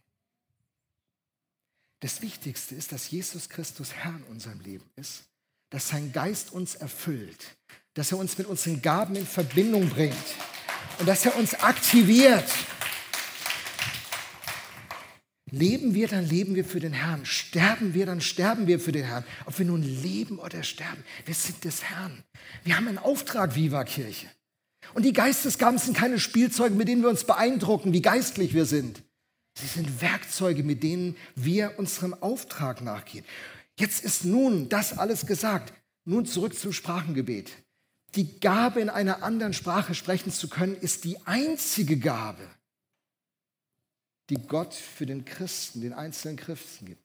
Das 2.00 2.22
Wichtigste 2.22 2.76
ist, 2.76 2.92
dass 2.92 3.12
Jesus 3.12 3.50
Christus 3.50 3.94
Herr 3.94 4.15
in 4.15 4.24
unserem 4.24 4.60
Leben 4.62 4.89
ist, 4.96 5.26
dass 5.70 5.89
sein 5.89 6.12
Geist 6.13 6.52
uns 6.52 6.76
erfüllt, 6.76 7.58
dass 7.94 8.12
er 8.12 8.18
uns 8.18 8.38
mit 8.38 8.48
unseren 8.48 8.82
Gaben 8.82 9.15
in 9.15 9.28
Verbindung 9.28 9.89
bringt 9.89 10.15
und 10.99 11.07
dass 11.07 11.25
er 11.25 11.35
uns 11.38 11.55
aktiviert. 11.55 12.45
Leben 15.51 15.95
wir, 15.95 16.07
dann 16.07 16.25
leben 16.25 16.53
wir 16.53 16.63
für 16.63 16.79
den 16.79 16.93
Herrn. 16.93 17.25
Sterben 17.25 17.95
wir, 17.95 18.05
dann 18.05 18.21
sterben 18.21 18.67
wir 18.67 18.79
für 18.79 18.91
den 18.91 19.05
Herrn. 19.05 19.23
Ob 19.45 19.57
wir 19.57 19.65
nun 19.65 19.81
leben 19.81 20.38
oder 20.38 20.62
sterben, 20.62 21.03
wir 21.25 21.33
sind 21.33 21.63
des 21.63 21.83
Herrn. 21.83 22.23
Wir 22.63 22.77
haben 22.77 22.88
einen 22.88 22.99
Auftrag, 22.99 23.55
Viva 23.55 23.83
Kirche. 23.83 24.27
Und 24.93 25.03
die 25.03 25.13
Geistesgaben 25.13 25.79
sind 25.79 25.97
keine 25.97 26.19
Spielzeuge, 26.19 26.75
mit 26.75 26.88
denen 26.88 27.01
wir 27.01 27.09
uns 27.09 27.23
beeindrucken, 27.23 27.93
wie 27.93 28.01
geistlich 28.01 28.53
wir 28.53 28.65
sind. 28.65 29.01
Sie 29.57 29.67
sind 29.67 30.01
Werkzeuge, 30.01 30.63
mit 30.63 30.83
denen 30.83 31.15
wir 31.35 31.77
unserem 31.77 32.13
Auftrag 32.13 32.81
nachgehen. 32.81 33.25
Jetzt 33.79 34.03
ist 34.03 34.25
nun 34.25 34.69
das 34.69 34.97
alles 34.97 35.25
gesagt. 35.25 35.73
Nun 36.05 36.25
zurück 36.25 36.57
zum 36.57 36.73
Sprachengebet. 36.73 37.51
Die 38.15 38.39
Gabe, 38.39 38.82
in 38.82 38.89
einer 38.89 39.24
anderen 39.24 39.54
Sprache 39.54 39.93
sprechen 39.93 40.32
zu 40.32 40.50
können, 40.50 40.76
ist 40.76 41.04
die 41.04 41.19
einzige 41.28 41.98
Gabe, 41.98 42.48
die 44.30 44.36
Gott 44.36 44.74
für 44.74 45.06
den 45.06 45.26
Christen, 45.26 45.82
den 45.82 45.93
einzelnen 45.93 46.38
Christen 46.38 46.88
gibt. 46.88 47.04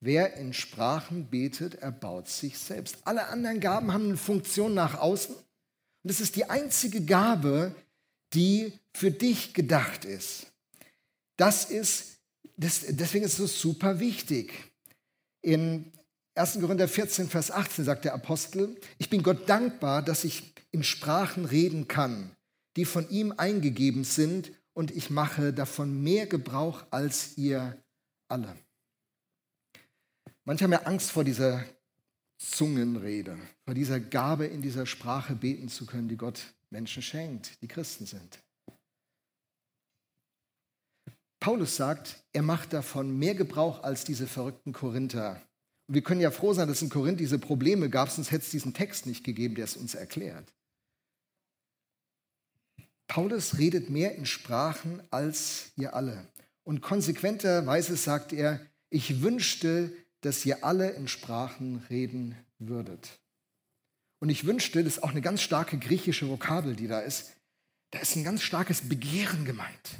Wer 0.00 0.34
in 0.34 0.54
Sprachen 0.54 1.28
betet, 1.28 1.74
erbaut 1.74 2.28
sich 2.28 2.58
selbst. 2.58 2.96
Alle 3.04 3.26
anderen 3.28 3.60
Gaben 3.60 3.92
haben 3.92 4.06
eine 4.06 4.16
Funktion 4.16 4.72
nach 4.72 4.98
außen. 4.98 5.34
Und 5.34 6.10
es 6.10 6.20
ist 6.20 6.36
die 6.36 6.48
einzige 6.48 7.04
Gabe, 7.04 7.74
die 8.32 8.72
für 8.94 9.10
dich 9.10 9.52
gedacht 9.52 10.06
ist. 10.06 10.46
Das 11.36 11.66
ist, 11.66 12.18
das, 12.56 12.84
deswegen 12.88 13.26
ist 13.26 13.38
es 13.38 13.60
super 13.60 14.00
wichtig. 14.00 14.54
In 15.42 15.92
1. 16.40 16.58
Korinther 16.58 16.88
14, 16.88 17.28
Vers 17.28 17.50
18 17.50 17.84
sagt 17.84 18.06
der 18.06 18.14
Apostel, 18.14 18.74
ich 18.96 19.10
bin 19.10 19.22
Gott 19.22 19.46
dankbar, 19.46 20.02
dass 20.02 20.24
ich 20.24 20.54
in 20.70 20.82
Sprachen 20.82 21.44
reden 21.44 21.86
kann, 21.86 22.34
die 22.76 22.86
von 22.86 23.06
ihm 23.10 23.34
eingegeben 23.36 24.04
sind 24.04 24.50
und 24.72 24.90
ich 24.90 25.10
mache 25.10 25.52
davon 25.52 26.02
mehr 26.02 26.26
Gebrauch 26.26 26.86
als 26.90 27.36
ihr 27.36 27.76
alle. 28.28 28.56
Manche 30.44 30.64
haben 30.64 30.72
ja 30.72 30.84
Angst 30.84 31.10
vor 31.10 31.24
dieser 31.24 31.62
Zungenrede, 32.38 33.36
vor 33.66 33.74
dieser 33.74 34.00
Gabe 34.00 34.46
in 34.46 34.62
dieser 34.62 34.86
Sprache 34.86 35.34
beten 35.34 35.68
zu 35.68 35.84
können, 35.84 36.08
die 36.08 36.16
Gott 36.16 36.54
Menschen 36.70 37.02
schenkt, 37.02 37.60
die 37.60 37.68
Christen 37.68 38.06
sind. 38.06 38.38
Paulus 41.38 41.76
sagt, 41.76 42.24
er 42.32 42.42
macht 42.42 42.72
davon 42.72 43.18
mehr 43.18 43.34
Gebrauch 43.34 43.82
als 43.82 44.04
diese 44.04 44.26
verrückten 44.26 44.72
Korinther. 44.72 45.42
Wir 45.92 46.02
können 46.02 46.20
ja 46.20 46.30
froh 46.30 46.52
sein, 46.52 46.68
dass 46.68 46.82
in 46.82 46.88
Korinth 46.88 47.18
diese 47.18 47.40
Probleme 47.40 47.90
gab, 47.90 48.10
sonst 48.10 48.30
hätte 48.30 48.44
es 48.44 48.50
diesen 48.50 48.74
Text 48.74 49.06
nicht 49.06 49.24
gegeben, 49.24 49.56
der 49.56 49.64
es 49.64 49.76
uns 49.76 49.96
erklärt. 49.96 50.52
Paulus 53.08 53.58
redet 53.58 53.90
mehr 53.90 54.14
in 54.14 54.24
Sprachen 54.24 55.02
als 55.10 55.72
ihr 55.74 55.94
alle. 55.94 56.28
Und 56.62 56.80
konsequenterweise 56.80 57.96
sagt 57.96 58.32
er, 58.32 58.60
ich 58.88 59.20
wünschte, 59.20 59.92
dass 60.20 60.46
ihr 60.46 60.64
alle 60.64 60.90
in 60.90 61.08
Sprachen 61.08 61.84
reden 61.90 62.36
würdet. 62.60 63.18
Und 64.20 64.28
ich 64.28 64.46
wünschte, 64.46 64.84
das 64.84 64.98
ist 64.98 65.02
auch 65.02 65.10
eine 65.10 65.22
ganz 65.22 65.42
starke 65.42 65.76
griechische 65.76 66.28
Vokabel, 66.28 66.76
die 66.76 66.86
da 66.86 67.00
ist. 67.00 67.32
Da 67.90 67.98
ist 67.98 68.14
ein 68.14 68.22
ganz 68.22 68.42
starkes 68.42 68.88
Begehren 68.88 69.44
gemeint. 69.44 69.98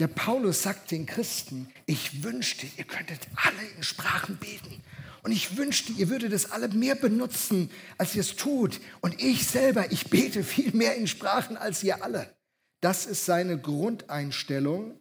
Der 0.00 0.08
Paulus 0.08 0.62
sagt 0.62 0.90
den 0.90 1.06
Christen, 1.06 1.68
ich 1.86 2.24
wünschte, 2.24 2.66
ihr 2.76 2.84
könntet 2.84 3.20
alle 3.36 3.68
in 3.76 3.82
Sprachen 3.84 4.36
beten. 4.36 4.82
Und 5.22 5.30
ich 5.30 5.56
wünschte, 5.56 5.92
ihr 5.92 6.10
würdet 6.10 6.32
das 6.32 6.50
alle 6.50 6.68
mehr 6.68 6.96
benutzen, 6.96 7.70
als 7.96 8.14
ihr 8.14 8.20
es 8.20 8.34
tut. 8.36 8.80
Und 9.00 9.22
ich 9.22 9.46
selber, 9.46 9.90
ich 9.92 10.10
bete 10.10 10.42
viel 10.42 10.72
mehr 10.74 10.96
in 10.96 11.06
Sprachen 11.06 11.56
als 11.56 11.82
ihr 11.82 12.02
alle. 12.02 12.34
Das 12.80 13.06
ist 13.06 13.24
seine 13.24 13.58
Grundeinstellung. 13.58 14.98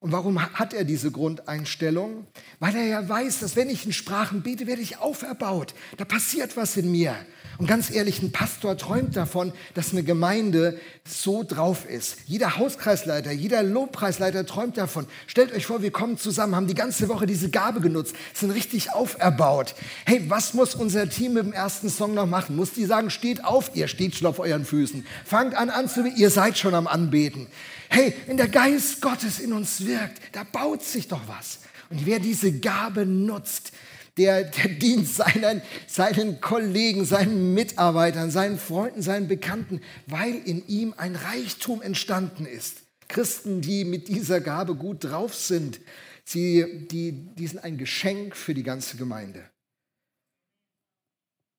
Und 0.00 0.12
warum 0.12 0.42
hat 0.42 0.74
er 0.74 0.84
diese 0.84 1.10
Grundeinstellung? 1.10 2.26
Weil 2.58 2.76
er 2.76 2.84
ja 2.84 3.08
weiß, 3.08 3.40
dass 3.40 3.56
wenn 3.56 3.70
ich 3.70 3.86
in 3.86 3.94
Sprachen 3.94 4.42
bete, 4.42 4.66
werde 4.66 4.82
ich 4.82 4.98
auferbaut. 4.98 5.74
Da 5.96 6.04
passiert 6.04 6.58
was 6.58 6.76
in 6.76 6.92
mir. 6.92 7.16
Und 7.58 7.66
ganz 7.66 7.90
ehrlich, 7.90 8.20
ein 8.20 8.32
Pastor 8.32 8.76
träumt 8.76 9.16
davon, 9.16 9.52
dass 9.74 9.92
eine 9.92 10.02
Gemeinde 10.02 10.78
so 11.06 11.44
drauf 11.44 11.88
ist. 11.88 12.18
Jeder 12.26 12.56
Hauskreisleiter, 12.56 13.30
jeder 13.30 13.62
Lobpreisleiter 13.62 14.44
träumt 14.44 14.76
davon. 14.76 15.06
Stellt 15.26 15.52
euch 15.52 15.66
vor, 15.66 15.82
wir 15.82 15.92
kommen 15.92 16.18
zusammen, 16.18 16.56
haben 16.56 16.66
die 16.66 16.74
ganze 16.74 17.08
Woche 17.08 17.26
diese 17.26 17.50
Gabe 17.50 17.80
genutzt, 17.80 18.16
sind 18.32 18.50
richtig 18.50 18.92
auferbaut. 18.92 19.74
Hey, 20.04 20.24
was 20.28 20.54
muss 20.54 20.74
unser 20.74 21.08
Team 21.08 21.34
mit 21.34 21.44
dem 21.44 21.52
ersten 21.52 21.88
Song 21.88 22.14
noch 22.14 22.26
machen? 22.26 22.56
Muss 22.56 22.72
die 22.72 22.86
sagen, 22.86 23.10
steht 23.10 23.44
auf, 23.44 23.70
ihr 23.74 23.86
steht 23.86 24.16
schon 24.16 24.26
auf 24.26 24.40
euren 24.40 24.64
Füßen. 24.64 25.06
Fangt 25.24 25.54
an 25.54 25.70
anzubeten, 25.70 26.18
ihr 26.18 26.30
seid 26.30 26.58
schon 26.58 26.74
am 26.74 26.86
Anbeten. 26.86 27.46
Hey, 27.88 28.14
wenn 28.26 28.36
der 28.36 28.48
Geist 28.48 29.00
Gottes 29.00 29.38
in 29.38 29.52
uns 29.52 29.86
wirkt, 29.86 30.20
da 30.32 30.42
baut 30.42 30.82
sich 30.82 31.06
doch 31.06 31.20
was. 31.28 31.60
Und 31.90 32.06
wer 32.06 32.18
diese 32.18 32.50
Gabe 32.50 33.06
nutzt, 33.06 33.72
der, 34.16 34.44
der 34.44 34.68
dient 34.68 35.08
seinen, 35.08 35.62
seinen 35.86 36.40
Kollegen, 36.40 37.04
seinen 37.04 37.54
Mitarbeitern, 37.54 38.30
seinen 38.30 38.58
Freunden, 38.58 39.02
seinen 39.02 39.28
Bekannten, 39.28 39.80
weil 40.06 40.34
in 40.34 40.66
ihm 40.68 40.94
ein 40.96 41.16
Reichtum 41.16 41.82
entstanden 41.82 42.46
ist. 42.46 42.82
Christen, 43.08 43.60
die 43.60 43.84
mit 43.84 44.08
dieser 44.08 44.40
Gabe 44.40 44.76
gut 44.76 45.04
drauf 45.04 45.34
sind, 45.34 45.80
sie, 46.24 46.86
die, 46.88 47.12
die 47.34 47.46
sind 47.46 47.62
ein 47.62 47.76
Geschenk 47.76 48.36
für 48.36 48.54
die 48.54 48.62
ganze 48.62 48.96
Gemeinde. 48.96 49.50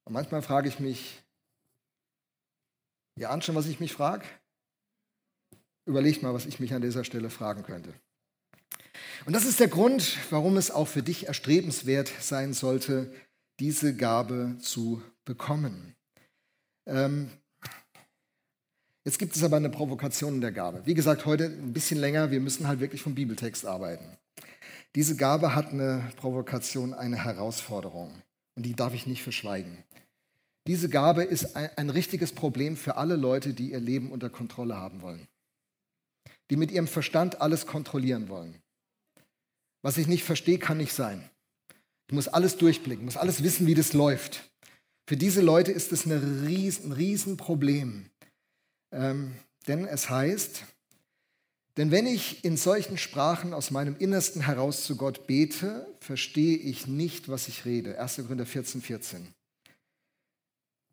Und 0.05 0.13
manchmal 0.13 0.41
frage 0.41 0.69
ich 0.69 0.79
mich, 0.79 1.21
ihr 3.17 3.29
ahnt 3.29 3.43
schon, 3.43 3.55
was 3.55 3.67
ich 3.67 3.79
mich 3.79 3.93
frage? 3.93 4.25
Überlegt 5.87 6.23
mal, 6.23 6.33
was 6.33 6.45
ich 6.45 6.59
mich 6.59 6.73
an 6.73 6.81
dieser 6.81 7.03
Stelle 7.03 7.29
fragen 7.29 7.63
könnte. 7.63 7.93
Und 9.25 9.33
das 9.33 9.45
ist 9.45 9.59
der 9.59 9.67
Grund, 9.67 10.17
warum 10.29 10.57
es 10.57 10.71
auch 10.71 10.87
für 10.87 11.03
dich 11.03 11.27
erstrebenswert 11.27 12.11
sein 12.19 12.53
sollte, 12.53 13.11
diese 13.59 13.95
Gabe 13.95 14.57
zu 14.59 15.01
bekommen. 15.23 15.95
Ähm, 16.85 17.29
jetzt 19.03 19.19
gibt 19.19 19.35
es 19.35 19.43
aber 19.43 19.57
eine 19.57 19.69
Provokation 19.69 20.35
in 20.35 20.41
der 20.41 20.51
Gabe. 20.51 20.81
Wie 20.85 20.93
gesagt, 20.93 21.25
heute 21.25 21.45
ein 21.45 21.73
bisschen 21.73 21.99
länger, 21.99 22.31
wir 22.31 22.39
müssen 22.39 22.67
halt 22.67 22.79
wirklich 22.79 23.01
vom 23.01 23.15
Bibeltext 23.15 23.65
arbeiten. 23.65 24.17
Diese 24.95 25.15
Gabe 25.15 25.55
hat 25.55 25.71
eine 25.71 26.09
Provokation, 26.17 26.93
eine 26.93 27.23
Herausforderung. 27.23 28.13
Und 28.55 28.65
die 28.65 28.75
darf 28.75 28.93
ich 28.93 29.07
nicht 29.07 29.23
verschweigen. 29.23 29.83
Diese 30.67 30.89
Gabe 30.89 31.23
ist 31.23 31.55
ein, 31.55 31.69
ein 31.75 31.89
richtiges 31.89 32.31
Problem 32.31 32.77
für 32.77 32.95
alle 32.97 33.15
Leute, 33.15 33.53
die 33.53 33.71
ihr 33.71 33.79
Leben 33.79 34.11
unter 34.11 34.29
Kontrolle 34.29 34.77
haben 34.77 35.01
wollen. 35.01 35.27
Die 36.49 36.55
mit 36.55 36.71
ihrem 36.71 36.87
Verstand 36.87 37.41
alles 37.41 37.67
kontrollieren 37.67 38.29
wollen. 38.29 38.55
Was 39.85 39.99
ich 39.99 40.07
nicht 40.07 40.23
verstehe, 40.23 40.57
kann 40.57 40.77
nicht 40.77 40.93
sein. 40.93 41.29
Ich 42.07 42.13
muss 42.15 42.27
alles 42.27 42.57
durchblicken, 42.57 43.05
muss 43.05 43.17
alles 43.17 43.43
wissen, 43.43 43.67
wie 43.67 43.75
das 43.75 43.93
läuft. 43.93 44.49
Für 45.07 45.15
diese 45.15 45.41
Leute 45.41 45.71
ist 45.71 45.91
es 45.91 46.07
ein 46.07 46.43
riesen, 46.47 46.91
Riesenproblem. 46.91 48.09
Ähm, 48.91 49.35
denn 49.67 49.85
es 49.85 50.09
heißt, 50.09 50.63
denn 51.77 51.91
wenn 51.91 52.07
ich 52.07 52.43
in 52.43 52.57
solchen 52.57 52.97
Sprachen 52.97 53.53
aus 53.53 53.69
meinem 53.69 53.95
Innersten 53.95 54.41
heraus 54.41 54.85
zu 54.85 54.95
Gott 54.95 55.27
bete, 55.27 55.85
verstehe 55.99 56.57
ich 56.57 56.87
nicht, 56.87 57.29
was 57.29 57.47
ich 57.47 57.65
rede. 57.65 57.99
1. 57.99 58.15
Korinther 58.15 58.47
14, 58.47 58.81
14. 58.81 59.27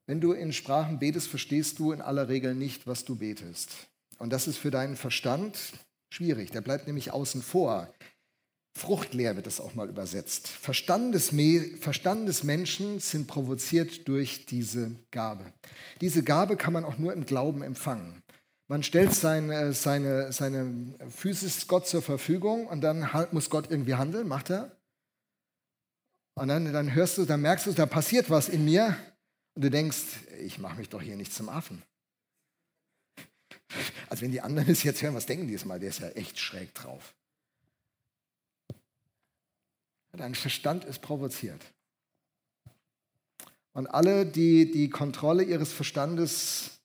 Wenn 0.05 0.20
du 0.20 0.32
in 0.32 0.53
Sprachen 0.53 0.99
betest, 0.99 1.28
verstehst 1.28 1.78
du 1.78 1.93
in 1.93 2.03
aller 2.03 2.28
Regel 2.28 2.55
nicht, 2.55 2.86
was 2.86 3.07
du 3.07 3.16
betest. 3.16 3.70
Und 4.18 4.34
das 4.34 4.47
ist 4.47 4.59
für 4.59 4.70
deinen 4.70 4.97
Verstand 4.97 5.59
schwierig. 6.11 6.51
Der 6.51 6.61
bleibt 6.61 6.86
nämlich 6.86 7.11
außen 7.11 7.40
vor. 7.40 7.90
Fruchtleer 8.74 9.36
wird 9.36 9.46
es 9.46 9.60
auch 9.60 9.74
mal 9.74 9.88
übersetzt. 9.88 10.48
Verstand 10.48 11.14
des, 11.14 11.32
Verstand 11.80 12.28
des 12.28 12.42
Menschen 12.42 13.00
sind 13.00 13.26
provoziert 13.26 14.08
durch 14.08 14.46
diese 14.46 14.92
Gabe. 15.10 15.44
Diese 16.00 16.22
Gabe 16.22 16.56
kann 16.56 16.72
man 16.72 16.84
auch 16.84 16.98
nur 16.98 17.12
im 17.12 17.26
Glauben 17.26 17.62
empfangen. 17.62 18.22
Man 18.68 18.82
stellt 18.82 19.12
seine, 19.12 19.74
seine, 19.74 20.32
seine 20.32 20.94
Physis 21.10 21.68
Gott 21.68 21.86
zur 21.86 22.00
Verfügung 22.00 22.66
und 22.66 22.80
dann 22.80 23.08
muss 23.32 23.50
Gott 23.50 23.70
irgendwie 23.70 23.94
handeln, 23.94 24.26
macht 24.26 24.50
er. 24.50 24.74
Und 26.34 26.48
dann, 26.48 26.72
dann 26.72 26.94
hörst 26.94 27.18
du, 27.18 27.26
dann 27.26 27.42
merkst 27.42 27.66
du, 27.66 27.72
da 27.72 27.84
passiert 27.84 28.30
was 28.30 28.48
in 28.48 28.64
mir 28.64 28.96
und 29.54 29.64
du 29.64 29.70
denkst, 29.70 30.02
ich 30.40 30.58
mache 30.58 30.78
mich 30.78 30.88
doch 30.88 31.02
hier 31.02 31.16
nicht 31.16 31.34
zum 31.34 31.50
Affen. 31.50 31.82
Also 34.08 34.22
wenn 34.22 34.32
die 34.32 34.40
anderen 34.40 34.70
es 34.70 34.82
jetzt 34.82 35.02
hören, 35.02 35.14
was 35.14 35.26
denken 35.26 35.46
die 35.46 35.52
jetzt 35.52 35.66
mal? 35.66 35.78
Der 35.78 35.90
ist 35.90 36.00
ja 36.00 36.08
echt 36.08 36.38
schräg 36.38 36.74
drauf. 36.74 37.14
Dein 40.12 40.34
Verstand 40.34 40.84
ist 40.84 41.00
provoziert. 41.00 41.64
Und 43.72 43.86
alle, 43.86 44.26
die 44.26 44.70
die 44.70 44.90
Kontrolle 44.90 45.42
ihres 45.42 45.72
Verstandes, 45.72 46.78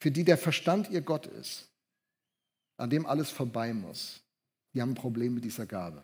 für 0.00 0.10
die 0.10 0.24
der 0.24 0.38
Verstand 0.38 0.88
ihr 0.88 1.02
Gott 1.02 1.26
ist, 1.26 1.70
an 2.78 2.88
dem 2.88 3.04
alles 3.04 3.30
vorbei 3.30 3.74
muss, 3.74 4.22
die 4.72 4.80
haben 4.80 4.92
ein 4.92 4.94
Problem 4.94 5.34
mit 5.34 5.44
dieser 5.44 5.66
Gabe. 5.66 6.02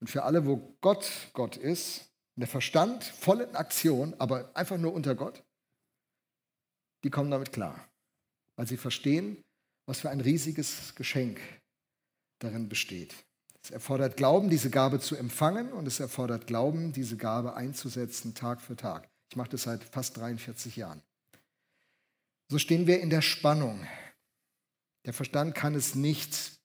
Und 0.00 0.08
für 0.08 0.24
alle, 0.24 0.44
wo 0.44 0.76
Gott 0.80 1.08
Gott 1.32 1.56
ist, 1.56 2.10
der 2.34 2.48
Verstand 2.48 3.04
voll 3.04 3.42
in 3.42 3.54
Aktion, 3.54 4.14
aber 4.14 4.50
einfach 4.56 4.78
nur 4.78 4.92
unter 4.92 5.14
Gott, 5.14 5.44
die 7.04 7.10
kommen 7.10 7.30
damit 7.30 7.52
klar, 7.52 7.88
weil 8.56 8.66
sie 8.66 8.76
verstehen, 8.76 9.44
was 9.86 10.00
für 10.00 10.10
ein 10.10 10.20
riesiges 10.20 10.94
Geschenk 10.96 11.40
darin 12.42 12.68
besteht. 12.68 13.14
Es 13.62 13.70
erfordert 13.70 14.16
Glauben, 14.16 14.50
diese 14.50 14.70
Gabe 14.70 14.98
zu 14.98 15.14
empfangen 15.16 15.72
und 15.72 15.86
es 15.86 16.00
erfordert 16.00 16.46
Glauben, 16.46 16.92
diese 16.92 17.16
Gabe 17.16 17.54
einzusetzen 17.54 18.34
Tag 18.34 18.60
für 18.60 18.76
Tag. 18.76 19.08
Ich 19.30 19.36
mache 19.36 19.50
das 19.50 19.62
seit 19.62 19.84
fast 19.84 20.16
43 20.16 20.76
Jahren. 20.76 21.00
So 22.48 22.58
stehen 22.58 22.86
wir 22.86 23.00
in 23.00 23.10
der 23.10 23.22
Spannung. 23.22 23.86
Der 25.06 25.12
Verstand 25.12 25.54
kann 25.54 25.74
es 25.74 25.94
nicht 25.94 26.60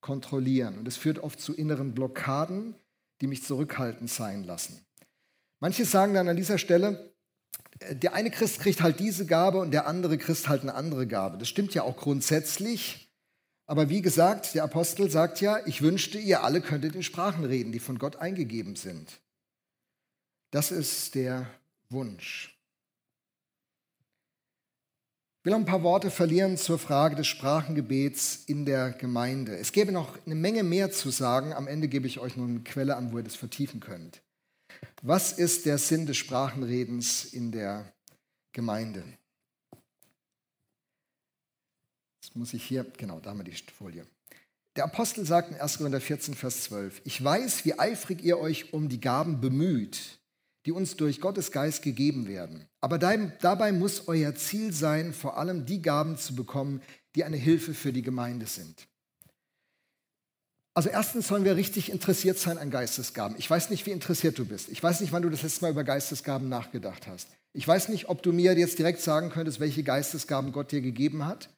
kontrollieren 0.00 0.78
und 0.78 0.88
es 0.88 0.96
führt 0.96 1.18
oft 1.18 1.40
zu 1.40 1.54
inneren 1.54 1.94
Blockaden, 1.94 2.74
die 3.20 3.26
mich 3.26 3.44
zurückhaltend 3.44 4.10
sein 4.10 4.44
lassen. 4.44 4.84
Manche 5.60 5.84
sagen 5.84 6.14
dann 6.14 6.28
an 6.28 6.36
dieser 6.36 6.58
Stelle, 6.58 7.12
der 7.90 8.14
eine 8.14 8.30
Christ 8.30 8.60
kriegt 8.60 8.82
halt 8.82 9.00
diese 9.00 9.26
Gabe 9.26 9.58
und 9.58 9.70
der 9.70 9.86
andere 9.86 10.18
Christ 10.18 10.48
halt 10.48 10.62
eine 10.62 10.74
andere 10.74 11.06
Gabe. 11.06 11.38
Das 11.38 11.48
stimmt 11.48 11.74
ja 11.74 11.82
auch 11.82 11.96
grundsätzlich. 11.96 13.07
Aber 13.68 13.90
wie 13.90 14.00
gesagt, 14.00 14.54
der 14.54 14.64
Apostel 14.64 15.10
sagt 15.10 15.42
ja, 15.42 15.64
ich 15.66 15.82
wünschte, 15.82 16.18
ihr 16.18 16.42
alle 16.42 16.62
könntet 16.62 16.94
in 16.94 17.02
Sprachen 17.02 17.44
reden, 17.44 17.70
die 17.70 17.80
von 17.80 17.98
Gott 17.98 18.16
eingegeben 18.16 18.76
sind. 18.76 19.20
Das 20.50 20.70
ist 20.70 21.14
der 21.14 21.50
Wunsch. 21.90 22.58
Ich 25.38 25.44
will 25.44 25.52
noch 25.52 25.58
ein 25.58 25.66
paar 25.66 25.82
Worte 25.82 26.10
verlieren 26.10 26.56
zur 26.56 26.78
Frage 26.78 27.14
des 27.14 27.26
Sprachengebets 27.26 28.44
in 28.46 28.64
der 28.64 28.92
Gemeinde. 28.92 29.58
Es 29.58 29.72
gäbe 29.72 29.92
noch 29.92 30.16
eine 30.24 30.34
Menge 30.34 30.62
mehr 30.62 30.90
zu 30.90 31.10
sagen. 31.10 31.52
Am 31.52 31.68
Ende 31.68 31.88
gebe 31.88 32.06
ich 32.06 32.20
euch 32.20 32.36
noch 32.38 32.48
eine 32.48 32.60
Quelle 32.60 32.96
an, 32.96 33.12
wo 33.12 33.18
ihr 33.18 33.24
das 33.24 33.36
vertiefen 33.36 33.80
könnt. 33.80 34.22
Was 35.02 35.32
ist 35.32 35.66
der 35.66 35.76
Sinn 35.76 36.06
des 36.06 36.16
Sprachenredens 36.16 37.26
in 37.26 37.52
der 37.52 37.92
Gemeinde? 38.52 39.04
Jetzt 42.28 42.36
muss 42.36 42.52
ich 42.52 42.62
hier, 42.62 42.84
genau, 42.98 43.20
da 43.20 43.30
haben 43.30 43.38
wir 43.38 43.44
die 43.44 43.56
Folie. 43.78 44.06
Der 44.76 44.84
Apostel 44.84 45.24
sagt 45.24 45.50
in 45.50 45.56
1. 45.56 45.78
Korinther 45.78 45.98
14, 45.98 46.34
Vers 46.34 46.64
12, 46.64 47.00
ich 47.04 47.24
weiß, 47.24 47.64
wie 47.64 47.78
eifrig 47.78 48.22
ihr 48.22 48.38
euch 48.38 48.74
um 48.74 48.90
die 48.90 49.00
Gaben 49.00 49.40
bemüht, 49.40 50.18
die 50.66 50.72
uns 50.72 50.96
durch 50.96 51.22
Gottes 51.22 51.52
Geist 51.52 51.82
gegeben 51.82 52.28
werden. 52.28 52.66
Aber 52.82 52.98
dabei 52.98 53.72
muss 53.72 54.08
euer 54.08 54.34
Ziel 54.34 54.74
sein, 54.74 55.14
vor 55.14 55.38
allem 55.38 55.64
die 55.64 55.80
Gaben 55.80 56.18
zu 56.18 56.34
bekommen, 56.34 56.82
die 57.14 57.24
eine 57.24 57.38
Hilfe 57.38 57.72
für 57.72 57.94
die 57.94 58.02
Gemeinde 58.02 58.44
sind. 58.44 58.86
Also 60.74 60.90
erstens 60.90 61.28
sollen 61.28 61.46
wir 61.46 61.56
richtig 61.56 61.90
interessiert 61.90 62.38
sein 62.38 62.58
an 62.58 62.70
Geistesgaben. 62.70 63.38
Ich 63.38 63.48
weiß 63.48 63.70
nicht, 63.70 63.86
wie 63.86 63.90
interessiert 63.92 64.38
du 64.38 64.44
bist. 64.44 64.68
Ich 64.68 64.82
weiß 64.82 65.00
nicht, 65.00 65.14
wann 65.14 65.22
du 65.22 65.30
das 65.30 65.42
letzte 65.42 65.62
Mal 65.62 65.70
über 65.70 65.82
Geistesgaben 65.82 66.50
nachgedacht 66.50 67.06
hast. 67.06 67.28
Ich 67.54 67.66
weiß 67.66 67.88
nicht, 67.88 68.10
ob 68.10 68.22
du 68.22 68.34
mir 68.34 68.52
jetzt 68.52 68.78
direkt 68.78 69.00
sagen 69.00 69.30
könntest, 69.30 69.60
welche 69.60 69.82
Geistesgaben 69.82 70.52
Gott 70.52 70.72
dir 70.72 70.82
gegeben 70.82 71.24
hat. 71.24 71.48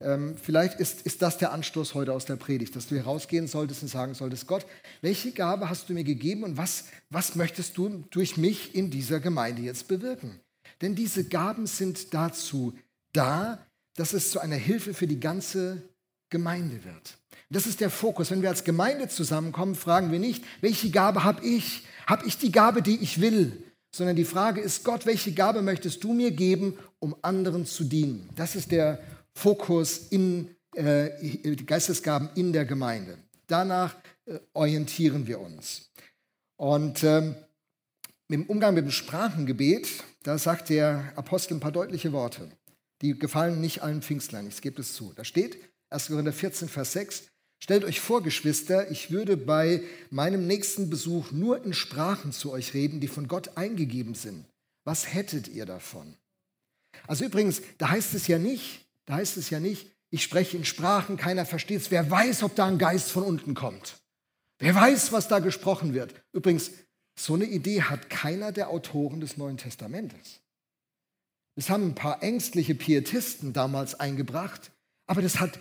Ähm, 0.00 0.36
vielleicht 0.40 0.78
ist, 0.78 1.02
ist 1.02 1.22
das 1.22 1.38
der 1.38 1.52
Anstoß 1.52 1.94
heute 1.94 2.12
aus 2.12 2.24
der 2.24 2.36
Predigt, 2.36 2.76
dass 2.76 2.86
du 2.86 2.96
herausgehen 2.96 3.48
solltest 3.48 3.82
und 3.82 3.88
sagen 3.88 4.14
solltest, 4.14 4.46
Gott, 4.46 4.64
welche 5.00 5.32
Gabe 5.32 5.68
hast 5.68 5.88
du 5.88 5.94
mir 5.94 6.04
gegeben 6.04 6.44
und 6.44 6.56
was, 6.56 6.84
was 7.10 7.34
möchtest 7.34 7.76
du 7.76 8.04
durch 8.10 8.36
mich 8.36 8.74
in 8.74 8.90
dieser 8.90 9.18
Gemeinde 9.18 9.62
jetzt 9.62 9.88
bewirken? 9.88 10.40
Denn 10.80 10.94
diese 10.94 11.24
Gaben 11.24 11.66
sind 11.66 12.14
dazu 12.14 12.74
da, 13.12 13.66
dass 13.96 14.12
es 14.12 14.30
zu 14.30 14.38
einer 14.38 14.56
Hilfe 14.56 14.94
für 14.94 15.08
die 15.08 15.18
ganze 15.18 15.82
Gemeinde 16.30 16.84
wird. 16.84 17.18
Das 17.50 17.66
ist 17.66 17.80
der 17.80 17.90
Fokus. 17.90 18.30
Wenn 18.30 18.42
wir 18.42 18.50
als 18.50 18.62
Gemeinde 18.62 19.08
zusammenkommen, 19.08 19.74
fragen 19.74 20.12
wir 20.12 20.20
nicht, 20.20 20.44
welche 20.60 20.90
Gabe 20.90 21.24
habe 21.24 21.44
ich? 21.44 21.86
Habe 22.06 22.26
ich 22.26 22.38
die 22.38 22.52
Gabe, 22.52 22.82
die 22.82 22.98
ich 22.98 23.20
will? 23.20 23.64
sondern 23.90 24.16
die 24.16 24.24
Frage 24.24 24.60
ist, 24.60 24.84
Gott, 24.84 25.06
welche 25.06 25.32
Gabe 25.32 25.62
möchtest 25.62 26.04
du 26.04 26.12
mir 26.12 26.30
geben, 26.30 26.78
um 26.98 27.16
anderen 27.22 27.66
zu 27.66 27.84
dienen? 27.84 28.28
Das 28.36 28.54
ist 28.54 28.70
der 28.70 29.00
Fokus 29.38 30.08
in 30.10 30.56
äh, 30.74 31.54
Geistesgaben 31.64 32.30
in 32.34 32.52
der 32.52 32.64
Gemeinde. 32.64 33.18
Danach 33.46 33.94
äh, 34.26 34.40
orientieren 34.52 35.26
wir 35.26 35.40
uns. 35.40 35.90
Und 36.56 37.04
ähm, 37.04 37.36
im 38.28 38.46
Umgang 38.46 38.74
mit 38.74 38.84
dem 38.84 38.90
Sprachengebet, 38.90 39.88
da 40.24 40.38
sagt 40.38 40.70
der 40.70 41.12
Apostel 41.14 41.54
ein 41.54 41.60
paar 41.60 41.72
deutliche 41.72 42.12
Worte. 42.12 42.50
Die 43.00 43.16
gefallen 43.16 43.60
nicht 43.60 43.82
allen 43.82 44.02
Pfingstlern, 44.02 44.48
ich 44.48 44.60
gebe 44.60 44.80
es 44.80 44.94
zu. 44.94 45.12
Da 45.14 45.24
steht, 45.24 45.56
1. 45.90 46.08
Korinther 46.08 46.32
14, 46.32 46.68
Vers 46.68 46.92
6, 46.92 47.28
Stellt 47.60 47.84
euch 47.84 47.98
vor, 47.98 48.22
Geschwister, 48.22 48.88
ich 48.90 49.10
würde 49.10 49.36
bei 49.36 49.82
meinem 50.10 50.46
nächsten 50.46 50.90
Besuch 50.90 51.32
nur 51.32 51.64
in 51.64 51.74
Sprachen 51.74 52.30
zu 52.30 52.52
euch 52.52 52.72
reden, 52.72 53.00
die 53.00 53.08
von 53.08 53.26
Gott 53.26 53.56
eingegeben 53.56 54.14
sind. 54.14 54.46
Was 54.84 55.12
hättet 55.12 55.48
ihr 55.48 55.66
davon? 55.66 56.16
Also 57.08 57.24
übrigens, 57.24 57.62
da 57.78 57.90
heißt 57.90 58.14
es 58.14 58.28
ja 58.28 58.38
nicht, 58.38 58.87
da 59.08 59.14
heißt 59.14 59.38
es 59.38 59.48
ja 59.48 59.58
nicht, 59.58 59.90
ich 60.10 60.22
spreche 60.22 60.58
in 60.58 60.66
Sprachen, 60.66 61.16
keiner 61.16 61.46
versteht 61.46 61.80
es. 61.80 61.90
Wer 61.90 62.10
weiß, 62.10 62.42
ob 62.42 62.54
da 62.54 62.66
ein 62.66 62.76
Geist 62.76 63.10
von 63.10 63.22
unten 63.22 63.54
kommt? 63.54 63.96
Wer 64.58 64.74
weiß, 64.74 65.12
was 65.12 65.28
da 65.28 65.38
gesprochen 65.38 65.94
wird? 65.94 66.14
Übrigens, 66.32 66.72
so 67.18 67.32
eine 67.34 67.46
Idee 67.46 67.82
hat 67.82 68.10
keiner 68.10 68.52
der 68.52 68.68
Autoren 68.68 69.20
des 69.20 69.38
Neuen 69.38 69.56
Testamentes. 69.56 70.40
Das 71.56 71.70
haben 71.70 71.84
ein 71.84 71.94
paar 71.94 72.22
ängstliche 72.22 72.74
Pietisten 72.74 73.54
damals 73.54 73.98
eingebracht, 73.98 74.72
aber 75.06 75.22
das 75.22 75.40
hat 75.40 75.58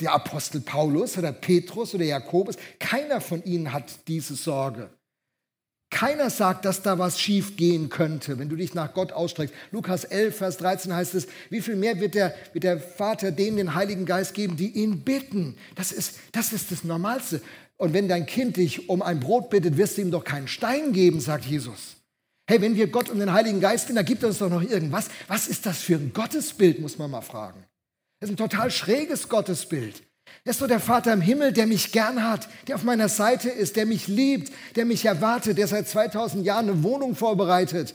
der 0.00 0.12
Apostel 0.12 0.60
Paulus 0.60 1.16
oder 1.16 1.32
Petrus 1.32 1.94
oder 1.94 2.04
Jakobus, 2.04 2.56
keiner 2.78 3.22
von 3.22 3.42
ihnen 3.42 3.72
hat 3.72 4.06
diese 4.06 4.34
Sorge. 4.34 4.90
Keiner 5.90 6.30
sagt, 6.30 6.64
dass 6.64 6.82
da 6.82 6.98
was 6.98 7.20
schief 7.20 7.56
gehen 7.56 7.88
könnte, 7.88 8.38
wenn 8.38 8.48
du 8.48 8.54
dich 8.54 8.74
nach 8.74 8.94
Gott 8.94 9.12
ausstreckst. 9.12 9.54
Lukas 9.72 10.04
11, 10.04 10.36
Vers 10.36 10.56
13 10.58 10.94
heißt 10.94 11.14
es, 11.14 11.26
wie 11.50 11.60
viel 11.60 11.74
mehr 11.74 11.98
wird 12.00 12.14
der, 12.14 12.32
wird 12.52 12.62
der 12.62 12.78
Vater 12.78 13.32
denen 13.32 13.56
den 13.56 13.74
Heiligen 13.74 14.06
Geist 14.06 14.34
geben, 14.34 14.56
die 14.56 14.70
ihn 14.70 15.00
bitten. 15.00 15.56
Das 15.74 15.90
ist, 15.90 16.18
das 16.30 16.52
ist 16.52 16.70
das 16.70 16.84
Normalste. 16.84 17.42
Und 17.76 17.92
wenn 17.92 18.08
dein 18.08 18.26
Kind 18.26 18.56
dich 18.56 18.88
um 18.88 19.02
ein 19.02 19.18
Brot 19.18 19.50
bittet, 19.50 19.76
wirst 19.78 19.98
du 19.98 20.02
ihm 20.02 20.12
doch 20.12 20.22
keinen 20.22 20.48
Stein 20.48 20.92
geben, 20.92 21.20
sagt 21.20 21.44
Jesus. 21.44 21.96
Hey, 22.46 22.60
wenn 22.60 22.76
wir 22.76 22.88
Gott 22.88 23.10
um 23.10 23.18
den 23.18 23.32
Heiligen 23.32 23.60
Geist 23.60 23.86
bitten, 23.86 23.96
da 23.96 24.02
gibt 24.02 24.22
er 24.22 24.28
uns 24.28 24.38
doch 24.38 24.50
noch 24.50 24.62
irgendwas. 24.62 25.08
Was 25.26 25.48
ist 25.48 25.66
das 25.66 25.78
für 25.78 25.96
ein 25.96 26.12
Gottesbild, 26.12 26.80
muss 26.80 26.98
man 26.98 27.10
mal 27.10 27.20
fragen. 27.20 27.64
Das 28.20 28.28
ist 28.28 28.34
ein 28.34 28.36
total 28.36 28.70
schräges 28.70 29.28
Gottesbild. 29.28 30.02
Er 30.50 30.52
ist 30.52 30.58
so 30.58 30.66
der 30.66 30.80
Vater 30.80 31.12
im 31.12 31.20
Himmel, 31.20 31.52
der 31.52 31.68
mich 31.68 31.92
gern 31.92 32.24
hat, 32.24 32.48
der 32.66 32.74
auf 32.74 32.82
meiner 32.82 33.08
Seite 33.08 33.48
ist, 33.48 33.76
der 33.76 33.86
mich 33.86 34.08
liebt, 34.08 34.52
der 34.74 34.84
mich 34.84 35.04
erwartet, 35.04 35.58
der 35.58 35.68
seit 35.68 35.88
2000 35.88 36.44
Jahren 36.44 36.68
eine 36.68 36.82
Wohnung 36.82 37.14
vorbereitet. 37.14 37.94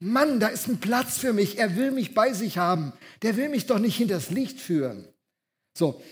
Mann, 0.00 0.40
da 0.40 0.48
ist 0.48 0.66
ein 0.66 0.80
Platz 0.80 1.18
für 1.18 1.32
mich. 1.32 1.58
Er 1.58 1.76
will 1.76 1.92
mich 1.92 2.12
bei 2.12 2.32
sich 2.32 2.58
haben. 2.58 2.92
Der 3.22 3.36
will 3.36 3.48
mich 3.50 3.66
doch 3.66 3.78
nicht 3.78 3.98
hinters 3.98 4.30
Licht 4.30 4.58
führen. 4.58 5.06
So, 5.78 6.02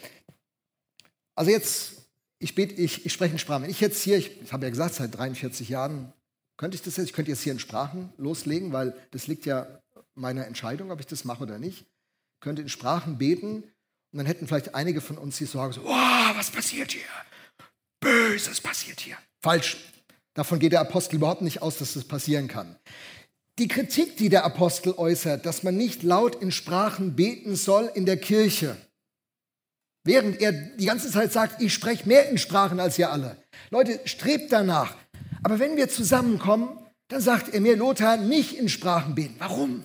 also 1.34 1.50
jetzt, 1.50 2.06
ich, 2.38 2.54
bete, 2.54 2.74
ich, 2.74 3.04
ich 3.04 3.12
spreche 3.12 3.32
in 3.32 3.40
Sprachen. 3.40 3.64
Wenn 3.64 3.70
ich 3.70 3.80
jetzt 3.80 4.00
hier, 4.00 4.16
ich, 4.16 4.40
ich 4.42 4.52
habe 4.52 4.66
ja 4.66 4.70
gesagt, 4.70 4.94
seit 4.94 5.18
43 5.18 5.70
Jahren 5.70 6.12
könnte 6.56 6.76
ich 6.76 6.82
das 6.82 6.98
jetzt, 6.98 7.06
ich 7.06 7.12
könnte 7.14 7.32
jetzt 7.32 7.42
hier 7.42 7.52
in 7.52 7.58
Sprachen 7.58 8.12
loslegen, 8.16 8.72
weil 8.72 8.94
das 9.10 9.26
liegt 9.26 9.44
ja 9.44 9.66
meiner 10.14 10.46
Entscheidung, 10.46 10.92
ob 10.92 11.00
ich 11.00 11.08
das 11.08 11.24
mache 11.24 11.42
oder 11.42 11.58
nicht 11.58 11.84
könnte 12.40 12.62
in 12.62 12.68
Sprachen 12.68 13.18
beten 13.18 13.64
und 14.12 14.18
dann 14.18 14.26
hätten 14.26 14.46
vielleicht 14.46 14.74
einige 14.74 15.00
von 15.00 15.18
uns 15.18 15.38
die 15.38 15.44
Sorge 15.44 15.74
so, 15.74 15.82
oh, 15.84 16.34
was 16.34 16.50
passiert 16.50 16.92
hier? 16.92 17.02
Böses 18.00 18.60
passiert 18.60 19.00
hier. 19.00 19.16
Falsch. 19.40 19.76
Davon 20.34 20.58
geht 20.58 20.72
der 20.72 20.80
Apostel 20.80 21.16
überhaupt 21.16 21.42
nicht 21.42 21.62
aus, 21.62 21.78
dass 21.78 21.94
das 21.94 22.04
passieren 22.04 22.48
kann. 22.48 22.76
Die 23.58 23.68
Kritik, 23.68 24.16
die 24.16 24.28
der 24.28 24.44
Apostel 24.44 24.94
äußert, 24.96 25.44
dass 25.44 25.62
man 25.62 25.76
nicht 25.76 26.02
laut 26.02 26.40
in 26.40 26.50
Sprachen 26.50 27.14
beten 27.14 27.56
soll 27.56 27.90
in 27.94 28.06
der 28.06 28.16
Kirche, 28.16 28.76
während 30.04 30.40
er 30.40 30.52
die 30.52 30.86
ganze 30.86 31.10
Zeit 31.10 31.32
sagt, 31.32 31.60
ich 31.60 31.74
spreche 31.74 32.08
mehr 32.08 32.28
in 32.30 32.38
Sprachen 32.38 32.80
als 32.80 32.98
ihr 32.98 33.10
alle. 33.10 33.36
Leute, 33.70 34.00
strebt 34.06 34.50
danach. 34.50 34.96
Aber 35.42 35.58
wenn 35.58 35.76
wir 35.76 35.88
zusammenkommen, 35.88 36.78
dann 37.08 37.20
sagt 37.20 37.52
er 37.52 37.60
mir, 37.60 37.76
Lothar, 37.76 38.16
nicht 38.16 38.56
in 38.56 38.68
Sprachen 38.68 39.14
beten. 39.14 39.36
Warum? 39.38 39.82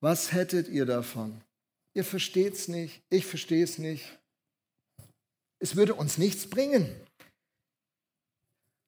Was 0.00 0.32
hättet 0.32 0.68
ihr 0.68 0.84
davon? 0.84 1.42
Ihr 1.94 2.04
versteht 2.04 2.54
es 2.54 2.68
nicht, 2.68 3.02
ich 3.10 3.26
verstehe 3.26 3.64
es 3.64 3.78
nicht. 3.78 4.18
Es 5.58 5.76
würde 5.76 5.94
uns 5.94 6.18
nichts 6.18 6.48
bringen. 6.48 6.88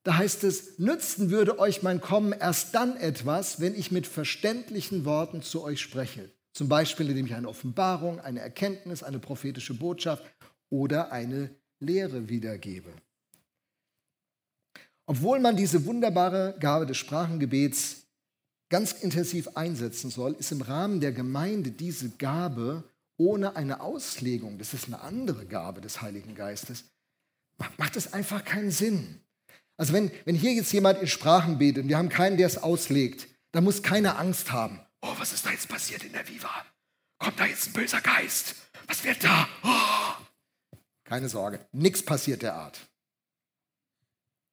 Da 0.04 0.16
heißt 0.18 0.44
es, 0.44 0.78
nützen 0.78 1.30
würde 1.30 1.58
euch 1.58 1.82
mein 1.82 2.00
Kommen 2.00 2.32
erst 2.32 2.74
dann 2.74 2.96
etwas, 2.96 3.60
wenn 3.60 3.74
ich 3.74 3.90
mit 3.90 4.06
verständlichen 4.06 5.04
Worten 5.04 5.42
zu 5.42 5.62
euch 5.62 5.80
spreche. 5.80 6.30
Zum 6.52 6.68
Beispiel, 6.68 7.08
indem 7.08 7.26
ich 7.26 7.34
eine 7.34 7.48
Offenbarung, 7.48 8.20
eine 8.20 8.40
Erkenntnis, 8.40 9.02
eine 9.02 9.18
prophetische 9.18 9.74
Botschaft 9.74 10.24
oder 10.70 11.10
eine 11.10 11.50
Lehre 11.80 12.28
wiedergebe. 12.28 12.92
Obwohl 15.06 15.40
man 15.40 15.56
diese 15.56 15.84
wunderbare 15.84 16.56
Gabe 16.60 16.86
des 16.86 16.96
Sprachengebets 16.96 18.06
ganz 18.68 18.92
intensiv 18.92 19.48
einsetzen 19.54 20.10
soll, 20.10 20.34
ist 20.34 20.52
im 20.52 20.62
Rahmen 20.62 21.00
der 21.00 21.12
Gemeinde 21.12 21.70
diese 21.70 22.10
Gabe 22.10 22.84
ohne 23.16 23.56
eine 23.56 23.80
Auslegung, 23.80 24.58
das 24.58 24.74
ist 24.74 24.86
eine 24.86 25.00
andere 25.00 25.46
Gabe 25.46 25.80
des 25.80 26.02
Heiligen 26.02 26.34
Geistes, 26.34 26.84
macht 27.76 27.96
es 27.96 28.12
einfach 28.12 28.44
keinen 28.44 28.70
Sinn. 28.70 29.20
Also 29.76 29.92
wenn, 29.92 30.10
wenn 30.24 30.34
hier 30.34 30.52
jetzt 30.52 30.72
jemand 30.72 31.00
in 31.00 31.06
Sprachen 31.06 31.58
betet 31.58 31.84
und 31.84 31.88
wir 31.88 31.98
haben 31.98 32.08
keinen, 32.08 32.36
der 32.36 32.46
es 32.46 32.58
auslegt, 32.58 33.28
dann 33.52 33.64
muss 33.64 33.82
keiner 33.82 34.18
Angst 34.18 34.52
haben. 34.52 34.80
Oh, 35.02 35.14
was 35.18 35.32
ist 35.32 35.44
da 35.46 35.50
jetzt 35.50 35.68
passiert 35.68 36.04
in 36.04 36.12
der 36.12 36.26
Viva? 36.28 36.64
Kommt 37.18 37.38
da 37.38 37.46
jetzt 37.46 37.68
ein 37.68 37.72
böser 37.72 38.00
Geist? 38.00 38.54
Was 38.86 39.04
wird 39.04 39.22
da? 39.22 39.48
Oh. 39.62 40.78
Keine 41.04 41.28
Sorge, 41.28 41.64
nichts 41.72 42.04
passiert 42.04 42.42
derart. 42.42 42.80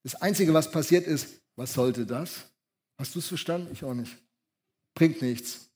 Das 0.03 0.15
Einzige, 0.15 0.53
was 0.53 0.71
passiert 0.71 1.05
ist, 1.05 1.41
was 1.55 1.73
sollte 1.73 2.05
das? 2.05 2.51
Hast 2.97 3.15
du 3.15 3.19
es 3.19 3.27
verstanden? 3.27 3.71
Ich 3.71 3.83
auch 3.83 3.93
nicht. 3.93 4.15
Bringt 4.93 5.21
nichts. 5.21 5.69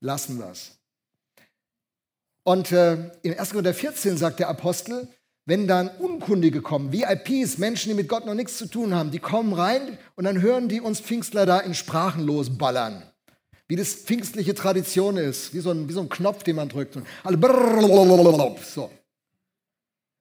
Lassen 0.00 0.38
wir 0.38 0.50
es. 0.50 0.77
Und 2.48 2.72
äh, 2.72 3.10
in 3.20 3.38
1. 3.38 3.50
Korinther 3.50 3.74
14 3.74 4.16
sagt 4.16 4.38
der 4.38 4.48
Apostel, 4.48 5.06
wenn 5.44 5.68
dann 5.68 5.90
Unkundige 5.98 6.62
kommen, 6.62 6.94
VIPs, 6.94 7.58
Menschen, 7.58 7.90
die 7.90 7.94
mit 7.94 8.08
Gott 8.08 8.24
noch 8.24 8.32
nichts 8.32 8.56
zu 8.56 8.64
tun 8.64 8.94
haben, 8.94 9.10
die 9.10 9.18
kommen 9.18 9.52
rein 9.52 9.98
und 10.16 10.24
dann 10.24 10.40
hören 10.40 10.66
die 10.70 10.80
uns 10.80 10.98
Pfingstler 10.98 11.44
da 11.44 11.60
in 11.60 11.74
Sprachen 11.74 12.24
losballern. 12.24 13.02
Wie 13.66 13.76
das 13.76 13.92
pfingstliche 13.92 14.54
Tradition 14.54 15.18
ist, 15.18 15.52
wie 15.52 15.60
so 15.60 15.72
ein, 15.72 15.90
wie 15.90 15.92
so 15.92 16.00
ein 16.00 16.08
Knopf, 16.08 16.42
den 16.42 16.56
man 16.56 16.70
drückt. 16.70 16.96
Und 16.96 17.06
alle 17.22 17.36
so. 18.64 18.90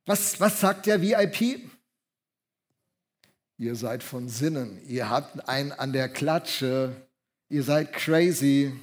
Was, 0.06 0.38
was 0.42 0.60
sagt 0.60 0.86
der 0.86 1.02
VIP? 1.02 1.62
Ihr 3.58 3.76
seid 3.78 4.04
von 4.04 4.28
Sinnen. 4.28 4.82
Ihr 4.86 5.10
habt 5.10 5.48
einen 5.48 5.72
an 5.72 5.94
der 5.94 6.10
Klatsche. 6.10 6.94
Ihr 7.48 7.64
seid 7.64 7.94
crazy. 7.94 8.74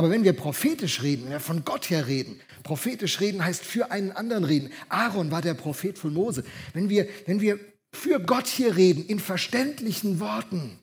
Aber 0.00 0.08
wenn 0.08 0.24
wir 0.24 0.32
prophetisch 0.32 1.02
reden, 1.02 1.24
wenn 1.24 1.32
wir 1.32 1.40
von 1.40 1.62
Gott 1.62 1.90
her 1.90 2.06
reden, 2.06 2.40
prophetisch 2.62 3.20
reden 3.20 3.44
heißt 3.44 3.62
für 3.62 3.90
einen 3.90 4.12
anderen 4.12 4.44
reden. 4.44 4.72
Aaron 4.88 5.30
war 5.30 5.42
der 5.42 5.52
Prophet 5.52 5.98
von 5.98 6.14
Mose. 6.14 6.42
Wenn 6.72 6.88
wir, 6.88 7.06
wenn 7.26 7.42
wir 7.42 7.60
für 7.92 8.18
Gott 8.18 8.46
hier 8.46 8.76
reden, 8.76 9.04
in 9.04 9.20
verständlichen 9.20 10.18
Worten, 10.18 10.78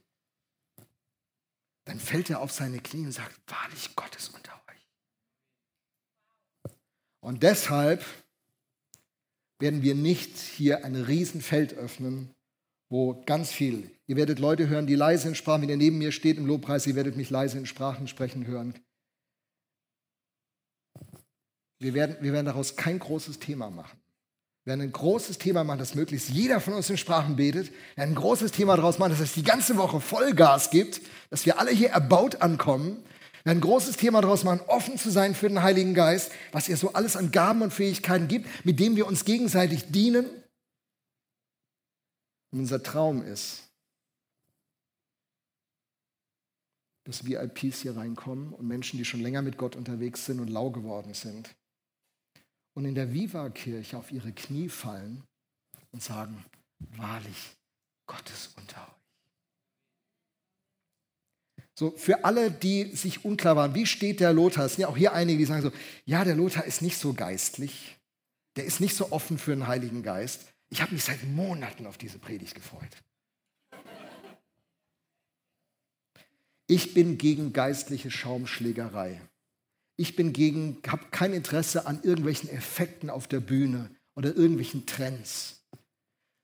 dann 1.86 2.00
fällt 2.00 2.30
er 2.30 2.42
auf 2.42 2.52
seine 2.52 2.78
Knie 2.80 3.08
und 3.08 3.12
sagt, 3.12 3.34
wahrlich 3.48 3.96
Gott 3.96 4.16
ist 4.16 4.36
unter 4.36 4.52
euch. 4.70 4.88
Und 7.20 7.42
deshalb 7.42 8.06
werden 9.58 9.82
wir 9.82 9.96
nicht 9.96 10.38
hier 10.38 10.86
ein 10.86 10.96
Riesenfeld 10.96 11.74
öffnen, 11.74 12.36
wo 12.88 13.24
ganz 13.26 13.52
viel, 13.52 13.90
ihr 14.06 14.16
werdet 14.16 14.38
Leute 14.38 14.70
hören, 14.70 14.86
die 14.86 14.94
leise 14.94 15.28
in 15.28 15.34
Sprachen, 15.34 15.64
wenn 15.64 15.70
ihr 15.70 15.78
neben 15.78 15.98
mir 15.98 16.12
steht 16.12 16.38
im 16.38 16.46
Lobpreis, 16.46 16.86
ihr 16.86 16.94
werdet 16.94 17.18
mich 17.18 17.32
leise 17.32 17.58
in 17.58 17.66
Sprachen 17.66 18.08
sprechen 18.08 18.46
hören. 18.46 18.76
Wir 21.80 21.94
werden, 21.94 22.18
wir 22.22 22.34
werden 22.34 22.46
daraus 22.46 22.76
kein 22.76 23.00
großes 23.00 23.40
Thema 23.40 23.70
machen. 23.70 23.98
Wir 24.64 24.72
werden 24.72 24.82
ein 24.82 24.92
großes 24.92 25.38
Thema 25.38 25.64
machen, 25.64 25.80
dass 25.80 25.96
möglichst 25.96 26.30
jeder 26.30 26.60
von 26.60 26.74
uns 26.74 26.90
in 26.90 26.98
Sprachen 26.98 27.36
betet. 27.36 27.72
Wir 27.72 27.98
werden 27.98 28.12
ein 28.12 28.16
großes 28.16 28.52
Thema 28.52 28.76
daraus 28.76 29.00
machen, 29.00 29.12
dass 29.12 29.20
es 29.22 29.34
die 29.34 29.44
ganze 29.44 29.78
Woche 29.78 30.02
Vollgas 30.02 30.72
gibt, 30.72 31.02
dass 31.30 31.46
wir 31.46 31.60
alle 31.60 31.72
hier 31.72 31.90
erbaut 31.90 32.42
ankommen, 32.42 33.04
ein 33.46 33.62
großes 33.62 33.96
Thema 33.96 34.22
daraus 34.22 34.44
machen, 34.44 34.60
offen 34.68 34.98
zu 34.98 35.10
sein 35.10 35.34
für 35.34 35.48
den 35.48 35.64
Heiligen 35.64 35.94
Geist, 35.94 36.32
was 36.52 36.68
er 36.68 36.76
so 36.76 36.94
alles 36.94 37.16
an 37.16 37.32
Gaben 37.32 37.62
und 37.62 37.72
Fähigkeiten 37.72 38.28
gibt, 38.28 38.66
mit 38.66 38.80
dem 38.80 38.98
wir 38.98 39.08
uns 39.08 39.24
gegenseitig 39.24 39.90
dienen. 39.90 40.26
Und 42.52 42.60
unser 42.60 42.84
Traum 42.84 43.24
ist, 43.24 43.64
dass 47.06 47.26
VIPs 47.26 47.84
hier 47.84 47.96
reinkommen 47.96 48.52
und 48.52 48.68
Menschen, 48.68 48.98
die 48.98 49.06
schon 49.06 49.22
länger 49.22 49.42
mit 49.42 49.58
Gott 49.58 49.78
unterwegs 49.78 50.26
sind 50.26 50.42
und 50.42 50.50
lau 50.50 50.72
geworden 50.72 51.14
sind. 51.14 51.56
Und 52.78 52.86
in 52.86 52.94
der 52.94 53.12
Viva-Kirche 53.12 53.98
auf 53.98 54.12
ihre 54.12 54.32
Knie 54.32 54.70
fallen 54.70 55.24
und 55.90 56.04
sagen, 56.04 56.46
wahrlich 56.96 57.56
Gottes 58.06 58.54
unter 58.56 58.88
euch. 58.88 58.94
So, 61.74 61.90
für 61.98 62.24
alle, 62.24 62.52
die 62.52 62.96
sich 62.96 63.26
unklar 63.26 63.56
waren, 63.56 63.74
wie 63.74 63.88
steht 63.88 64.20
der 64.20 64.32
Lothar? 64.32 64.66
Es 64.66 64.74
sind 64.74 64.84
ja 64.84 64.90
auch 64.90 64.96
hier 64.96 65.14
einige, 65.14 65.40
die 65.40 65.46
sagen 65.46 65.64
so, 65.64 65.72
ja, 66.06 66.24
der 66.24 66.36
Lothar 66.36 66.66
ist 66.66 66.84
nicht 66.84 67.00
so 67.00 67.16
geistlich, 67.16 67.98
der 68.58 68.66
ist 68.66 68.80
nicht 68.80 68.96
so 68.96 69.12
offen 69.12 69.40
für 69.40 69.56
den 69.56 69.66
Heiligen 69.66 70.04
Geist. 70.04 70.46
Ich 70.70 70.80
habe 70.84 70.94
mich 70.94 71.04
seit 71.04 71.24
Monaten 71.24 71.88
auf 71.88 71.98
diese 71.98 72.20
Predigt 72.20 72.54
gefreut. 72.54 72.96
Ich 76.68 76.94
bin 76.94 77.18
gegen 77.18 77.54
geistliche 77.54 78.12
Schaumschlägerei. 78.12 79.20
Ich 79.98 80.16
bin 80.16 80.32
gegen, 80.32 80.78
habe 80.88 81.06
kein 81.12 81.34
Interesse 81.34 81.86
an 81.86 82.02
irgendwelchen 82.04 82.50
Effekten 82.50 83.10
auf 83.10 83.28
der 83.28 83.40
Bühne 83.40 83.90
oder 84.16 84.36
irgendwelchen 84.36 84.86
Trends. 84.86 85.64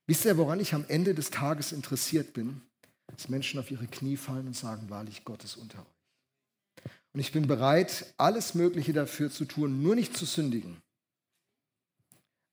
Wisst 0.08 0.26
ihr, 0.26 0.38
woran 0.38 0.60
ich 0.60 0.74
am 0.74 0.86
Ende 0.88 1.14
des 1.14 1.30
Tages 1.30 1.72
interessiert 1.72 2.34
bin? 2.34 2.62
dass 3.08 3.30
Menschen 3.30 3.60
auf 3.60 3.70
ihre 3.72 3.88
Knie 3.88 4.18
fallen 4.18 4.48
und 4.48 4.56
sagen, 4.56 4.90
wahrlich 4.90 5.24
Gott 5.24 5.44
ist 5.44 5.56
unter 5.56 5.80
euch. 5.80 6.92
Und 7.14 7.20
ich 7.20 7.32
bin 7.32 7.48
bereit, 7.48 8.14
alles 8.18 8.56
Mögliche 8.56 8.94
dafür 8.94 9.32
zu 9.32 9.46
tun, 9.46 9.84
nur 9.84 9.96
nicht 9.96 10.18
zu 10.18 10.26
sündigen. 10.26 10.82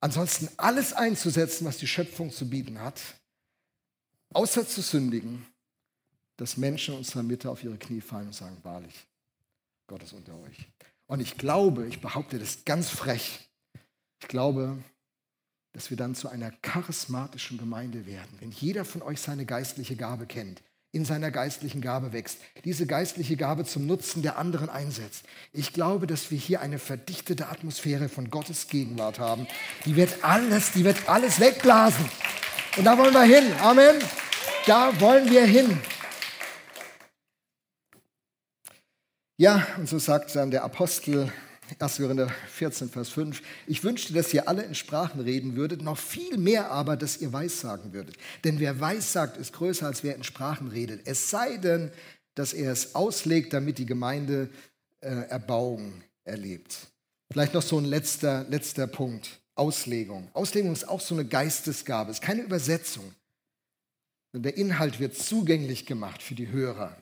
Ansonsten 0.00 0.48
alles 0.56 0.92
einzusetzen, 0.92 1.66
was 1.66 1.78
die 1.78 1.86
Schöpfung 1.86 2.30
zu 2.30 2.48
bieten 2.48 2.78
hat, 2.80 3.00
außer 4.32 4.66
zu 4.66 4.82
sündigen, 4.82 5.46
dass 6.36 6.56
Menschen 6.56 6.94
in 6.94 6.98
unserer 6.98 7.22
Mitte 7.22 7.50
auf 7.50 7.64
ihre 7.64 7.78
Knie 7.78 8.00
fallen 8.00 8.28
und 8.28 8.34
sagen, 8.34 8.56
wahrlich, 8.62 9.06
Gott 9.86 10.02
ist 10.02 10.12
unter 10.12 10.38
euch. 10.42 10.66
Und 11.10 11.18
ich 11.18 11.36
glaube, 11.36 11.88
ich 11.88 12.00
behaupte 12.00 12.38
das 12.38 12.64
ganz 12.64 12.88
frech, 12.88 13.50
ich 14.22 14.28
glaube, 14.28 14.78
dass 15.72 15.90
wir 15.90 15.96
dann 15.96 16.14
zu 16.14 16.28
einer 16.28 16.52
charismatischen 16.62 17.58
Gemeinde 17.58 18.06
werden. 18.06 18.30
Wenn 18.38 18.52
jeder 18.52 18.84
von 18.84 19.02
euch 19.02 19.20
seine 19.20 19.44
geistliche 19.44 19.96
Gabe 19.96 20.26
kennt, 20.26 20.62
in 20.92 21.04
seiner 21.04 21.32
geistlichen 21.32 21.80
Gabe 21.80 22.12
wächst, 22.12 22.38
diese 22.64 22.86
geistliche 22.86 23.36
Gabe 23.36 23.64
zum 23.64 23.88
Nutzen 23.88 24.22
der 24.22 24.38
anderen 24.38 24.68
einsetzt. 24.70 25.24
Ich 25.52 25.72
glaube, 25.72 26.06
dass 26.06 26.30
wir 26.30 26.38
hier 26.38 26.60
eine 26.60 26.78
verdichtete 26.78 27.48
Atmosphäre 27.48 28.08
von 28.08 28.30
Gottes 28.30 28.68
Gegenwart 28.68 29.18
haben. 29.18 29.48
Die 29.86 29.96
wird 29.96 30.22
alles, 30.22 30.70
die 30.70 30.84
wird 30.84 31.08
alles 31.08 31.40
wegblasen. 31.40 32.08
Und 32.76 32.84
da 32.84 32.96
wollen 32.96 33.14
wir 33.14 33.22
hin. 33.22 33.52
Amen. 33.60 33.96
Da 34.64 35.00
wollen 35.00 35.28
wir 35.28 35.44
hin. 35.44 35.80
Ja, 39.40 39.66
und 39.78 39.88
so 39.88 39.98
sagt 39.98 40.36
dann 40.36 40.50
der 40.50 40.64
Apostel 40.64 41.32
1. 41.78 41.96
Korinther 41.96 42.28
14, 42.28 42.90
Vers 42.90 43.08
5. 43.08 43.40
Ich 43.66 43.82
wünschte, 43.82 44.12
dass 44.12 44.34
ihr 44.34 44.46
alle 44.46 44.64
in 44.64 44.74
Sprachen 44.74 45.18
reden 45.18 45.56
würdet, 45.56 45.80
noch 45.80 45.96
viel 45.96 46.36
mehr 46.36 46.70
aber, 46.70 46.94
dass 46.94 47.16
ihr 47.16 47.32
Weissagen 47.32 47.94
würdet. 47.94 48.18
Denn 48.44 48.60
wer 48.60 48.80
Weissagt, 48.80 49.38
ist 49.38 49.54
größer, 49.54 49.86
als 49.86 50.04
wer 50.04 50.14
in 50.14 50.24
Sprachen 50.24 50.68
redet. 50.68 51.06
Es 51.06 51.30
sei 51.30 51.56
denn, 51.56 51.90
dass 52.34 52.52
er 52.52 52.70
es 52.70 52.94
auslegt, 52.94 53.54
damit 53.54 53.78
die 53.78 53.86
Gemeinde 53.86 54.50
äh, 55.00 55.08
Erbauung 55.08 56.02
erlebt. 56.24 56.76
Vielleicht 57.32 57.54
noch 57.54 57.62
so 57.62 57.78
ein 57.78 57.86
letzter, 57.86 58.44
letzter 58.50 58.86
Punkt. 58.88 59.40
Auslegung. 59.54 60.28
Auslegung 60.34 60.70
ist 60.70 60.86
auch 60.86 61.00
so 61.00 61.14
eine 61.14 61.24
Geistesgabe, 61.24 62.10
es 62.10 62.18
ist 62.18 62.22
keine 62.22 62.42
Übersetzung. 62.42 63.14
Der 64.34 64.58
Inhalt 64.58 65.00
wird 65.00 65.16
zugänglich 65.16 65.86
gemacht 65.86 66.22
für 66.22 66.34
die 66.34 66.48
Hörer. 66.48 66.94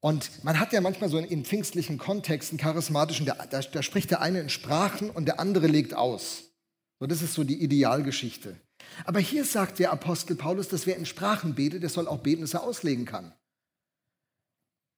Und 0.00 0.44
man 0.44 0.60
hat 0.60 0.72
ja 0.72 0.80
manchmal 0.80 1.10
so 1.10 1.18
in 1.18 1.44
pfingstlichen 1.44 1.98
Kontexten, 1.98 2.56
charismatischen, 2.56 3.26
da, 3.26 3.34
da, 3.50 3.60
da, 3.60 3.82
spricht 3.82 4.10
der 4.10 4.20
eine 4.20 4.40
in 4.40 4.48
Sprachen 4.48 5.10
und 5.10 5.26
der 5.26 5.40
andere 5.40 5.66
legt 5.66 5.94
aus. 5.94 6.44
So, 7.00 7.06
das 7.06 7.22
ist 7.22 7.34
so 7.34 7.44
die 7.44 7.60
Idealgeschichte. 7.60 8.60
Aber 9.04 9.18
hier 9.18 9.44
sagt 9.44 9.78
der 9.78 9.92
Apostel 9.92 10.36
Paulus, 10.36 10.68
dass 10.68 10.86
wer 10.86 10.96
in 10.96 11.06
Sprachen 11.06 11.54
betet, 11.54 11.82
der 11.82 11.90
soll 11.90 12.06
auch 12.06 12.18
beten, 12.18 12.42
dass 12.42 12.54
er 12.54 12.62
auslegen 12.62 13.04
kann. 13.04 13.32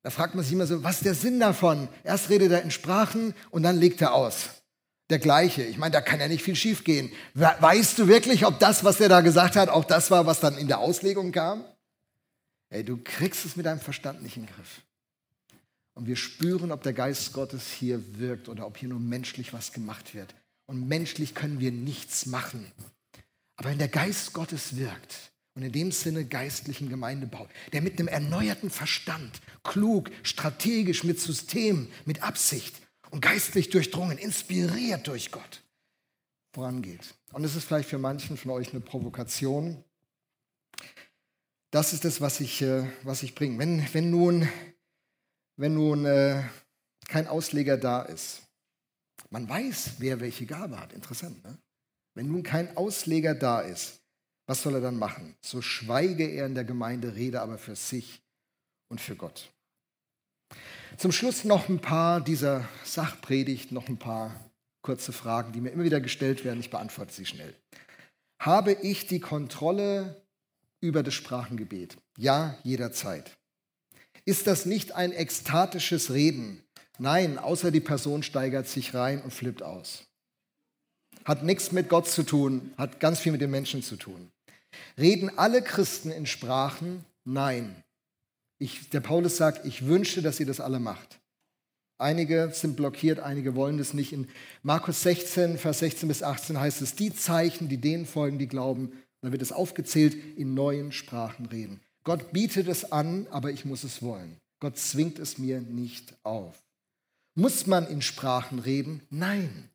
Da 0.03 0.11
fragt 0.11 0.35
man 0.35 0.45
sich 0.45 0.53
immer 0.53 0.67
so, 0.67 0.83
was 0.83 0.97
ist 0.97 1.05
der 1.05 1.15
Sinn 1.15 1.41
davon? 1.41 1.89
Erst 2.05 2.31
redet 2.31 2.53
er 2.53 2.63
in 2.63 2.71
Sprachen 2.71 3.35
und 3.51 3.63
dann 3.63 3.79
legt 3.79 4.01
er 4.01 4.15
aus. 4.15 4.63
Der 5.11 5.19
gleiche. 5.19 5.63
Ich 5.65 5.77
meine, 5.77 5.93
da 5.93 6.01
kann 6.01 6.21
ja 6.21 6.29
nicht 6.29 6.43
viel 6.43 6.55
schiefgehen. 6.55 7.11
Weißt 7.35 7.99
du 7.99 8.07
wirklich, 8.07 8.47
ob 8.47 8.59
das, 8.61 8.85
was 8.85 9.01
er 9.01 9.09
da 9.09 9.23
gesagt 9.23 9.57
hat, 9.57 9.69
auch 9.69 9.85
das 9.85 10.11
war, 10.11 10.25
was 10.25 10.41
dann 10.41 10.57
in 10.57 10.69
der 10.69 10.79
Auslegung 10.79 11.33
kam? 11.33 11.65
Ey, 12.71 12.85
du 12.85 12.99
kriegst 13.03 13.45
es 13.45 13.57
mit 13.57 13.67
deinem 13.67 13.81
Verstand 13.81 14.23
nicht 14.23 14.37
in 14.37 14.47
den 14.47 14.55
Griff. 14.55 14.83
Und 16.01 16.07
wir 16.07 16.17
spüren, 16.17 16.73
ob 16.73 16.83
der 16.83 16.95
Geist 16.95 17.35
Gottes 17.35 17.71
hier 17.71 18.19
wirkt 18.19 18.49
oder 18.49 18.67
ob 18.67 18.79
hier 18.79 18.89
nur 18.89 18.99
menschlich 18.99 19.53
was 19.53 19.71
gemacht 19.71 20.15
wird. 20.15 20.35
Und 20.65 20.89
menschlich 20.89 21.35
können 21.35 21.61
wir 21.61 21.73
nichts 21.73 22.25
machen. 22.25 22.73
Aber 23.57 23.69
wenn 23.69 23.77
der 23.77 23.89
Geist 23.89 24.33
Gottes 24.33 24.77
wirkt 24.77 25.31
und 25.53 25.63
in 25.63 25.73
dem 25.73 25.93
Sinne 25.93 26.25
geistlichen 26.25 26.89
Gemeindebau, 26.89 27.47
der 27.75 27.83
mit 27.83 27.99
einem 27.99 28.09
erneuerten 28.09 28.71
Verstand, 28.71 29.43
klug, 29.63 30.11
strategisch, 30.23 31.05
mit 31.05 31.21
System, 31.21 31.89
mit 32.07 32.23
Absicht 32.23 32.81
und 33.11 33.21
geistlich 33.21 33.69
durchdrungen, 33.69 34.17
inspiriert 34.17 35.07
durch 35.07 35.31
Gott, 35.31 35.63
vorangeht. 36.55 37.15
Und 37.35 37.45
es 37.45 37.57
ist 37.57 37.65
vielleicht 37.65 37.91
für 37.91 37.99
manchen 37.99 38.39
von 38.39 38.53
euch 38.53 38.71
eine 38.71 38.81
Provokation. 38.81 39.85
Das 41.71 41.93
ist 41.93 42.07
das, 42.07 42.23
was 42.23 42.41
ich, 42.41 42.63
äh, 42.63 42.91
was 43.03 43.23
ich 43.23 43.35
bringe. 43.35 43.59
Wenn, 43.59 43.87
wenn 43.93 44.11
nun 44.11 44.49
wenn 45.61 45.75
nun 45.75 46.07
äh, 46.07 46.43
kein 47.07 47.27
Ausleger 47.27 47.77
da 47.77 48.01
ist. 48.03 48.43
Man 49.29 49.47
weiß, 49.47 49.97
wer 49.99 50.19
welche 50.19 50.47
Gabe 50.47 50.81
hat. 50.81 50.95
Interessant, 50.95 51.45
ne? 51.45 51.59
Wenn 52.15 52.29
nun 52.29 52.43
kein 52.43 52.77
Ausleger 52.77 53.35
da 53.35 53.61
ist, 53.61 54.01
was 54.47 54.63
soll 54.63 54.75
er 54.75 54.81
dann 54.81 54.97
machen? 54.97 55.37
So 55.43 55.61
schweige 55.61 56.27
er 56.27 56.47
in 56.47 56.55
der 56.55 56.65
Gemeinde, 56.65 57.15
rede 57.15 57.43
aber 57.43 57.59
für 57.59 57.77
sich 57.77 58.23
und 58.89 59.01
für 59.01 59.15
Gott. 59.17 59.53
Zum 60.97 61.13
Schluss 61.13 61.45
noch 61.45 61.69
ein 61.69 61.81
paar 61.81 62.23
dieser 62.23 62.67
Sachpredigt, 62.83 63.71
noch 63.71 63.89
ein 63.89 63.99
paar 63.99 64.35
kurze 64.83 65.13
Fragen, 65.13 65.53
die 65.53 65.61
mir 65.61 65.71
immer 65.71 65.85
wieder 65.85 66.01
gestellt 66.01 66.43
werden. 66.43 66.61
Ich 66.61 66.71
beantworte 66.71 67.13
sie 67.13 67.27
schnell. 67.27 67.55
Habe 68.41 68.73
ich 68.73 69.07
die 69.07 69.21
Kontrolle 69.21 70.25
über 70.81 71.03
das 71.03 71.15
Sprachengebet? 71.15 71.99
Ja, 72.17 72.59
jederzeit. 72.65 73.37
Ist 74.31 74.47
das 74.47 74.65
nicht 74.65 74.93
ein 74.93 75.11
ekstatisches 75.11 76.13
Reden? 76.13 76.63
Nein, 77.01 77.37
außer 77.37 77.73
die 77.73 77.81
Person 77.81 78.23
steigert 78.23 78.69
sich 78.69 78.95
rein 78.95 79.21
und 79.23 79.33
flippt 79.33 79.61
aus. 79.61 80.05
Hat 81.25 81.43
nichts 81.43 81.73
mit 81.73 81.89
Gott 81.89 82.09
zu 82.09 82.23
tun, 82.23 82.73
hat 82.79 83.01
ganz 83.01 83.19
viel 83.19 83.33
mit 83.33 83.41
den 83.41 83.51
Menschen 83.51 83.83
zu 83.83 83.97
tun. 83.97 84.31
Reden 84.97 85.37
alle 85.37 85.63
Christen 85.63 86.13
in 86.13 86.27
Sprachen? 86.27 87.05
Nein. 87.25 87.75
Ich, 88.61 88.89
der 88.91 89.01
Paulus 89.01 89.37
sagt, 89.37 89.67
ich 89.67 89.87
wünsche, 89.87 90.23
dass 90.23 90.39
ihr 90.39 90.47
das 90.47 90.61
alle 90.61 90.79
macht. 90.79 91.19
Einige 91.99 92.53
sind 92.55 92.77
blockiert, 92.77 93.19
einige 93.19 93.57
wollen 93.57 93.79
das 93.79 93.95
nicht. 93.95 94.13
In 94.13 94.29
Markus 94.63 95.03
16, 95.03 95.59
Vers 95.59 95.81
16 95.81 96.07
bis 96.07 96.23
18 96.23 96.61
heißt 96.61 96.83
es, 96.83 96.95
die 96.95 97.13
Zeichen, 97.13 97.69
die 97.69 97.79
denen 97.79 98.07
folgen, 98.07 98.39
die 98.39 98.47
glauben, 98.47 98.93
da 99.23 99.33
wird 99.33 99.43
es 99.43 99.51
aufgezählt, 99.51 100.15
in 100.37 100.55
neuen 100.55 100.93
Sprachen 100.93 101.47
reden. 101.47 101.81
Gott 102.05 102.33
bietet 102.33 102.69
es 102.69 102.91
an, 102.93 103.27
aber 103.31 103.51
ich 103.51 103.65
muss 103.65 103.85
es 103.85 104.03
wollen. 104.03 104.39
Gott 104.61 104.79
zwingt 104.79 105.19
es 105.19 105.39
mir 105.39 105.61
nicht 105.61 106.15
auf. 106.23 106.63
Muss 107.35 107.67
man 107.67 107.87
in 107.87 108.03
Sprachen 108.03 108.59
reden? 108.59 109.03
Nein. 109.11 109.71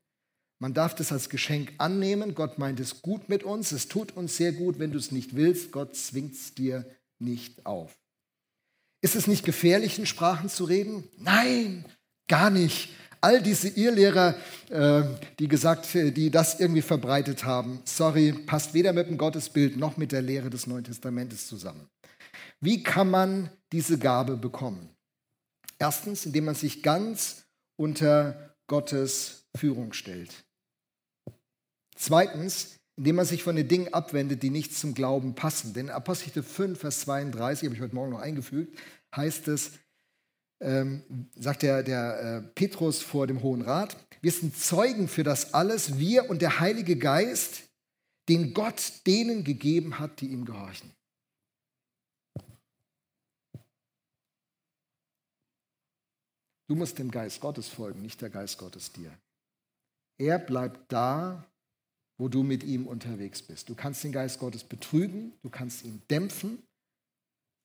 Man 0.59 0.73
darf 0.73 0.95
das 0.95 1.11
als 1.11 1.29
Geschenk 1.29 1.73
annehmen. 1.77 2.33
Gott 2.33 2.57
meint 2.57 2.79
es 2.79 3.01
gut 3.01 3.29
mit 3.29 3.43
uns. 3.43 3.71
Es 3.71 3.87
tut 3.87 4.15
uns 4.15 4.37
sehr 4.37 4.51
gut, 4.51 4.79
wenn 4.79 4.91
du 4.91 4.97
es 4.97 5.11
nicht 5.11 5.35
willst. 5.35 5.71
Gott 5.71 5.95
zwingt 5.95 6.33
es 6.33 6.53
dir 6.53 6.85
nicht 7.19 7.65
auf. 7.65 7.95
Ist 9.01 9.15
es 9.15 9.27
nicht 9.27 9.45
gefährlich, 9.45 9.99
in 9.99 10.05
Sprachen 10.05 10.49
zu 10.49 10.63
reden? 10.63 11.03
Nein, 11.17 11.85
gar 12.27 12.49
nicht. 12.49 12.89
All 13.21 13.41
diese 13.41 13.69
Irrlehrer, 13.69 14.35
äh, 14.69 15.03
die 15.39 15.47
gesagt, 15.47 15.93
die 15.93 16.29
das 16.31 16.59
irgendwie 16.59 16.81
verbreitet 16.81 17.43
haben, 17.43 17.81
sorry, 17.85 18.33
passt 18.33 18.73
weder 18.73 18.93
mit 18.93 19.07
dem 19.07 19.17
Gottesbild 19.17 19.77
noch 19.77 19.97
mit 19.97 20.11
der 20.11 20.21
Lehre 20.21 20.49
des 20.49 20.67
Neuen 20.67 20.83
Testamentes 20.83 21.47
zusammen. 21.47 21.87
Wie 22.61 22.83
kann 22.83 23.09
man 23.09 23.49
diese 23.71 23.97
Gabe 23.97 24.37
bekommen? 24.37 24.89
Erstens, 25.77 26.25
indem 26.25 26.45
man 26.45 26.55
sich 26.55 26.81
ganz 26.83 27.45
unter 27.77 28.55
Gottes 28.67 29.45
Führung 29.55 29.93
stellt. 29.93 30.45
Zweitens, 31.95 32.77
indem 32.97 33.17
man 33.17 33.25
sich 33.25 33.43
von 33.43 33.55
den 33.55 33.67
Dingen 33.67 33.93
abwendet, 33.93 34.41
die 34.43 34.49
nicht 34.49 34.75
zum 34.75 34.93
Glauben 34.93 35.35
passen. 35.35 35.73
Denn 35.73 35.89
Apostel 35.89 36.43
5, 36.43 36.79
Vers 36.79 37.01
32, 37.01 37.65
habe 37.65 37.75
ich 37.75 37.81
heute 37.81 37.95
Morgen 37.95 38.11
noch 38.11 38.21
eingefügt, 38.21 38.77
heißt 39.15 39.47
es, 39.49 39.71
ähm, 40.61 41.03
sagt 41.35 41.63
der, 41.63 41.83
der 41.83 42.19
äh, 42.19 42.41
Petrus 42.53 43.01
vor 43.01 43.27
dem 43.27 43.43
Hohen 43.43 43.61
Rat, 43.61 43.97
wir 44.21 44.31
sind 44.31 44.57
Zeugen 44.57 45.07
für 45.07 45.23
das 45.23 45.53
alles, 45.53 45.97
wir 45.99 46.29
und 46.29 46.41
der 46.41 46.59
Heilige 46.59 46.97
Geist, 46.97 47.63
den 48.29 48.53
Gott 48.53 48.93
denen 49.05 49.43
gegeben 49.43 49.99
hat, 49.99 50.21
die 50.21 50.27
ihm 50.27 50.45
gehorchen. 50.45 50.91
Du 56.67 56.75
musst 56.75 56.97
dem 56.97 57.11
Geist 57.11 57.41
Gottes 57.41 57.67
folgen, 57.67 58.01
nicht 58.01 58.21
der 58.21 58.29
Geist 58.29 58.57
Gottes 58.57 58.91
dir. 58.91 59.11
Er 60.17 60.39
bleibt 60.39 60.91
da, 60.91 61.45
wo 62.17 62.27
du 62.27 62.43
mit 62.43 62.63
ihm 62.63 62.87
unterwegs 62.87 63.41
bist. 63.41 63.69
Du 63.69 63.75
kannst 63.75 64.03
den 64.03 64.11
Geist 64.11 64.39
Gottes 64.39 64.63
betrüben, 64.63 65.33
du 65.43 65.49
kannst 65.49 65.83
ihn 65.83 66.01
dämpfen, 66.09 66.63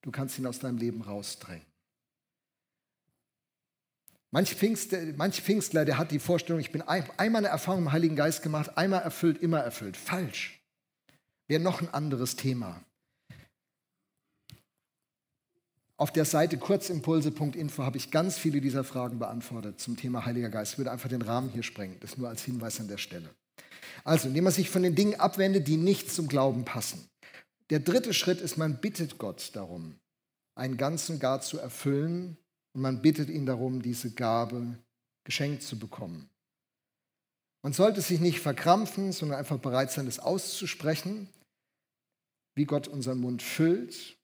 du 0.03 0.11
kannst 0.11 0.39
ihn 0.39 0.47
aus 0.47 0.59
deinem 0.59 0.79
Leben 0.79 1.03
rausdrängen. 1.03 1.67
Manch 4.33 4.55
Pfingstler, 4.55 5.13
manch 5.17 5.41
Pfingstler, 5.41 5.85
der 5.85 5.99
hat 5.99 6.13
die 6.13 6.21
Vorstellung, 6.21 6.61
ich 6.61 6.71
bin 6.71 6.83
ein, 6.83 7.09
einmal 7.19 7.41
eine 7.41 7.49
Erfahrung 7.49 7.83
im 7.83 7.93
Heiligen 7.93 8.17
Geist 8.17 8.43
gemacht, 8.43 8.77
einmal 8.77 9.03
erfüllt, 9.03 9.39
immer 9.39 9.61
erfüllt. 9.61 9.97
Falsch. 9.97 10.61
Wäre 11.49 11.61
noch 11.61 11.81
ein 11.81 11.93
anderes 11.93 12.37
Thema. 12.37 12.85
Auf 16.01 16.11
der 16.11 16.25
Seite 16.25 16.57
kurzimpulse.info 16.57 17.83
habe 17.83 17.99
ich 17.99 18.11
ganz 18.11 18.39
viele 18.39 18.63
dieser 18.63 18.85
Fragen 18.85 19.19
beantwortet 19.19 19.81
zum 19.81 19.99
Thema 19.99 20.25
Heiliger 20.25 20.49
Geist. 20.49 20.73
Ich 20.73 20.79
würde 20.79 20.91
einfach 20.91 21.11
den 21.11 21.21
Rahmen 21.21 21.51
hier 21.51 21.63
sprengen. 21.63 21.99
Das 22.01 22.17
nur 22.17 22.31
als 22.31 22.43
Hinweis 22.43 22.81
an 22.81 22.89
der 22.89 22.97
Stelle. 22.97 23.29
Also, 24.03 24.29
indem 24.29 24.45
man 24.45 24.53
sich 24.55 24.71
von 24.71 24.83
den 24.83 24.95
Dingen 24.95 25.21
abwendet, 25.21 25.69
die 25.69 25.77
nicht 25.77 26.11
zum 26.11 26.27
Glauben 26.27 26.65
passen. 26.65 27.07
Der 27.69 27.81
dritte 27.81 28.15
Schritt 28.15 28.41
ist, 28.41 28.57
man 28.57 28.81
bittet 28.81 29.19
Gott 29.19 29.51
darum, 29.53 29.95
einen 30.55 30.79
ganzen 30.79 31.19
gar 31.19 31.43
zu 31.43 31.59
erfüllen 31.59 32.39
und 32.73 32.81
man 32.81 33.03
bittet 33.03 33.29
ihn 33.29 33.45
darum, 33.45 33.83
diese 33.83 34.11
Gabe 34.11 34.79
geschenkt 35.25 35.63
zu 35.63 35.79
bekommen. 35.79 36.31
Man 37.63 37.75
sollte 37.75 38.01
sich 38.01 38.21
nicht 38.21 38.41
verkrampfen, 38.41 39.13
sondern 39.13 39.39
einfach 39.39 39.59
bereit 39.59 39.93
sein, 39.93 40.07
das 40.07 40.19
auszusprechen, 40.19 41.29
wie 42.55 42.65
Gott 42.65 42.89
unseren 42.89 43.21
Mund 43.21 43.43
füllt 43.43 44.17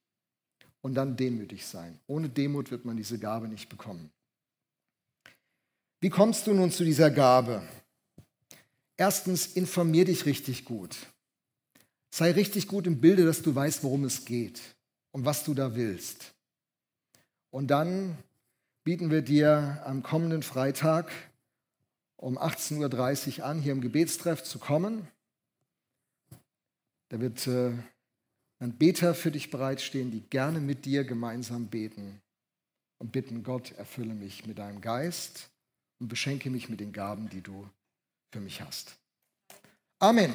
und 0.86 0.94
dann 0.94 1.16
demütig 1.16 1.66
sein. 1.66 1.98
Ohne 2.06 2.28
Demut 2.28 2.70
wird 2.70 2.84
man 2.84 2.96
diese 2.96 3.18
Gabe 3.18 3.48
nicht 3.48 3.68
bekommen. 3.68 4.08
Wie 5.98 6.10
kommst 6.10 6.46
du 6.46 6.54
nun 6.54 6.70
zu 6.70 6.84
dieser 6.84 7.10
Gabe? 7.10 7.66
Erstens, 8.96 9.48
informier 9.48 10.04
dich 10.04 10.26
richtig 10.26 10.64
gut. 10.64 10.96
Sei 12.14 12.30
richtig 12.30 12.68
gut 12.68 12.86
im 12.86 13.00
Bilde, 13.00 13.24
dass 13.24 13.42
du 13.42 13.52
weißt, 13.52 13.82
worum 13.82 14.04
es 14.04 14.26
geht 14.26 14.62
und 15.10 15.24
was 15.24 15.42
du 15.42 15.54
da 15.54 15.74
willst. 15.74 16.32
Und 17.50 17.66
dann 17.66 18.16
bieten 18.84 19.10
wir 19.10 19.22
dir 19.22 19.82
am 19.86 20.04
kommenden 20.04 20.44
Freitag 20.44 21.10
um 22.14 22.38
18.30 22.38 23.40
Uhr 23.40 23.44
an, 23.44 23.60
hier 23.60 23.72
im 23.72 23.80
Gebetstreff 23.80 24.44
zu 24.44 24.60
kommen. 24.60 25.08
Da 27.08 27.18
wird 27.18 27.44
äh, 27.48 27.72
ein 28.58 28.76
Beter 28.76 29.14
für 29.14 29.30
dich 29.30 29.50
bereitstehen, 29.50 30.10
die 30.10 30.20
gerne 30.20 30.60
mit 30.60 30.84
dir 30.84 31.04
gemeinsam 31.04 31.68
beten 31.68 32.20
und 32.98 33.12
bitten, 33.12 33.42
Gott, 33.42 33.72
erfülle 33.72 34.14
mich 34.14 34.46
mit 34.46 34.58
deinem 34.58 34.80
Geist 34.80 35.50
und 36.00 36.08
beschenke 36.08 36.50
mich 36.50 36.68
mit 36.68 36.80
den 36.80 36.92
Gaben, 36.92 37.28
die 37.28 37.42
du 37.42 37.68
für 38.32 38.40
mich 38.40 38.60
hast. 38.60 38.96
Amen. 39.98 40.34